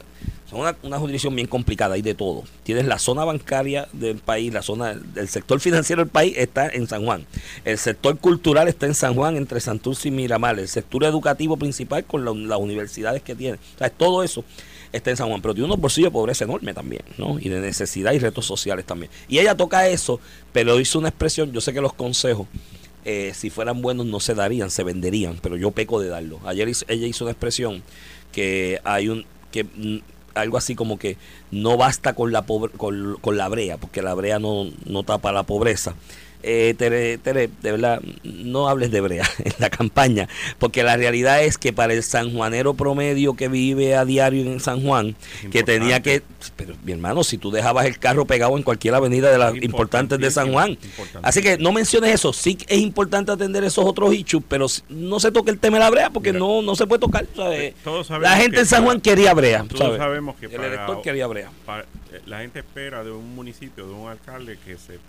una, 0.52 0.76
una, 0.84 0.98
jurisdicción 0.98 1.36
bien 1.36 1.48
complicada, 1.48 1.96
hay 1.96 2.02
de 2.02 2.16
todo. 2.16 2.44
Tienes 2.64 2.86
la 2.86 2.98
zona 2.98 3.26
bancaria 3.26 3.90
del 3.92 4.18
país, 4.18 4.54
la 4.54 4.62
zona 4.62 4.94
del 4.96 5.28
sector 5.28 5.60
financiero 5.60 6.02
del 6.02 6.10
país 6.10 6.34
está 6.38 6.70
en 6.70 6.88
San 6.88 7.04
Juan. 7.04 7.26
El 7.66 7.78
sector 7.78 8.18
cultural 8.18 8.68
está 8.70 8.86
en 8.86 8.96
San 8.96 9.14
Juan, 9.14 9.36
entre 9.36 9.60
Santurce 9.60 10.08
y 10.08 10.12
Miramar. 10.12 10.58
El 10.58 10.70
sector 10.70 11.04
educativo 11.04 11.58
principal 11.58 12.06
con 12.06 12.48
las 12.48 12.60
universidades 12.60 13.22
que 13.22 13.36
tiene. 13.36 13.58
O 13.76 13.78
sea, 13.78 13.90
todo 13.90 14.24
eso 14.24 14.46
está 14.94 15.10
en 15.10 15.18
San 15.18 15.28
Juan, 15.28 15.42
pero 15.42 15.54
tiene 15.54 15.66
unos 15.66 15.80
bolsillos 15.80 16.08
de 16.08 16.14
pobreza 16.14 16.46
enorme 16.46 16.74
también, 16.74 17.04
¿no? 17.18 17.38
Y 17.40 17.50
de 17.50 17.60
necesidad 17.60 18.14
y 18.14 18.20
retos 18.20 18.46
sociales 18.46 18.86
también. 18.86 19.12
Y 19.28 19.40
ella 19.40 19.56
toca 19.56 19.88
eso, 19.90 20.22
pero 20.54 20.80
hizo 20.80 21.00
una 21.00 21.10
expresión, 21.10 21.52
yo 21.52 21.60
sé 21.60 21.74
que 21.74 21.82
los 21.82 21.94
consejos 21.94 22.48
eh, 23.10 23.34
si 23.34 23.50
fueran 23.50 23.82
buenos 23.82 24.06
no 24.06 24.20
se 24.20 24.36
darían, 24.36 24.70
se 24.70 24.84
venderían, 24.84 25.38
pero 25.42 25.56
yo 25.56 25.72
peco 25.72 26.02
de 26.02 26.10
darlo. 26.10 26.42
Ayer 26.46 26.68
ella 26.68 27.08
hizo 27.08 27.24
una 27.24 27.32
expresión 27.32 27.82
que 28.34 28.82
hay 28.84 29.08
un 29.08 29.24
que 29.50 29.64
mm, 29.64 30.00
algo 30.36 30.58
así 30.58 30.76
como 30.76 31.00
que 31.00 31.16
no 31.50 31.78
basta 31.78 32.14
con 32.14 32.34
la 32.34 32.42
con, 32.42 33.18
con 33.22 33.38
la 33.38 33.48
brea, 33.48 33.78
porque 33.78 34.02
la 34.02 34.14
brea 34.14 34.40
no, 34.40 34.66
no 34.86 35.04
tapa 35.04 35.32
la 35.32 35.44
pobreza. 35.44 35.96
Eh, 36.44 36.76
Tere, 36.78 37.18
Tere, 37.18 37.50
de 37.62 37.72
verdad, 37.72 38.00
no 38.24 38.70
hables 38.70 38.92
de 38.92 39.02
brea 39.02 39.24
en 39.44 39.54
la 39.60 39.70
campaña, 39.70 40.30
porque 40.60 40.84
la 40.84 40.96
realidad 40.96 41.44
es 41.44 41.58
que 41.58 41.74
para 41.74 41.94
el 41.94 42.04
sanjuanero 42.04 42.74
promedio 42.76 43.34
que 43.36 43.48
vive 43.48 43.96
a 43.96 44.06
diario 44.06 44.44
en 44.44 44.60
San 44.60 44.82
Juan, 44.84 45.16
Es 45.44 45.50
que 45.50 45.64
tenía 45.64 46.02
que, 46.02 46.22
pero 46.56 46.76
mi 46.84 46.92
hermano, 46.92 47.24
si 47.24 47.38
tú 47.38 47.50
dejabas 47.52 47.86
el 47.88 47.98
carro 48.00 48.26
pegado 48.26 48.56
en 48.56 48.64
cualquier 48.64 48.94
avenida 48.94 49.32
de 49.32 49.38
las 49.40 49.56
Es 49.56 49.64
importantes 49.64 50.20
de 50.20 50.30
San 50.32 50.52
Juan, 50.54 50.78
así 51.24 51.42
que 51.42 51.58
no 51.58 51.72
menciones 51.72 52.14
eso, 52.14 52.32
sí 52.34 52.58
es 52.68 52.80
importante 52.80 53.32
atender 53.32 53.64
esos 53.64 53.84
otros 53.84 54.14
issues, 54.14 54.44
pero 54.48 54.68
no 54.90 55.20
se 55.20 55.32
toque 55.32 55.50
el 55.52 55.60
tema 55.60 55.78
de 55.78 55.84
la 55.86 55.90
brea, 55.90 56.10
porque 56.12 56.32
Mira, 56.32 56.40
no, 56.46 56.62
no 56.62 56.76
se 56.76 56.86
puede 56.86 57.00
tocar, 57.02 57.26
¿sabes? 57.36 57.74
todos 57.84 58.08
sabemos 58.08 58.30
La 58.30 58.38
gente 58.38 58.60
en 58.60 58.66
San 58.68 58.78
para- 58.80 58.86
Juan 58.92 59.02
quería 59.02 59.34
brea, 59.34 59.64
Todos 59.64 59.80
¿sabes? 59.80 59.98
sabemos 59.98 60.36
que 60.38 60.46
El 60.46 60.52
para- 60.54 60.68
elector 60.68 61.02
quería 61.02 61.28
brea. 61.28 61.50
para- 61.66 61.84
eh, 62.14 62.22
la 62.26 62.40
gente 62.42 62.60
espera 62.60 63.04
de 63.04 63.12
un 63.12 63.36
municipio, 63.36 63.86
de 63.88 63.94
un 63.94 64.08
alcalde 64.08 64.58
que 64.64 64.78
se 64.78 65.00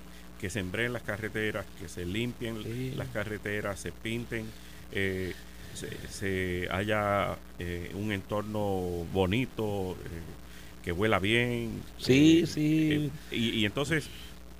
que 0.40 0.50
se 0.50 0.60
embreen 0.60 0.92
las 0.92 1.02
carreteras, 1.02 1.64
que 1.80 1.88
se 1.88 2.04
limpien 2.04 2.62
Sí. 2.62 2.92
las 2.96 3.08
carreteras, 3.08 3.80
se 3.80 3.92
pinten, 3.92 4.46
eh, 4.92 5.34
se, 5.74 5.88
se 6.08 6.68
haya 6.70 7.36
eh, 7.58 7.90
un 7.94 8.12
entorno 8.12 9.04
bonito, 9.12 9.96
eh, 10.04 10.84
que 10.84 10.92
huela 10.92 11.18
bien. 11.18 11.82
Sí, 11.98 12.44
sí. 12.46 13.10
y, 13.30 13.50
y 13.50 13.64
entonces 13.64 14.08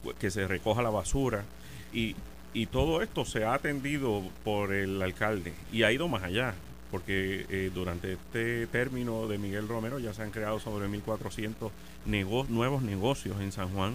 pues, 0.03 0.17
que 0.19 0.31
se 0.31 0.47
recoja 0.47 0.83
la 0.83 0.91
basura 0.91 1.45
y, 1.93 2.15
y 2.55 2.67
todo 2.67 3.03
esto 3.03 3.25
se 3.25 3.45
ha 3.45 3.55
atendido 3.55 4.23
por 4.45 4.73
el 4.75 5.01
alcalde 5.01 5.53
y 5.73 5.85
ha 5.85 5.93
ido 5.93 6.09
más 6.09 6.23
allá 6.23 6.55
porque 6.91 7.45
eh, 7.51 7.71
durante 7.75 8.15
este 8.15 8.67
término 8.67 9.29
de 9.29 9.37
Miguel 9.39 9.69
Romero 9.69 9.99
ya 9.99 10.15
se 10.15 10.23
han 10.23 10.31
creado 10.31 10.59
sobre 10.59 10.89
1.400 10.89 11.71
nego- 12.07 12.47
nuevos 12.49 12.83
negocios 12.83 13.37
en 13.41 13.53
San 13.53 13.69
Juan. 13.71 13.93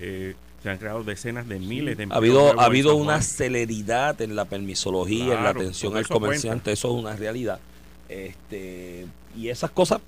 Eh, 0.00 0.34
se 0.62 0.70
han 0.70 0.78
creado 0.78 1.04
decenas 1.04 1.48
de 1.48 1.58
miles 1.58 1.96
de 1.96 2.02
Ha 2.02 2.04
empleos 2.04 2.18
habido, 2.18 2.40
nuevos 2.40 2.62
ha 2.62 2.66
habido 2.66 2.96
una 2.96 3.22
celeridad 3.22 4.20
en 4.20 4.34
la 4.36 4.46
permisología, 4.46 5.34
en 5.34 5.44
la 5.44 5.50
atención 5.50 5.96
al 5.96 6.08
comerciante, 6.08 6.72
eso 6.72 6.88
es 6.88 6.94
una 6.94 7.14
realidad. 7.14 7.60
Este, 8.08 9.06
y 9.36 9.48
esas 9.48 9.70
cosas, 9.70 10.00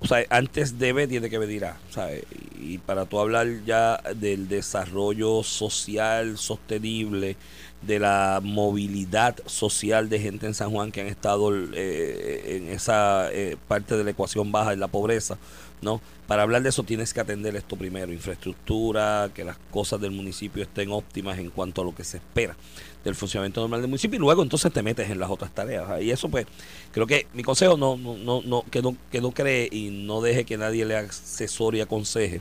o 0.00 0.06
sea, 0.06 0.24
antes 0.30 0.78
debe, 0.78 1.06
tiene 1.06 1.30
que 1.30 1.38
venir 1.38 1.64
a, 1.64 1.78
¿sabes? 1.90 2.24
Y 2.60 2.78
para 2.78 3.06
tú 3.06 3.18
hablar 3.18 3.46
ya 3.64 4.00
del 4.14 4.48
desarrollo 4.48 5.42
social 5.42 6.38
sostenible, 6.38 7.36
de 7.82 7.98
la 7.98 8.40
movilidad 8.42 9.36
social 9.46 10.08
de 10.08 10.20
gente 10.20 10.46
en 10.46 10.54
San 10.54 10.70
Juan 10.70 10.92
que 10.92 11.00
han 11.00 11.08
estado 11.08 11.52
eh, 11.74 12.56
en 12.56 12.68
esa 12.68 13.32
eh, 13.32 13.56
parte 13.68 13.96
de 13.96 14.04
la 14.04 14.10
ecuación 14.10 14.52
baja, 14.52 14.72
en 14.72 14.80
la 14.80 14.88
pobreza, 14.88 15.36
¿no? 15.82 16.00
Para 16.26 16.42
hablar 16.42 16.62
de 16.62 16.70
eso 16.70 16.82
tienes 16.84 17.12
que 17.12 17.20
atender 17.20 17.54
esto 17.56 17.76
primero, 17.76 18.12
infraestructura, 18.12 19.30
que 19.34 19.44
las 19.44 19.58
cosas 19.70 20.00
del 20.00 20.12
municipio 20.12 20.62
estén 20.62 20.90
óptimas 20.90 21.38
en 21.38 21.50
cuanto 21.50 21.82
a 21.82 21.84
lo 21.84 21.94
que 21.94 22.04
se 22.04 22.18
espera 22.18 22.56
del 23.04 23.14
funcionamiento 23.14 23.60
normal 23.60 23.80
del 23.80 23.90
municipio 23.90 24.16
y 24.16 24.20
luego 24.20 24.42
entonces 24.42 24.72
te 24.72 24.82
metes 24.82 25.10
en 25.10 25.18
las 25.18 25.30
otras 25.30 25.52
tareas. 25.52 26.00
Y 26.00 26.10
eso 26.10 26.28
pues, 26.28 26.46
creo 26.92 27.06
que 27.06 27.26
mi 27.34 27.42
consejo 27.42 27.76
no, 27.76 27.96
no, 27.96 28.16
no, 28.16 28.42
no, 28.42 28.64
que 28.70 28.80
no, 28.80 28.96
que 29.10 29.20
no 29.20 29.32
cree 29.32 29.68
y 29.70 29.90
no 29.90 30.20
deje 30.20 30.44
que 30.44 30.56
nadie 30.56 30.84
le 30.84 30.96
asesore 30.96 31.78
y 31.78 31.80
aconseje 31.80 32.40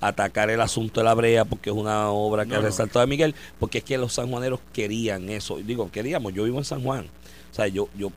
atacar 0.00 0.50
el 0.50 0.60
asunto 0.60 1.00
de 1.00 1.04
la 1.04 1.14
brea 1.14 1.44
porque 1.44 1.70
es 1.70 1.76
una 1.76 2.10
obra 2.10 2.44
que 2.44 2.50
No, 2.50 2.58
ha 2.58 2.60
resaltado 2.60 3.00
de 3.00 3.06
Miguel, 3.08 3.34
porque 3.58 3.78
es 3.78 3.84
que 3.84 3.98
los 3.98 4.12
sanjuaneros 4.12 4.60
querían 4.72 5.28
eso. 5.28 5.56
Digo, 5.56 5.90
queríamos, 5.90 6.32
yo 6.32 6.44
vivo 6.44 6.58
en 6.58 6.64
San 6.64 6.82
Juan. 6.82 7.06
O 7.50 7.54
sea, 7.54 7.66
yo, 7.68 7.88
yo 7.96 8.12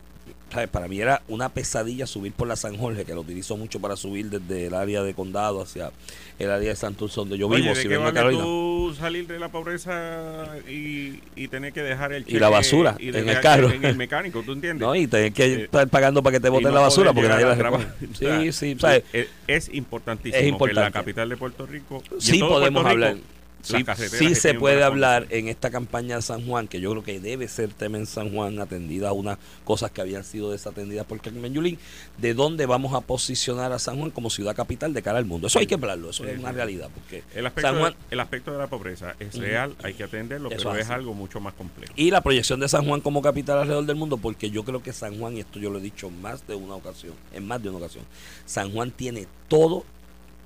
¿sabes? 0.52 0.70
para 0.70 0.88
mí 0.88 1.00
era 1.00 1.22
una 1.28 1.50
pesadilla 1.50 2.06
subir 2.08 2.32
por 2.34 2.48
la 2.48 2.56
San 2.56 2.78
Jorge, 2.78 3.06
que 3.06 3.14
lo 3.14 3.22
utilizo 3.22 3.58
mucho 3.58 3.80
para 3.80 3.96
subir 3.96 4.30
desde 4.30 4.68
el 4.68 4.74
área 4.74 5.04
de 5.04 5.14
condado 5.14 5.62
hacia 5.62 5.92
el 6.40 6.50
área 6.52 6.70
de 6.70 6.76
Santurce, 6.76 7.16
donde 7.18 7.38
yo 7.38 7.48
Oye, 7.48 7.62
vivo, 7.62 7.74
¿de 7.76 7.82
si 7.82 7.88
qué 7.88 7.98
vale 7.98 8.14
Carolina. 8.14 8.44
tú 8.44 8.96
salir 8.98 9.28
de 9.28 9.40
la 9.40 9.50
pobreza 9.50 10.48
y, 10.68 11.20
y 11.36 11.48
tener 11.50 11.74
que 11.74 11.82
dejar 11.84 12.14
el 12.14 12.24
Y 12.28 12.40
la 12.40 12.50
basura 12.50 12.96
y 13.00 13.10
en 13.10 13.30
el 13.30 13.40
carro. 13.42 13.70
En 13.72 13.84
el 13.86 13.96
mecánico, 13.96 14.42
¿tú 14.44 14.54
entiendes? 14.54 14.86
No, 14.86 14.96
y 14.96 15.08
tener 15.08 15.32
que 15.34 15.46
Eh, 15.46 15.64
estar 15.66 15.88
pagando 15.90 16.24
para 16.24 16.38
que 16.38 16.40
te 16.40 16.50
boten 16.50 16.70
no 16.70 16.76
la 16.76 16.82
basura 16.82 17.14
porque 17.14 17.30
nadie 17.30 17.46
la 17.46 17.58
trabajo. 17.58 17.84
Sí, 18.00 18.26
O 18.26 18.42
sea, 18.42 18.52
sí, 18.52 18.76
¿sabes? 18.80 19.04
Es, 19.14 19.28
es 19.48 19.74
importantísimo 19.74 20.36
Es 20.36 20.42
que 20.42 20.48
en 20.48 20.54
importante. 20.54 20.82
la 20.82 20.92
capital 20.92 21.30
de 21.30 21.38
Puerto 21.38 21.66
Rico 21.66 22.02
y 22.18 22.22
Sí 22.22 22.40
podemos 22.40 22.84
Rico, 22.84 22.90
hablar. 22.90 23.18
Sí, 23.62 24.36
se 24.36 24.54
puede 24.54 24.84
hablar 24.84 25.28
en 25.30 25.48
esta 25.48 25.70
campaña 25.70 26.16
de 26.16 26.22
San 26.22 26.46
Juan, 26.46 26.68
que 26.68 26.80
yo 26.80 26.92
creo 26.92 27.04
que 27.04 27.20
debe 27.20 27.48
ser 27.48 27.70
tema 27.74 27.98
en 27.98 28.06
San 28.06 28.34
Juan, 28.34 28.60
atendida 28.60 29.10
a 29.10 29.14
unas 29.14 29.38
cosas 29.66 29.92
que 29.92 30.02
habían 30.02 30.24
sido 30.24 30.52
desatendidas 30.52 31.06
por 31.06 31.20
Carmen 31.22 31.54
Yulín, 31.54 31.78
de 32.18 32.34
dónde 32.34 32.66
vamos 32.66 32.94
a 32.94 33.02
posicionar 33.02 33.72
a 33.72 33.80
San 33.80 33.98
Juan 33.98 34.12
como 34.12 34.30
ciudad 34.30 34.56
capital 34.56 34.94
de 34.94 35.02
cara 35.02 35.18
al 35.18 35.26
mundo. 35.26 35.48
Eso 35.48 35.60
hay 35.60 35.68
que 35.68 35.76
hablarlo, 35.76 36.10
eso 36.10 36.26
es 36.26 36.40
una 36.40 36.52
realidad. 36.52 36.90
porque 36.94 37.24
El 37.36 37.46
aspecto, 37.46 37.70
San 37.70 37.80
Juan, 37.80 37.94
de, 37.94 37.98
el 38.12 38.20
aspecto 38.20 38.52
de 38.52 38.58
la 38.58 38.68
pobreza 38.68 39.16
es 39.20 39.36
real, 39.36 39.76
hay 39.84 39.94
que 39.94 40.04
atenderlo, 40.04 40.50
pero 40.50 40.76
es 40.76 40.90
algo 40.90 41.14
mucho 41.14 41.40
más 41.40 41.54
complejo. 41.54 41.94
y 41.96 42.12
la 42.12 42.22
proyección 42.22 42.60
de 42.60 42.68
San 42.68 42.86
Juan 42.86 43.02
como 43.02 43.22
capital 43.22 43.60
alrededor 43.60 43.86
del 43.86 43.96
mundo, 43.96 44.18
porque 44.18 44.50
yo 44.50 44.64
creo 44.64 44.82
que 44.82 44.94
San 44.94 45.20
Juan, 45.20 45.36
y 45.36 45.42
esto 45.42 45.60
yo 45.60 45.70
lo 45.70 45.80
he 45.80 45.82
dicho 45.82 46.10
más 46.10 46.48
de 46.48 46.56
una 46.56 46.76
ocasión, 46.76 47.14
en 47.34 47.46
más 47.46 47.62
de 47.62 47.70
una 47.70 47.80
ocasión, 47.80 48.06
San 48.46 48.72
Juan 48.72 48.92
tiene 48.92 49.28
todo, 49.48 49.84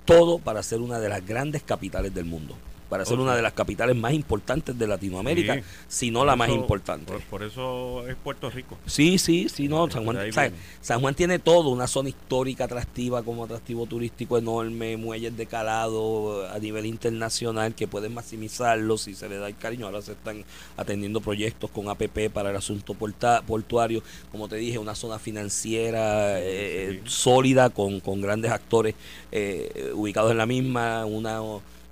todo 0.06 0.40
para 0.40 0.64
ser 0.64 0.80
una 0.80 1.00
de 1.00 1.10
las 1.10 1.26
grandes 1.26 1.64
capitales 1.64 2.14
del 2.14 2.26
mundo. 2.26 2.58
Para 2.90 3.06
ser 3.06 3.18
una 3.20 3.36
de 3.36 3.42
las 3.42 3.54
capitales 3.54 3.96
más 3.96 4.14
importantes 4.14 4.78
de 4.78 4.86
Latinoamérica, 4.88 5.56
Sí. 5.56 5.62
si 5.88 6.12
no 6.12 6.26
la 6.26 6.36
más 6.36 6.50
importante. 6.50 7.12
Por, 7.12 7.22
por 7.24 7.44
eso 7.44 8.08
es 8.08 8.16
Puerto 8.16 8.50
Rico. 8.52 8.78
Sí, 8.86 9.18
sí, 9.18 9.48
sí, 9.50 9.68
no, 9.68 9.90
San 9.90 10.04
Juan. 10.06 10.18
San 10.82 11.00
Juan 11.02 11.16
tiene 11.16 11.40
todo, 11.40 11.70
una 11.70 11.88
zona 11.88 12.10
histórica 12.10 12.66
atractiva 12.66 13.24
como 13.24 13.46
atractivo 13.46 13.86
turístico 13.88 14.38
enorme, 14.38 14.96
muelles 14.98 15.36
de 15.36 15.46
calado 15.48 16.48
a 16.50 16.60
nivel 16.60 16.86
internacional 16.86 17.74
que 17.74 17.88
pueden 17.88 18.14
maximizarlo 18.14 18.98
si 18.98 19.16
se 19.16 19.28
le 19.28 19.38
da 19.38 19.48
el 19.48 19.58
cariño. 19.58 19.88
Ahora 19.88 20.02
se 20.02 20.12
están 20.12 20.44
atendiendo 20.78 21.20
proyectos 21.22 21.72
con 21.72 21.90
APP 21.90 22.30
para 22.32 22.52
el 22.52 22.56
asunto 22.56 22.94
porta- 22.94 23.42
portuario, 23.42 24.04
como 24.32 24.48
te 24.48 24.58
dije, 24.58 24.78
una 24.78 24.94
zona 24.94 25.18
financiera 25.20 26.40
eh, 26.40 27.02
sí. 27.04 27.10
sólida 27.10 27.70
con, 27.70 28.00
con 28.02 28.22
grandes 28.22 28.52
actores 28.52 28.96
eh, 29.32 29.92
ubicados 29.96 30.32
en 30.32 30.38
la 30.38 30.46
misma, 30.46 31.06
una 31.06 31.40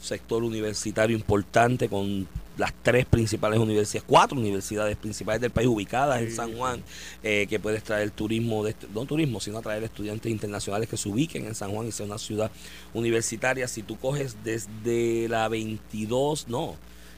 sector 0.01 0.43
universitario 0.43 1.15
importante 1.15 1.87
con 1.87 2.27
las 2.57 2.73
tres 2.81 3.05
principales 3.05 3.59
universidades, 3.59 4.03
cuatro 4.07 4.37
universidades 4.37 4.97
principales 4.97 5.41
del 5.41 5.51
país 5.51 5.67
ubicadas 5.67 6.21
en 6.21 6.31
San. 6.31 6.55
Juan, 6.55 6.83
eh, 7.23 7.47
que 7.49 7.59
puedes 7.59 7.83
traer 7.83 8.11
turismo, 8.11 8.63
de, 8.63 8.75
no 8.93 9.05
turismo, 9.05 9.39
sino 9.39 9.57
atraer 9.59 9.83
estudiantes 9.83 10.31
internacionales 10.31 10.89
que 10.89 10.97
se 10.97 11.07
ubiquen 11.07 11.45
en 11.45 11.55
San 11.55 11.71
Juan 11.71 11.87
y 11.87 11.91
sea 11.91 12.05
una 12.05 12.17
ciudad 12.17 12.51
universitaria. 12.93 13.67
Si 13.67 13.83
tú 13.83 13.97
coges 13.97 14.37
desde 14.43 15.27
la 15.29 15.47
22, 15.47 16.49
no, 16.49 16.75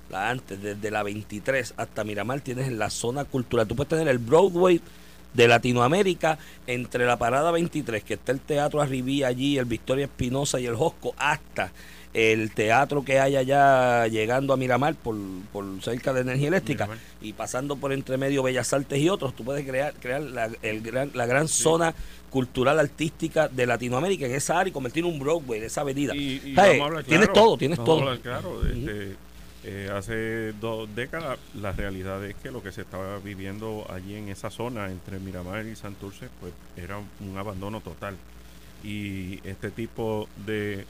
la 0.09 0.29
antes, 0.29 0.61
desde 0.61 0.91
la 0.91 1.03
23 1.03 1.73
hasta 1.77 2.03
Miramar, 2.03 2.41
tienes 2.41 2.67
en 2.67 2.77
la 2.77 2.89
zona 2.89 3.25
cultural, 3.25 3.67
tú 3.67 3.75
puedes 3.75 3.89
tener 3.89 4.07
el 4.07 4.19
Broadway 4.19 4.81
de 5.33 5.47
Latinoamérica 5.47 6.37
entre 6.67 7.05
la 7.05 7.17
parada 7.17 7.51
23, 7.51 8.03
que 8.03 8.13
está 8.13 8.31
el 8.31 8.39
Teatro 8.39 8.81
Arribí 8.81 9.23
allí, 9.23 9.57
el 9.57 9.65
Victoria 9.65 10.05
Espinosa 10.05 10.59
y 10.59 10.67
el 10.67 10.75
Josco, 10.75 11.15
hasta 11.17 11.71
el 12.13 12.51
teatro 12.51 13.03
que 13.03 13.19
hay 13.19 13.35
allá 13.35 14.07
llegando 14.07 14.53
a 14.53 14.57
Miramar 14.57 14.95
por, 14.95 15.15
por 15.51 15.65
cerca 15.81 16.13
de 16.13 16.21
energía 16.21 16.49
eléctrica 16.49 16.85
Miramar. 16.85 17.05
y 17.21 17.33
pasando 17.33 17.75
por 17.75 17.91
entre 17.91 18.17
medio 18.17 18.43
Bellas 18.43 18.71
Artes 18.73 18.99
y 18.99 19.09
otros, 19.09 19.35
tú 19.35 19.43
puedes 19.43 19.65
crear, 19.65 19.93
crear 19.95 20.21
la, 20.21 20.49
el 20.61 20.81
gran, 20.81 21.11
la 21.13 21.25
gran 21.25 21.47
zona 21.47 21.95
cultural 22.29 22.79
artística 22.79 23.47
de 23.47 23.65
Latinoamérica 23.65 24.25
en 24.25 24.33
esa 24.33 24.59
área 24.59 24.69
y 24.69 24.73
convertir 24.73 25.05
un 25.05 25.19
Broadway 25.19 25.59
en 25.59 25.65
esa 25.65 25.81
avenida. 25.81 26.13
Tienes 27.03 27.33
todo, 27.33 27.57
tienes 27.57 27.83
todo. 27.83 28.19
claro, 28.21 28.65
este, 28.65 29.15
eh, 29.63 29.89
hace 29.93 30.51
dos 30.53 30.93
décadas 30.93 31.39
la 31.53 31.71
realidad 31.71 32.23
es 32.25 32.35
que 32.35 32.51
lo 32.51 32.61
que 32.61 32.71
se 32.71 32.81
estaba 32.81 33.19
viviendo 33.19 33.85
allí 33.89 34.15
en 34.15 34.29
esa 34.29 34.49
zona 34.49 34.91
entre 34.91 35.19
Miramar 35.19 35.65
y 35.65 35.75
Santurce 35.75 36.27
pues 36.41 36.53
era 36.75 36.97
un 36.97 37.37
abandono 37.37 37.79
total 37.79 38.17
y 38.83 39.39
este 39.47 39.71
tipo 39.71 40.27
de 40.45 40.85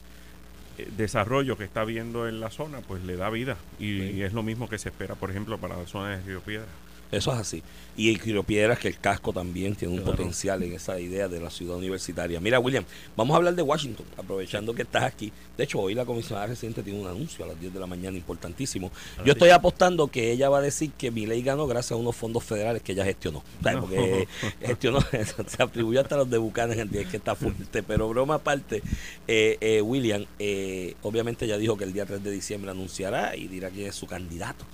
desarrollo 0.96 1.56
que 1.56 1.64
está 1.64 1.82
habiendo 1.82 2.28
en 2.28 2.40
la 2.40 2.50
zona 2.50 2.80
pues 2.80 3.04
le 3.04 3.16
da 3.16 3.30
vida 3.30 3.56
y, 3.78 3.98
Sí. 3.98 4.10
y 4.16 4.22
es 4.22 4.32
lo 4.32 4.42
mismo 4.42 4.68
que 4.68 4.78
se 4.78 4.88
espera 4.88 5.14
por 5.14 5.30
ejemplo 5.30 5.58
para 5.58 5.76
la 5.76 5.86
zona 5.86 6.16
de 6.16 6.22
Río 6.22 6.40
Piedra 6.40 6.66
Eso 7.14 7.32
es 7.32 7.38
así. 7.38 7.62
Y 7.96 8.10
el 8.10 8.18
Quiero 8.20 8.42
Piedras, 8.42 8.78
que 8.80 8.88
el 8.88 8.98
casco 8.98 9.32
también 9.32 9.76
tiene 9.76 9.94
un 9.94 10.00
Claro. 10.00 10.16
potencial 10.16 10.62
en 10.64 10.72
esa 10.72 10.98
idea 10.98 11.28
de 11.28 11.40
la 11.40 11.48
ciudad 11.48 11.76
universitaria. 11.76 12.40
Mira, 12.40 12.58
William, 12.58 12.84
vamos 13.16 13.34
a 13.34 13.36
hablar 13.36 13.54
de 13.54 13.62
Washington, 13.62 14.04
aprovechando 14.16 14.74
que 14.74 14.82
estás 14.82 15.04
aquí. 15.04 15.32
De 15.56 15.62
hecho, 15.64 15.78
hoy 15.78 15.94
la 15.94 16.04
comisionada 16.04 16.48
reciente 16.48 16.82
tiene 16.82 17.00
un 17.00 17.06
anuncio 17.06 17.44
a 17.44 17.48
las 17.48 17.60
10 17.60 17.72
de 17.72 17.78
la 17.78 17.86
mañana 17.86 18.16
importantísimo. 18.16 18.90
Yo 19.24 19.32
estoy 19.32 19.50
apostando 19.50 20.08
que 20.08 20.32
ella 20.32 20.48
va 20.48 20.58
a 20.58 20.62
decir 20.62 20.90
que 20.98 21.12
mi 21.12 21.24
ley 21.26 21.42
ganó 21.42 21.68
gracias 21.68 21.92
a 21.92 21.96
unos 21.96 22.16
fondos 22.16 22.42
federales 22.42 22.82
que 22.82 22.92
ella 22.92 23.04
gestionó. 23.04 23.44
¿sabes? 23.62 23.76
No. 23.76 23.82
Porque 23.82 24.26
gestionó, 24.60 24.98
se 25.46 25.62
atribuyó 25.62 26.00
hasta 26.00 26.16
los 26.16 26.28
de 26.28 26.38
Buchanan, 26.38 26.90
es 26.92 27.06
que 27.06 27.16
está 27.16 27.36
fuerte. 27.36 27.82
Pero 27.84 28.08
broma 28.08 28.34
aparte, 28.34 28.82
eh, 29.28 29.56
eh, 29.60 29.80
William, 29.80 30.26
eh, 30.40 30.94
obviamente 31.02 31.46
ya 31.46 31.56
dijo 31.58 31.76
que 31.76 31.84
el 31.84 31.92
día 31.92 32.06
3 32.06 32.24
de 32.24 32.30
diciembre 32.32 32.72
anunciará 32.72 33.36
y 33.36 33.46
dirá 33.46 33.70
quién 33.70 33.86
es 33.86 33.94
su 33.94 34.06
candidato 34.06 34.64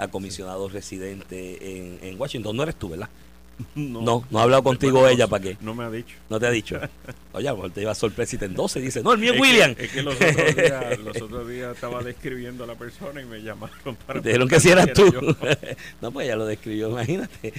a 0.00 0.08
comisionado 0.08 0.68
residente 0.68 1.76
en, 1.76 1.98
en 2.02 2.20
Washington. 2.20 2.56
No 2.56 2.62
eres 2.62 2.76
tú, 2.76 2.88
¿verdad? 2.88 3.08
No, 3.74 4.24
no, 4.30 4.38
ha 4.38 4.42
hablado 4.42 4.62
contigo 4.62 5.06
ella 5.06 5.26
para 5.26 5.42
qué. 5.42 5.56
No 5.60 5.74
me 5.74 5.84
ha 5.84 5.90
dicho. 5.90 6.16
No 6.28 6.40
te 6.40 6.46
ha 6.46 6.50
dicho. 6.50 6.80
Oye, 7.32 7.48
a 7.48 7.52
lo 7.52 7.58
mejor 7.58 7.70
te 7.72 7.82
iba 7.82 7.92
a 7.92 7.94
sorpresa 7.94 8.36
y 8.36 8.38
te 8.38 8.46
y 8.46 8.80
dice, 8.80 9.02
no, 9.02 9.12
el 9.12 9.18
mío 9.18 9.34
es 9.34 9.40
William. 9.40 9.74
es 9.78 9.90
que 9.90 10.02
los 10.02 10.14
otros, 10.14 10.56
días, 10.56 10.98
los 11.04 11.22
otros 11.22 11.48
días 11.48 11.74
estaba 11.74 12.02
describiendo 12.02 12.64
a 12.64 12.66
la 12.66 12.74
persona 12.74 13.20
y 13.20 13.24
me 13.24 13.42
llamaron 13.42 13.96
para... 14.06 14.20
Dijeron 14.20 14.48
que 14.48 14.60
si 14.60 14.70
eras 14.70 14.92
tú. 14.92 15.12
no, 16.00 16.12
pues 16.12 16.26
ella 16.26 16.36
lo 16.36 16.46
describió, 16.46 16.90
imagínate. 16.90 17.52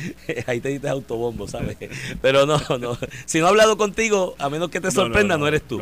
Ahí 0.48 0.60
te 0.60 0.70
diste 0.70 0.90
autobombo, 0.90 1.48
¿sabes? 1.48 1.78
Pero 2.22 2.46
no, 2.46 2.60
no. 2.80 2.98
Si 3.26 3.40
no 3.40 3.46
ha 3.46 3.50
hablado 3.50 3.78
contigo, 3.78 4.36
a 4.40 4.50
menos 4.50 4.70
que 4.70 4.82
te 4.82 4.92
sorprenda, 4.92 5.38
no, 5.38 5.48
eres 5.48 5.64
tú. 5.64 5.80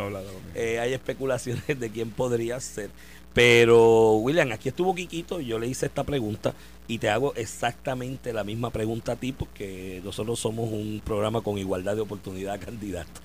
Eh, 0.55 0.79
hay 0.79 0.93
especulaciones 0.93 1.79
de 1.79 1.89
quién 1.89 2.11
podría 2.11 2.59
ser. 2.59 2.89
Pero, 3.33 4.13
William, 4.15 4.51
aquí 4.51 4.69
estuvo 4.69 4.95
Quiquito, 4.95 5.39
yo 5.39 5.59
le 5.59 5.67
hice 5.67 5.85
esta 5.85 6.03
pregunta 6.03 6.53
y 6.87 6.97
te 6.97 7.09
hago 7.09 7.33
exactamente 7.35 8.33
la 8.33 8.43
misma 8.43 8.71
pregunta 8.71 9.11
a 9.11 9.15
ti 9.15 9.31
porque 9.31 10.01
nosotros 10.03 10.39
somos 10.39 10.71
un 10.71 11.01
programa 11.05 11.41
con 11.41 11.57
igualdad 11.57 11.95
de 11.95 12.01
oportunidad 12.01 12.59
candidato. 12.65 13.21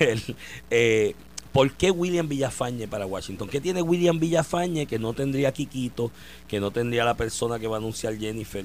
eh, 0.70 1.14
¿Por 1.52 1.70
qué 1.74 1.92
William 1.92 2.28
Villafañe 2.28 2.88
para 2.88 3.06
Washington? 3.06 3.48
¿Qué 3.48 3.60
tiene 3.60 3.80
William 3.80 4.18
Villafañe 4.18 4.86
que 4.86 4.98
no 4.98 5.12
tendría 5.12 5.52
Quiquito, 5.52 6.10
que 6.48 6.58
no 6.58 6.72
tendría 6.72 7.04
la 7.04 7.14
persona 7.14 7.60
que 7.60 7.68
va 7.68 7.76
a 7.76 7.78
anunciar 7.78 8.18
Jennifer, 8.18 8.64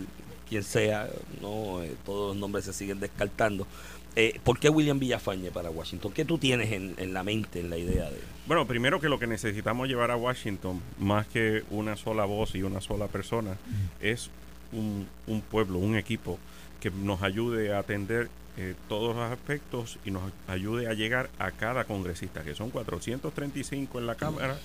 quien 0.50 0.64
sea? 0.64 1.08
No, 1.40 1.84
eh, 1.84 1.96
todos 2.04 2.30
los 2.30 2.38
nombres 2.38 2.66
se 2.66 2.74
siguen 2.74 3.00
descartando. 3.00 3.68
Eh, 4.16 4.40
¿Por 4.44 4.60
qué 4.60 4.70
William 4.70 5.00
Villafañe 5.00 5.52
para 5.52 5.70
Washington? 5.70 6.12
¿Qué 6.12 6.26
tú 6.26 6.38
tienes 6.38 6.72
en, 6.72 6.96
en, 6.98 7.14
la 7.14 7.24
mente, 7.24 7.60
en 7.60 7.70
la 7.70 7.78
idea 7.78 8.10
de...? 8.10 8.20
Bueno, 8.48 8.66
primero 8.66 9.00
que 9.00 9.08
lo 9.08 9.20
que 9.20 9.28
necesitamos 9.28 9.88
llevar 9.88 10.12
a 10.12 10.18
Washington, 10.18 10.82
más 10.98 11.28
que 11.28 11.64
una 11.70 11.96
sola 11.96 12.26
voz 12.26 12.56
y 12.56 12.64
una 12.64 12.82
sola 12.82 13.08
persona, 13.08 13.58
es 14.02 14.30
un, 14.72 15.08
un 15.28 15.42
pueblo, 15.42 15.78
un 15.78 15.96
equipo 15.96 16.40
que 16.82 16.90
nos 16.92 17.22
ayude 17.22 17.74
a 17.74 17.80
atender 17.80 18.30
eh, 18.58 18.76
todos 18.88 19.16
los 19.16 19.32
aspectos 19.32 20.00
y 20.04 20.12
nos 20.12 20.24
ayude 20.48 20.88
a 20.88 20.94
llegar 20.94 21.30
a 21.38 21.52
cada 21.52 21.86
congresista, 21.86 22.44
que 22.44 22.56
son 22.56 22.72
435 22.72 24.00
en 24.00 24.08
la 24.08 24.16
Cámara 24.16 24.58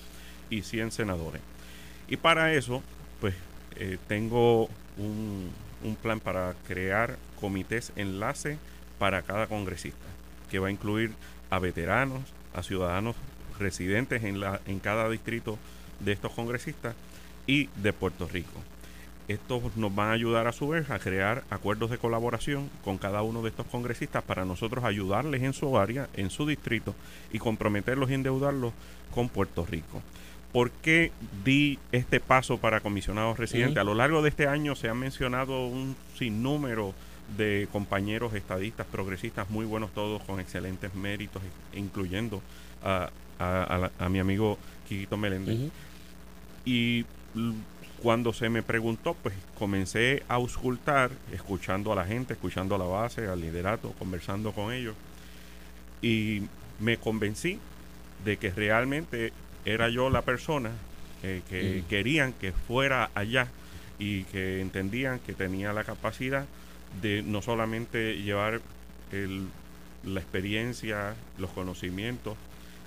y 0.49 0.63
100 0.63 0.91
senadores. 0.91 1.41
Y 2.07 2.17
para 2.17 2.53
eso, 2.53 2.81
pues 3.21 3.35
eh, 3.77 3.97
tengo 4.07 4.69
un, 4.97 5.49
un 5.83 5.95
plan 5.95 6.19
para 6.19 6.55
crear 6.67 7.17
comités 7.39 7.93
enlace 7.95 8.57
para 8.97 9.21
cada 9.21 9.47
congresista, 9.47 10.05
que 10.49 10.59
va 10.59 10.67
a 10.67 10.71
incluir 10.71 11.11
a 11.49 11.59
veteranos, 11.59 12.21
a 12.53 12.63
ciudadanos 12.63 13.15
residentes 13.59 14.23
en, 14.23 14.39
la, 14.39 14.61
en 14.65 14.79
cada 14.79 15.09
distrito 15.09 15.57
de 15.99 16.11
estos 16.11 16.31
congresistas 16.33 16.95
y 17.47 17.69
de 17.75 17.93
Puerto 17.93 18.27
Rico. 18.27 18.61
Estos 19.27 19.75
nos 19.75 19.93
van 19.93 20.09
a 20.09 20.13
ayudar 20.13 20.45
a 20.47 20.51
su 20.51 20.67
vez 20.67 20.89
a 20.91 20.99
crear 20.99 21.43
acuerdos 21.49 21.89
de 21.89 21.97
colaboración 21.97 22.69
con 22.83 22.99
cada 22.99 23.23
uno 23.23 23.41
de 23.41 23.49
estos 23.49 23.65
congresistas 23.65 24.23
para 24.23 24.45
nosotros 24.45 24.83
ayudarles 24.83 25.41
en 25.41 25.53
su 25.53 25.77
área, 25.79 26.09
en 26.13 26.29
su 26.29 26.45
distrito 26.45 26.93
y 27.33 27.39
comprometerlos 27.39 28.11
y 28.11 28.13
endeudarlos 28.13 28.73
con 29.13 29.29
Puerto 29.29 29.65
Rico. 29.65 30.03
¿Por 30.51 30.69
qué 30.69 31.11
di 31.43 31.79
este 31.91 32.19
paso 32.19 32.59
para 32.59 32.81
comisionados 32.81 33.39
residentes? 33.39 33.77
A 33.77 33.83
lo 33.83 33.95
largo 33.95 34.21
de 34.21 34.29
este 34.29 34.47
año 34.47 34.75
se 34.75 34.89
han 34.89 34.99
mencionado 34.99 35.65
un 35.65 35.95
sinnúmero 36.17 36.93
de 37.37 37.67
compañeros 37.71 38.33
estadistas, 38.33 38.85
progresistas, 38.87 39.49
muy 39.49 39.65
buenos 39.65 39.93
todos, 39.93 40.21
con 40.23 40.39
excelentes 40.39 40.93
méritos, 40.95 41.41
incluyendo 41.73 42.41
a, 42.83 43.09
a, 43.39 44.09
mi 44.09 44.19
amigo 44.19 44.57
Quiquito 44.87 45.17
Meléndez. 45.17 45.71
Y 46.65 47.05
cuando 48.01 48.33
se 48.33 48.49
me 48.49 48.63
preguntó, 48.63 49.15
pues 49.15 49.35
comencé 49.57 50.23
a 50.27 50.35
auscultar, 50.35 51.11
escuchando 51.31 51.91
a 51.91 51.95
la 51.95 52.05
gente, 52.05 52.33
escuchando 52.33 52.75
a 52.75 52.77
la 52.77 52.85
base, 52.85 53.27
al 53.27 53.41
liderato, 53.41 53.91
conversando 53.97 54.51
con 54.51 54.71
ellos. 54.71 54.95
Y 56.01 56.43
me 56.79 56.97
convencí 56.97 57.59
de 58.23 58.37
que 58.37 58.51
realmente 58.51 59.33
era 59.65 59.89
yo 59.89 60.09
la 60.09 60.21
persona 60.21 60.71
que 61.49 61.83
querían 61.89 62.33
que 62.33 62.51
fuera 62.51 63.09
allá 63.15 63.47
y 63.97 64.23
que 64.25 64.61
entendían 64.61 65.19
que 65.19 65.33
tenía 65.33 65.73
la 65.73 65.83
capacidad 65.83 66.45
de 67.01 67.21
no 67.23 67.41
solamente 67.41 68.21
llevar 68.21 68.61
la 70.03 70.19
experiencia, 70.19 71.15
los 71.37 71.49
conocimientos 71.51 72.37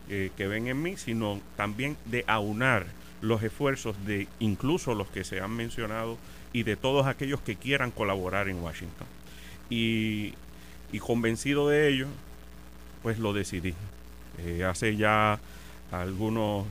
eh, 0.08 0.30
que 0.36 0.46
ven 0.46 0.68
en 0.68 0.80
mí, 0.82 0.96
sino 0.96 1.40
también 1.56 1.96
de 2.06 2.24
aunar 2.26 2.86
los 3.20 3.42
esfuerzos 3.42 3.96
de 4.06 4.28
incluso 4.38 4.94
los 4.94 5.08
que 5.08 5.24
se 5.24 5.40
han 5.40 5.50
mencionado 5.50 6.16
y 6.52 6.62
de 6.62 6.76
todos 6.76 7.06
aquellos 7.06 7.40
que 7.40 7.56
quieran 7.56 7.90
colaborar 7.90 8.48
en 8.48 8.62
Washington. 8.62 9.06
Y, 9.70 10.34
convencido 11.00 11.68
de 11.68 11.88
ello, 11.88 12.06
pues 13.02 13.18
lo 13.18 13.32
decidí. 13.32 13.74
Eh, 14.38 14.64
hace 14.64 14.96
ya 14.96 15.40
algunos, 15.90 16.66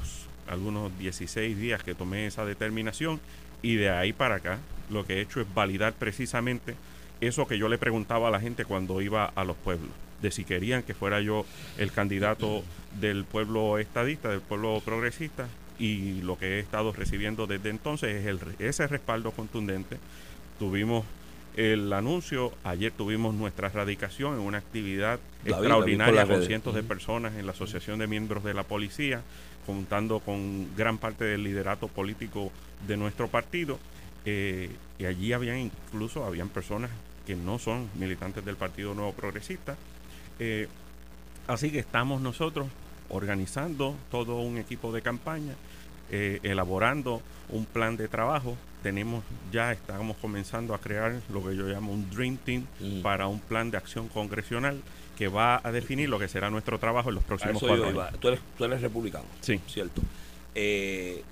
algunos 0.48 0.98
16 0.98 1.58
días 1.58 1.84
que 1.84 1.96
tomé 1.96 2.28
esa 2.28 2.46
determinación 2.46 3.20
y 3.62 3.76
de 3.76 3.90
ahí 3.90 4.14
para 4.14 4.36
acá 4.36 4.60
lo 4.90 5.06
que 5.06 5.16
he 5.16 5.22
hecho 5.22 5.42
es 5.42 5.54
validar 5.54 5.94
precisamente 5.94 6.76
eso 7.22 7.47
que 7.47 7.57
yo 7.57 7.70
le 7.70 7.78
preguntaba 7.78 8.28
a 8.28 8.32
la 8.32 8.39
gente 8.39 8.65
cuando 8.65 9.01
iba 9.01 9.26
a 9.26 9.43
los 9.43 9.55
pueblos, 9.57 9.91
de 10.22 10.32
si 10.32 10.43
querían 10.43 10.84
que 10.84 10.93
fuera 10.93 11.22
yo 11.22 11.45
el 11.78 11.91
candidato 11.91 12.63
del 12.99 13.26
pueblo 13.26 13.78
estadista, 13.78 14.30
del 14.30 14.41
pueblo 14.41 14.82
progresista, 14.84 15.47
y 15.80 16.22
lo 16.22 16.38
que 16.38 16.55
he 16.55 16.59
estado 16.59 16.91
recibiendo 16.91 17.47
desde 17.47 17.70
entonces 17.70 18.15
es 18.15 18.26
el, 18.26 18.39
ese 18.59 18.88
respaldo 18.88 19.32
contundente. 19.32 19.97
Tuvimos 20.59 21.05
el 21.55 21.91
anuncio, 21.91 22.53
ayer 22.63 22.91
tuvimos 22.91 23.34
nuestra 23.34 23.70
radicación 23.70 24.36
en 24.36 24.41
una 24.41 24.59
actividad 24.59 25.20
extraordinaria 25.43 26.26
con 26.26 26.43
cientos 26.43 26.76
de 26.76 26.84
personas 26.84 27.36
en 27.36 27.45
la 27.45 27.51
Asociación 27.51 27.99
de 27.99 28.07
Miembros 28.07 28.43
de 28.43 28.53
la 28.53 28.63
Policía, 28.63 29.22
contando 29.65 30.20
con 30.20 30.76
gran 30.76 30.97
parte 30.97 31.26
del 31.26 31.43
liderato 31.43 31.88
político 31.88 32.51
de 32.88 32.97
nuestro 32.97 33.28
partido. 33.28 33.80
Eh, 34.26 34.70
y 34.99 35.05
allí 35.05 35.34
habían 35.34 35.57
incluso 35.57 36.26
habían 36.26 36.49
personas 36.49 36.91
que 37.28 37.36
no 37.36 37.60
son 37.60 37.90
militantes 37.96 38.46
del 38.46 38.56
Partido 38.56 38.94
Nuevo 38.94 39.12
Progresista. 39.12 39.76
Eh, 40.40 40.70
así 41.46 41.70
que 41.70 41.80
estamos 41.80 42.22
nosotros 42.22 42.68
organizando 43.10 43.96
todo 44.10 44.40
un 44.40 44.58
equipo 44.58 44.94
de 44.94 45.02
campaña, 45.02 45.54
eh, 46.10 46.40
elaborando 46.44 47.22
un 47.50 47.66
plan 47.66 47.98
de 47.98 48.08
trabajo. 48.08 48.56
Tenemos 48.82 49.26
ya, 49.52 49.74
estamos 49.74 50.16
comenzando 50.18 50.74
a 50.74 50.80
crear 50.80 51.20
lo 51.30 51.46
que 51.46 51.58
yo 51.58 51.66
llamo 51.66 51.92
un 51.92 52.10
Dream 52.10 52.38
Team 52.38 52.66
mm. 52.80 53.02
para 53.02 53.28
un 53.28 53.42
plan 53.42 53.72
de 53.72 53.78
acción 53.78 54.08
congresional 54.08 54.82
que 55.18 55.28
va 55.28 55.60
a 55.62 55.72
definir 55.74 56.08
lo 56.08 56.20
que 56.20 56.30
será 56.30 56.50
nuestro 56.50 56.80
trabajo 56.80 57.10
en 57.10 57.16
los 57.16 57.26
próximos 57.26 57.62
cuatro 57.62 57.90
años. 57.90 58.20
Tú 58.22 58.30
eres, 58.30 58.40
tú 58.58 58.64
eres 58.64 58.82
republicano. 58.82 59.26
Sí. 59.42 59.60
Cierto. 59.68 60.02
Eh, 60.56 61.24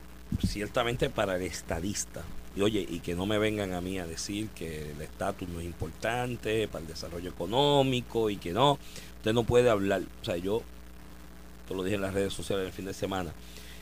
ciertamente 0.45 1.09
para 1.09 1.37
el 1.37 1.43
estadista, 1.43 2.21
y 2.55 2.61
oye, 2.61 2.85
y 2.89 2.99
que 2.99 3.15
no 3.15 3.25
me 3.25 3.37
vengan 3.37 3.73
a 3.73 3.81
mí 3.81 3.99
a 3.99 4.05
decir 4.05 4.47
que 4.49 4.91
el 4.91 5.01
estatus 5.01 5.47
no 5.49 5.59
es 5.59 5.65
importante 5.65 6.67
para 6.67 6.81
el 6.81 6.87
desarrollo 6.87 7.29
económico 7.29 8.29
y 8.29 8.37
que 8.37 8.53
no, 8.53 8.79
usted 9.17 9.33
no 9.33 9.43
puede 9.43 9.69
hablar. 9.69 10.03
O 10.21 10.25
sea, 10.25 10.37
yo, 10.37 10.61
te 11.67 11.75
lo 11.75 11.83
dije 11.83 11.95
en 11.95 12.01
las 12.01 12.13
redes 12.13 12.33
sociales 12.33 12.67
el 12.67 12.71
fin 12.71 12.85
de 12.85 12.93
semana 12.93 13.33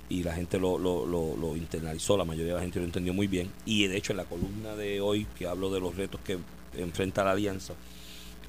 y 0.09 0.23
la 0.23 0.33
gente 0.33 0.59
lo, 0.59 0.77
lo, 0.77 1.05
lo, 1.05 1.37
lo, 1.37 1.55
internalizó, 1.55 2.17
la 2.17 2.25
mayoría 2.25 2.53
de 2.53 2.57
la 2.57 2.63
gente 2.63 2.79
lo 2.79 2.85
entendió 2.85 3.13
muy 3.13 3.27
bien. 3.27 3.51
Y 3.65 3.87
de 3.87 3.97
hecho 3.97 4.13
en 4.13 4.17
la 4.17 4.25
columna 4.25 4.75
de 4.75 5.01
hoy 5.01 5.27
que 5.37 5.47
hablo 5.47 5.71
de 5.71 5.79
los 5.79 5.95
retos 5.95 6.19
que 6.21 6.39
enfrenta 6.75 7.23
la 7.23 7.31
alianza, 7.31 7.75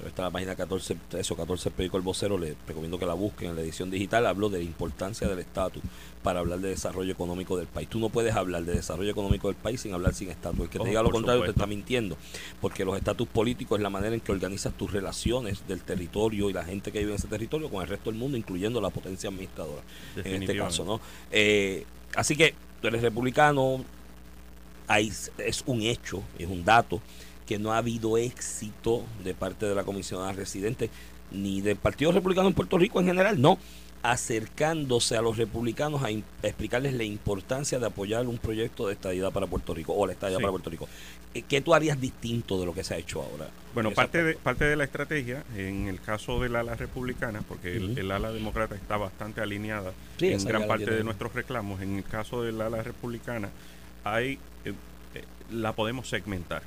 está 0.05 0.23
la 0.23 0.31
página 0.31 0.55
14, 0.55 0.97
13 1.09 1.33
o 1.33 1.37
14 1.37 1.71
periódico 1.71 1.97
El 1.97 2.03
Vocero, 2.03 2.37
le 2.37 2.55
recomiendo 2.67 2.99
que 2.99 3.05
la 3.05 3.13
busquen 3.13 3.49
en 3.49 3.55
la 3.55 3.61
edición 3.61 3.89
digital, 3.89 4.25
hablo 4.25 4.49
de 4.49 4.59
la 4.59 4.63
importancia 4.63 5.27
del 5.27 5.39
estatus 5.39 5.81
para 6.23 6.39
hablar 6.39 6.59
de 6.59 6.69
desarrollo 6.69 7.11
económico 7.11 7.57
del 7.57 7.67
país. 7.67 7.87
Tú 7.87 7.99
no 7.99 8.09
puedes 8.09 8.35
hablar 8.35 8.63
de 8.63 8.73
desarrollo 8.73 9.11
económico 9.11 9.47
del 9.47 9.55
país 9.55 9.81
sin 9.81 9.93
hablar 9.93 10.13
sin 10.13 10.29
estatus. 10.29 10.61
El 10.61 10.69
que 10.69 10.79
te 10.79 10.87
diga 10.87 11.03
lo 11.03 11.11
contrario 11.11 11.43
te 11.43 11.51
está 11.51 11.67
mintiendo, 11.67 12.17
porque 12.61 12.83
los 12.83 12.97
estatus 12.97 13.27
políticos 13.27 13.79
es 13.79 13.83
la 13.83 13.89
manera 13.89 14.15
en 14.15 14.21
que 14.21 14.31
organizas 14.31 14.73
tus 14.73 14.91
relaciones 14.91 15.67
del 15.67 15.81
territorio 15.81 16.49
y 16.49 16.53
la 16.53 16.63
gente 16.63 16.91
que 16.91 16.99
vive 16.99 17.11
en 17.11 17.17
ese 17.17 17.27
territorio 17.27 17.69
con 17.69 17.81
el 17.81 17.87
resto 17.87 18.09
del 18.09 18.19
mundo, 18.19 18.37
incluyendo 18.37 18.81
la 18.81 18.89
potencia 18.89 19.29
administradora, 19.29 19.81
en 20.17 20.41
este 20.41 20.57
caso. 20.57 20.83
¿no? 20.83 20.99
Eh, 21.31 21.85
así 22.15 22.35
que 22.35 22.55
tú 22.81 22.87
eres 22.87 23.01
republicano, 23.01 23.83
ahí 24.87 25.11
es 25.37 25.63
un 25.65 25.81
hecho, 25.81 26.23
es 26.37 26.47
un 26.47 26.65
dato 26.65 27.01
que 27.45 27.59
no 27.59 27.73
ha 27.73 27.77
habido 27.77 28.17
éxito 28.17 29.03
de 29.23 29.33
parte 29.33 29.65
de 29.65 29.75
la 29.75 29.83
comisionada 29.83 30.33
residente 30.33 30.89
ni 31.31 31.61
del 31.61 31.75
Partido 31.77 32.11
Republicano 32.11 32.47
en 32.47 32.53
Puerto 32.53 32.77
Rico 32.77 32.99
en 32.99 33.07
general, 33.07 33.41
no, 33.41 33.57
acercándose 34.11 35.17
a 35.17 35.21
los 35.21 35.37
republicanos 35.37 36.03
a, 36.03 36.09
explicarles 36.45 36.93
la 36.93 37.03
importancia 37.03 37.79
de 37.79 37.87
apoyar 37.87 38.27
un 38.27 38.37
proyecto 38.37 38.87
de 38.87 38.93
estadidad 38.93 39.31
para 39.31 39.47
Puerto 39.47 39.73
Rico 39.73 39.93
o 39.93 40.05
la 40.05 40.13
estadidad 40.13 40.39
para 40.39 40.51
Puerto 40.51 40.69
Rico. 40.69 40.87
Eh, 41.33 41.41
¿Qué 41.41 41.59
tú 41.61 41.73
harías 41.73 41.99
distinto 41.99 42.59
de 42.59 42.67
lo 42.67 42.73
que 42.73 42.83
se 42.83 42.93
ha 42.93 42.97
hecho 42.97 43.23
ahora? 43.23 43.49
Bueno, 43.73 43.91
parte 43.91 44.23
de, 44.23 44.35
parte 44.35 44.65
de 44.65 44.75
la 44.75 44.83
estrategia, 44.83 45.43
en 45.55 45.87
el 45.87 45.99
caso 45.99 46.39
del 46.39 46.55
ala 46.55 46.75
republicana, 46.75 47.41
porque 47.47 47.77
el, 47.77 48.11
ala 48.11 48.31
demócrata 48.31 48.75
está 48.75 48.95
bastante 48.97 49.41
alineada 49.41 49.91
en 50.19 50.43
gran 50.45 50.67
parte 50.67 50.91
de 50.91 51.03
nuestros 51.03 51.33
reclamos, 51.33 51.81
en 51.81 51.97
el 51.97 52.03
caso 52.03 52.43
del 52.43 52.61
ala 52.61 52.83
republicana 52.83 53.49
hay... 54.03 54.37
Eh, 54.65 54.73
eh, 55.15 55.23
la 55.51 55.73
podemos 55.73 56.07
segmentar. 56.07 56.61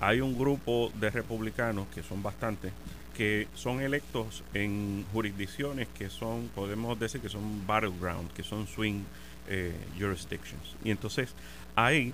Hay 0.00 0.20
un 0.20 0.38
grupo 0.38 0.92
de 1.00 1.10
republicanos, 1.10 1.86
que 1.94 2.02
son 2.02 2.22
bastantes, 2.22 2.72
que 3.16 3.48
son 3.54 3.80
electos 3.80 4.44
en 4.52 5.06
jurisdicciones 5.12 5.88
que 5.96 6.10
son, 6.10 6.50
podemos 6.54 6.98
decir 6.98 7.20
que 7.20 7.30
son 7.30 7.66
battleground, 7.66 8.30
que 8.32 8.42
son 8.42 8.66
swing 8.66 9.04
eh, 9.48 9.74
jurisdictions. 9.98 10.76
Y 10.84 10.90
entonces 10.90 11.30
ahí 11.76 12.12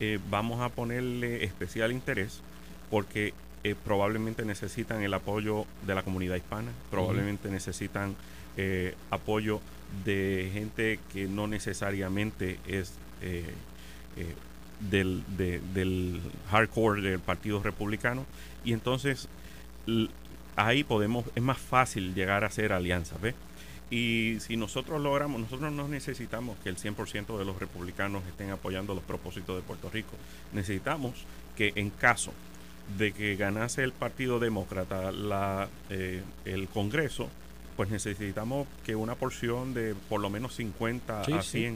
eh, 0.00 0.18
vamos 0.30 0.60
a 0.60 0.68
ponerle 0.68 1.44
especial 1.44 1.90
interés 1.90 2.42
porque 2.90 3.32
eh, 3.64 3.76
probablemente 3.84 4.44
necesitan 4.44 5.02
el 5.02 5.14
apoyo 5.14 5.66
de 5.86 5.94
la 5.94 6.02
comunidad 6.02 6.34
hispana, 6.34 6.72
probablemente 6.90 7.48
necesitan 7.48 8.16
eh, 8.56 8.96
apoyo 9.10 9.60
de 10.04 10.50
gente 10.52 10.98
que 11.12 11.28
no 11.28 11.46
necesariamente 11.46 12.58
es 12.66 12.94
eh, 13.20 13.54
del, 14.90 15.22
de- 15.36 15.60
del 15.74 16.20
hardcore 16.50 17.00
del 17.02 17.18
Partido 17.20 17.62
Republicano. 17.62 18.26
Y 18.64 18.72
entonces 18.72 19.28
ahí 20.56 20.84
podemos, 20.84 21.24
es 21.34 21.42
más 21.42 21.58
fácil 21.58 22.14
llegar 22.14 22.44
a 22.44 22.48
hacer 22.48 22.72
alianzas, 22.72 23.20
¿ves? 23.20 23.34
Y 23.90 24.38
si 24.40 24.56
nosotros 24.56 25.00
logramos, 25.02 25.38
nosotros 25.40 25.70
no 25.70 25.86
necesitamos 25.86 26.56
que 26.62 26.70
el 26.70 26.76
100% 26.76 27.38
de 27.38 27.44
los 27.44 27.58
republicanos 27.58 28.22
estén 28.26 28.50
apoyando 28.50 28.94
los 28.94 29.04
propósitos 29.04 29.54
de 29.56 29.62
Puerto 29.62 29.90
Rico. 29.90 30.12
Necesitamos 30.54 31.12
que 31.56 31.72
en 31.76 31.90
caso 31.90 32.32
de 32.96 33.12
que 33.12 33.36
ganase 33.36 33.82
el 33.84 33.92
Partido 33.92 34.38
Demócrata 34.38 35.12
la, 35.12 35.68
eh, 35.90 36.22
el 36.46 36.68
Congreso, 36.68 37.28
pues 37.76 37.90
necesitamos 37.90 38.66
que 38.84 38.96
una 38.96 39.14
porción 39.14 39.74
de 39.74 39.94
por 40.08 40.20
lo 40.22 40.30
menos 40.30 40.54
50 40.56 41.24
Sí, 41.24 41.32
a 41.34 41.42
sí. 41.42 41.74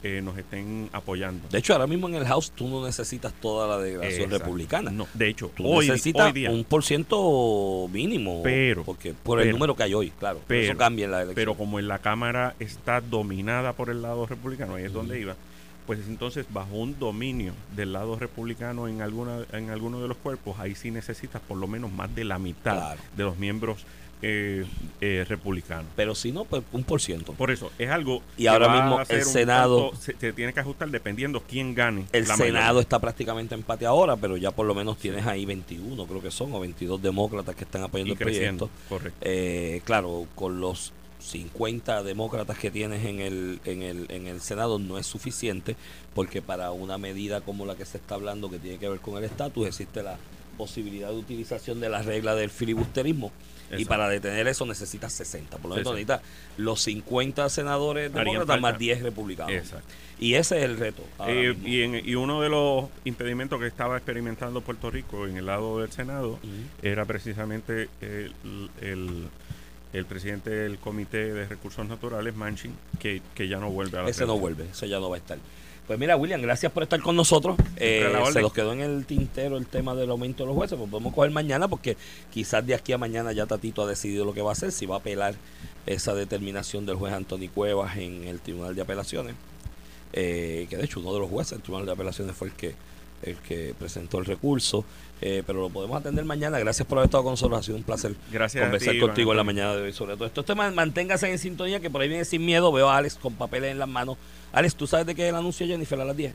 100 0.00 0.12
eh, 0.18 0.22
nos 0.22 0.36
estén 0.38 0.88
apoyando. 0.92 1.48
De 1.48 1.58
hecho, 1.58 1.72
ahora 1.72 1.86
mismo 1.86 2.08
en 2.08 2.14
el 2.16 2.24
House 2.26 2.50
tú 2.54 2.68
no 2.68 2.84
necesitas 2.84 3.32
toda 3.34 3.66
la 3.66 3.78
delegación 3.82 4.22
Exacto. 4.24 4.38
republicana. 4.38 4.90
No, 4.90 5.06
de 5.14 5.28
hecho, 5.28 5.50
Tú 5.56 5.66
hoy, 5.66 5.88
necesitas 5.88 6.26
hoy 6.26 6.32
día, 6.32 6.50
un 6.50 6.64
por 6.64 6.84
ciento 6.84 7.88
mínimo. 7.92 8.42
Pero, 8.42 8.84
porque 8.84 9.14
por 9.14 9.40
el 9.40 9.50
número 9.50 9.74
que 9.76 9.82
hay 9.84 9.94
hoy, 9.94 10.10
claro. 10.18 10.40
pero, 10.46 10.62
eso 10.72 10.76
cambia 10.78 11.04
en 11.06 11.10
la 11.10 11.16
elección. 11.18 11.34
pero 11.34 11.54
como 11.56 11.78
en 11.78 11.88
la 11.88 11.98
Cámara 11.98 12.54
está 12.58 13.00
dominada 13.00 13.72
por 13.72 13.90
el 13.90 14.02
lado 14.02 14.26
republicano, 14.26 14.74
ahí 14.76 14.84
es 14.84 14.92
donde 14.92 15.20
iba, 15.20 15.36
pues 15.86 16.00
entonces 16.06 16.46
bajo 16.50 16.74
un 16.76 16.98
dominio 16.98 17.54
del 17.74 17.92
lado 17.92 18.18
republicano 18.18 18.88
en 18.88 19.00
alguna 19.02 19.38
en 19.52 19.70
alguno 19.70 20.00
de 20.00 20.08
los 20.08 20.16
cuerpos, 20.18 20.58
ahí 20.58 20.74
sí 20.74 20.90
necesitas 20.90 21.40
por 21.40 21.56
lo 21.56 21.66
menos 21.66 21.90
más 21.90 22.14
de 22.14 22.24
la 22.24 22.38
mitad 22.38 22.76
Claro. 22.76 23.00
de 23.16 23.24
los 23.24 23.38
miembros 23.38 23.84
eh, 24.22 24.64
eh, 25.00 25.24
republicanos. 25.28 25.86
Pero 25.96 26.14
si 26.14 26.32
no, 26.32 26.44
pues 26.44 26.62
un 26.72 26.82
por 26.84 27.00
ciento. 27.00 27.32
Por 27.34 27.50
eso, 27.50 27.70
es 27.78 27.88
algo 27.90 28.22
Y 28.36 28.42
que 28.42 28.48
ahora 28.48 28.68
mismo 28.68 29.00
el 29.08 29.24
Senado- 29.24 29.90
tanto- 29.90 30.02
se, 30.02 30.16
se 30.18 30.32
tiene 30.32 30.52
que 30.52 30.60
ajustar 30.60 30.88
dependiendo 30.90 31.42
quién 31.48 31.74
gane. 31.74 32.04
El 32.12 32.24
Senado 32.26 32.52
mayoría. 32.52 32.80
está 32.80 32.98
prácticamente 32.98 33.54
en 33.54 33.60
empate 33.60 33.86
ahora, 33.86 34.16
pero 34.16 34.36
ya 34.36 34.50
por 34.50 34.66
lo 34.66 34.74
menos 34.74 34.98
tienes 34.98 35.26
ahí 35.26 35.44
21, 35.46 36.06
creo 36.06 36.20
que 36.22 36.30
son, 36.30 36.52
o 36.54 36.60
22 36.60 37.00
demócratas 37.00 37.54
que 37.54 37.64
están 37.64 37.82
apoyando 37.82 38.10
y 38.10 38.12
el 38.12 38.18
proyecto. 38.18 38.70
correcto. 38.88 39.18
Eh, 39.22 39.82
claro, 39.84 40.26
con 40.34 40.60
los 40.60 40.92
50 41.20 42.02
demócratas 42.02 42.58
que 42.58 42.70
tienes 42.70 43.04
en 43.04 43.20
el, 43.20 43.60
en, 43.64 43.82
el, 43.82 44.06
en 44.08 44.26
el 44.26 44.40
Senado 44.40 44.78
no 44.78 44.98
es 44.98 45.06
suficiente, 45.06 45.76
porque 46.14 46.42
para 46.42 46.70
una 46.72 46.98
medida 46.98 47.40
como 47.40 47.66
la 47.66 47.76
que 47.76 47.84
se 47.84 47.98
está 47.98 48.14
hablando 48.16 48.50
que 48.50 48.58
tiene 48.58 48.78
que 48.78 48.88
ver 48.88 49.00
con 49.00 49.16
el 49.18 49.24
estatus, 49.24 49.66
existe 49.66 50.02
la 50.02 50.16
posibilidad 50.56 51.08
de 51.10 51.16
utilización 51.16 51.80
de 51.80 51.88
la 51.88 52.02
regla 52.02 52.34
del 52.34 52.50
filibusterismo. 52.50 53.30
Y 53.76 53.84
para 53.84 54.08
detener 54.08 54.46
eso 54.48 54.64
necesitas 54.66 55.12
60. 55.12 55.58
Por 55.58 55.70
lo 55.70 55.74
tanto, 55.76 55.90
60. 55.94 56.14
necesitas 56.16 56.56
los 56.56 56.80
50 56.82 57.48
senadores 57.50 58.12
demócratas 58.12 58.60
más 58.60 58.70
falta. 58.72 58.78
10 58.78 59.02
republicanos. 59.02 59.52
Exacto. 59.52 59.88
Y 60.20 60.34
ese 60.34 60.58
es 60.58 60.64
el 60.64 60.78
reto. 60.78 61.02
Eh, 61.28 61.54
y, 61.64 61.82
en- 61.82 62.08
y 62.08 62.14
uno 62.14 62.40
de 62.40 62.48
los 62.48 62.86
impedimentos 63.04 63.60
que 63.60 63.66
estaba 63.66 63.96
experimentando 63.96 64.60
Puerto 64.62 64.90
Rico 64.90 65.26
en 65.26 65.36
el 65.36 65.46
lado 65.46 65.80
del 65.80 65.92
Senado 65.92 66.38
era 66.82 67.04
precisamente 67.04 67.88
el, 68.00 68.32
el, 68.80 69.28
el 69.92 70.04
presidente 70.06 70.50
del 70.50 70.78
Comité 70.78 71.32
de 71.32 71.46
Recursos 71.46 71.86
Naturales, 71.88 72.34
Manchin, 72.34 72.74
que, 72.98 73.22
que 73.34 73.46
ya 73.48 73.58
no 73.58 73.70
vuelve 73.70 73.98
a 73.98 74.02
la 74.02 74.10
Ese 74.10 74.26
no 74.26 74.38
vuelve, 74.38 74.64
ese 74.72 74.88
ya 74.88 74.98
no 74.98 75.08
va 75.08 75.16
a 75.16 75.18
estar. 75.18 75.38
Pues 75.88 75.98
mira, 75.98 76.16
William, 76.16 76.42
gracias 76.42 76.70
por 76.70 76.82
estar 76.82 77.00
con 77.00 77.16
nosotros. 77.16 77.56
Eh, 77.76 78.06
se 78.30 78.42
nos 78.42 78.52
quedó 78.52 78.74
en 78.74 78.80
el 78.82 79.06
tintero 79.06 79.56
el 79.56 79.64
tema 79.64 79.94
del 79.94 80.10
aumento 80.10 80.42
de 80.42 80.48
los 80.48 80.54
jueces, 80.54 80.76
pues 80.76 80.90
podemos 80.90 81.14
coger 81.14 81.30
mañana 81.30 81.66
porque 81.66 81.96
quizás 82.30 82.66
de 82.66 82.74
aquí 82.74 82.92
a 82.92 82.98
mañana 82.98 83.32
ya 83.32 83.46
Tatito 83.46 83.82
ha 83.82 83.86
decidido 83.86 84.26
lo 84.26 84.34
que 84.34 84.42
va 84.42 84.50
a 84.50 84.52
hacer, 84.52 84.70
si 84.70 84.84
va 84.84 84.96
a 84.96 84.98
apelar 84.98 85.34
esa 85.86 86.12
determinación 86.12 86.84
del 86.84 86.96
juez 86.96 87.14
Anthony 87.14 87.48
Cuevas 87.54 87.96
en 87.96 88.24
el 88.24 88.38
Tribunal 88.40 88.74
de 88.74 88.82
Apelaciones, 88.82 89.34
eh, 90.12 90.66
que 90.68 90.76
de 90.76 90.84
hecho 90.84 91.00
uno 91.00 91.14
de 91.14 91.20
los 91.20 91.30
jueces 91.30 91.52
del 91.52 91.62
Tribunal 91.62 91.86
de 91.86 91.92
Apelaciones 91.92 92.36
fue 92.36 92.48
el 92.48 92.54
que 92.54 92.74
el 93.22 93.36
que 93.36 93.74
presentó 93.78 94.18
el 94.18 94.24
recurso, 94.24 94.84
eh, 95.20 95.42
pero 95.46 95.60
lo 95.60 95.70
podemos 95.70 96.00
atender 96.00 96.24
mañana. 96.24 96.58
Gracias 96.58 96.86
por 96.86 96.98
haber 96.98 97.06
estado 97.08 97.24
con 97.24 97.32
nosotros, 97.32 97.58
ha 97.58 97.62
sido 97.62 97.76
un 97.76 97.82
placer 97.82 98.14
Gracias 98.32 98.62
conversar 98.64 98.94
ti, 98.94 99.00
contigo 99.00 99.32
en 99.32 99.36
la 99.36 99.44
mañana 99.44 99.74
de 99.74 99.82
hoy 99.82 99.92
sobre 99.92 100.14
todo 100.14 100.26
esto. 100.26 100.40
Usted 100.42 100.54
man- 100.54 100.74
manténgase 100.74 101.30
en 101.30 101.38
sintonía 101.38 101.80
que 101.80 101.90
por 101.90 102.00
ahí 102.02 102.08
viene 102.08 102.24
sin 102.24 102.44
miedo. 102.44 102.70
Veo 102.72 102.88
a 102.88 102.96
Alex 102.96 103.16
con 103.16 103.34
papeles 103.34 103.72
en 103.72 103.78
las 103.78 103.88
manos. 103.88 104.16
Alex, 104.52 104.76
¿tú 104.76 104.86
sabes 104.86 105.06
de 105.06 105.14
qué 105.14 105.24
es 105.24 105.28
el 105.30 105.34
anuncio 105.36 105.66
de 105.66 105.72
Jennifer 105.72 106.00
a 106.00 106.04
las 106.04 106.16
10? 106.16 106.32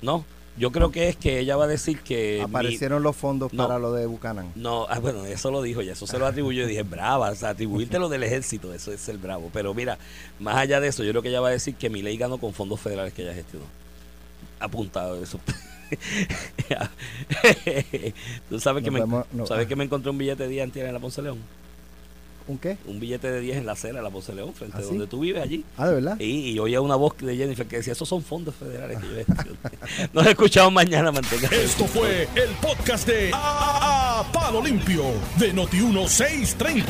No, 0.00 0.24
yo 0.56 0.72
creo 0.72 0.90
que 0.90 1.08
es 1.08 1.16
que 1.16 1.38
ella 1.40 1.56
va 1.56 1.64
a 1.64 1.68
decir 1.68 2.00
que... 2.00 2.36
mi- 2.38 2.44
Aparecieron 2.44 3.02
los 3.02 3.14
fondos 3.16 3.52
No. 3.52 3.66
para 3.66 3.78
lo 3.78 3.92
de 3.92 4.06
Buchanan. 4.06 4.52
no, 4.56 4.86
ah, 4.88 4.98
bueno, 5.00 5.24
eso 5.26 5.50
lo 5.50 5.60
dijo 5.62 5.82
ya, 5.82 5.92
eso 5.92 6.06
se 6.06 6.18
lo 6.18 6.26
atribuyó. 6.26 6.64
y 6.64 6.68
dije, 6.68 6.82
brava, 6.82 7.30
o 7.30 7.34
sea, 7.34 7.50
atribuirte 7.50 7.98
lo 7.98 8.08
del 8.08 8.22
ejército, 8.22 8.72
eso 8.72 8.92
es 8.92 9.00
ser 9.00 9.18
bravo. 9.18 9.50
Pero 9.52 9.74
mira, 9.74 9.98
más 10.40 10.56
allá 10.56 10.80
de 10.80 10.88
eso, 10.88 11.04
yo 11.04 11.10
creo 11.10 11.22
que 11.22 11.28
ella 11.28 11.40
va 11.40 11.48
a 11.48 11.52
decir 11.52 11.74
que 11.74 11.90
mi 11.90 12.02
ley 12.02 12.16
ganó 12.16 12.38
con 12.38 12.52
fondos 12.52 12.80
federales 12.80 13.12
que 13.12 13.22
ella 13.22 13.34
gestionó. 13.34 13.66
Apuntado 14.60 15.22
eso. 15.22 15.40
Tú 18.48 18.60
sabes, 18.60 18.84
que 18.84 18.90
me, 18.90 19.00
no. 19.00 19.46
¿sabes 19.46 19.66
que 19.66 19.76
me 19.76 19.84
encontré 19.84 20.10
un 20.10 20.18
billete 20.18 20.42
de 20.42 20.50
10 20.50 20.64
antier 20.64 20.84
en 20.86 20.94
la 20.94 21.00
Ponce 21.00 21.22
León? 21.22 21.38
¿Un 22.48 22.58
qué? 22.58 22.78
Un 22.86 22.98
billete 22.98 23.30
de 23.30 23.40
10 23.40 23.58
en 23.58 23.66
la 23.66 23.72
acera 23.72 23.98
de 23.98 24.02
la 24.02 24.10
Ponce 24.10 24.34
León, 24.34 24.54
frente 24.54 24.76
¿Ah, 24.78 24.80
a 24.80 24.82
sí? 24.82 24.88
donde 24.88 25.06
tú 25.06 25.20
vives 25.20 25.42
allí. 25.42 25.64
Ah, 25.76 25.86
¿de 25.86 25.94
verdad? 25.96 26.16
Y, 26.18 26.50
y 26.50 26.58
oía 26.58 26.80
una 26.80 26.96
voz 26.96 27.14
de 27.18 27.36
Jennifer 27.36 27.66
que 27.66 27.76
decía, 27.76 27.92
esos 27.92 28.08
son 28.08 28.22
fondos 28.22 28.54
federales 28.54 28.98
que 28.98 29.06
yo 29.06 29.14
gestioné". 29.16 29.58
Nos 30.14 30.26
escuchamos 30.26 30.72
mañana, 30.72 31.12
manténgase. 31.12 31.62
Esto 31.64 31.84
fue 31.86 32.22
el 32.34 32.48
podcast 32.62 33.06
de 33.06 33.30
A, 33.34 34.20
A- 34.20 34.32
Palo 34.32 34.62
Limpio 34.62 35.02
de 35.38 35.54
Noti1630. 35.54 36.84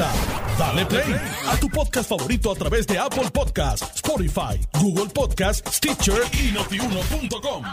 Dale 0.59 0.87
play 0.87 1.15
a 1.49 1.57
tu 1.59 1.69
podcast 1.69 2.09
favorito 2.09 2.53
a 2.53 2.55
través 2.55 2.87
de 2.87 2.99
Apple 2.99 3.29
Podcasts, 3.33 3.97
Spotify, 3.97 4.59
Google 4.81 5.07
Podcasts, 5.13 5.77
Stitcher 5.77 6.23
y 6.41 6.53
notiuno.com. 6.53 7.65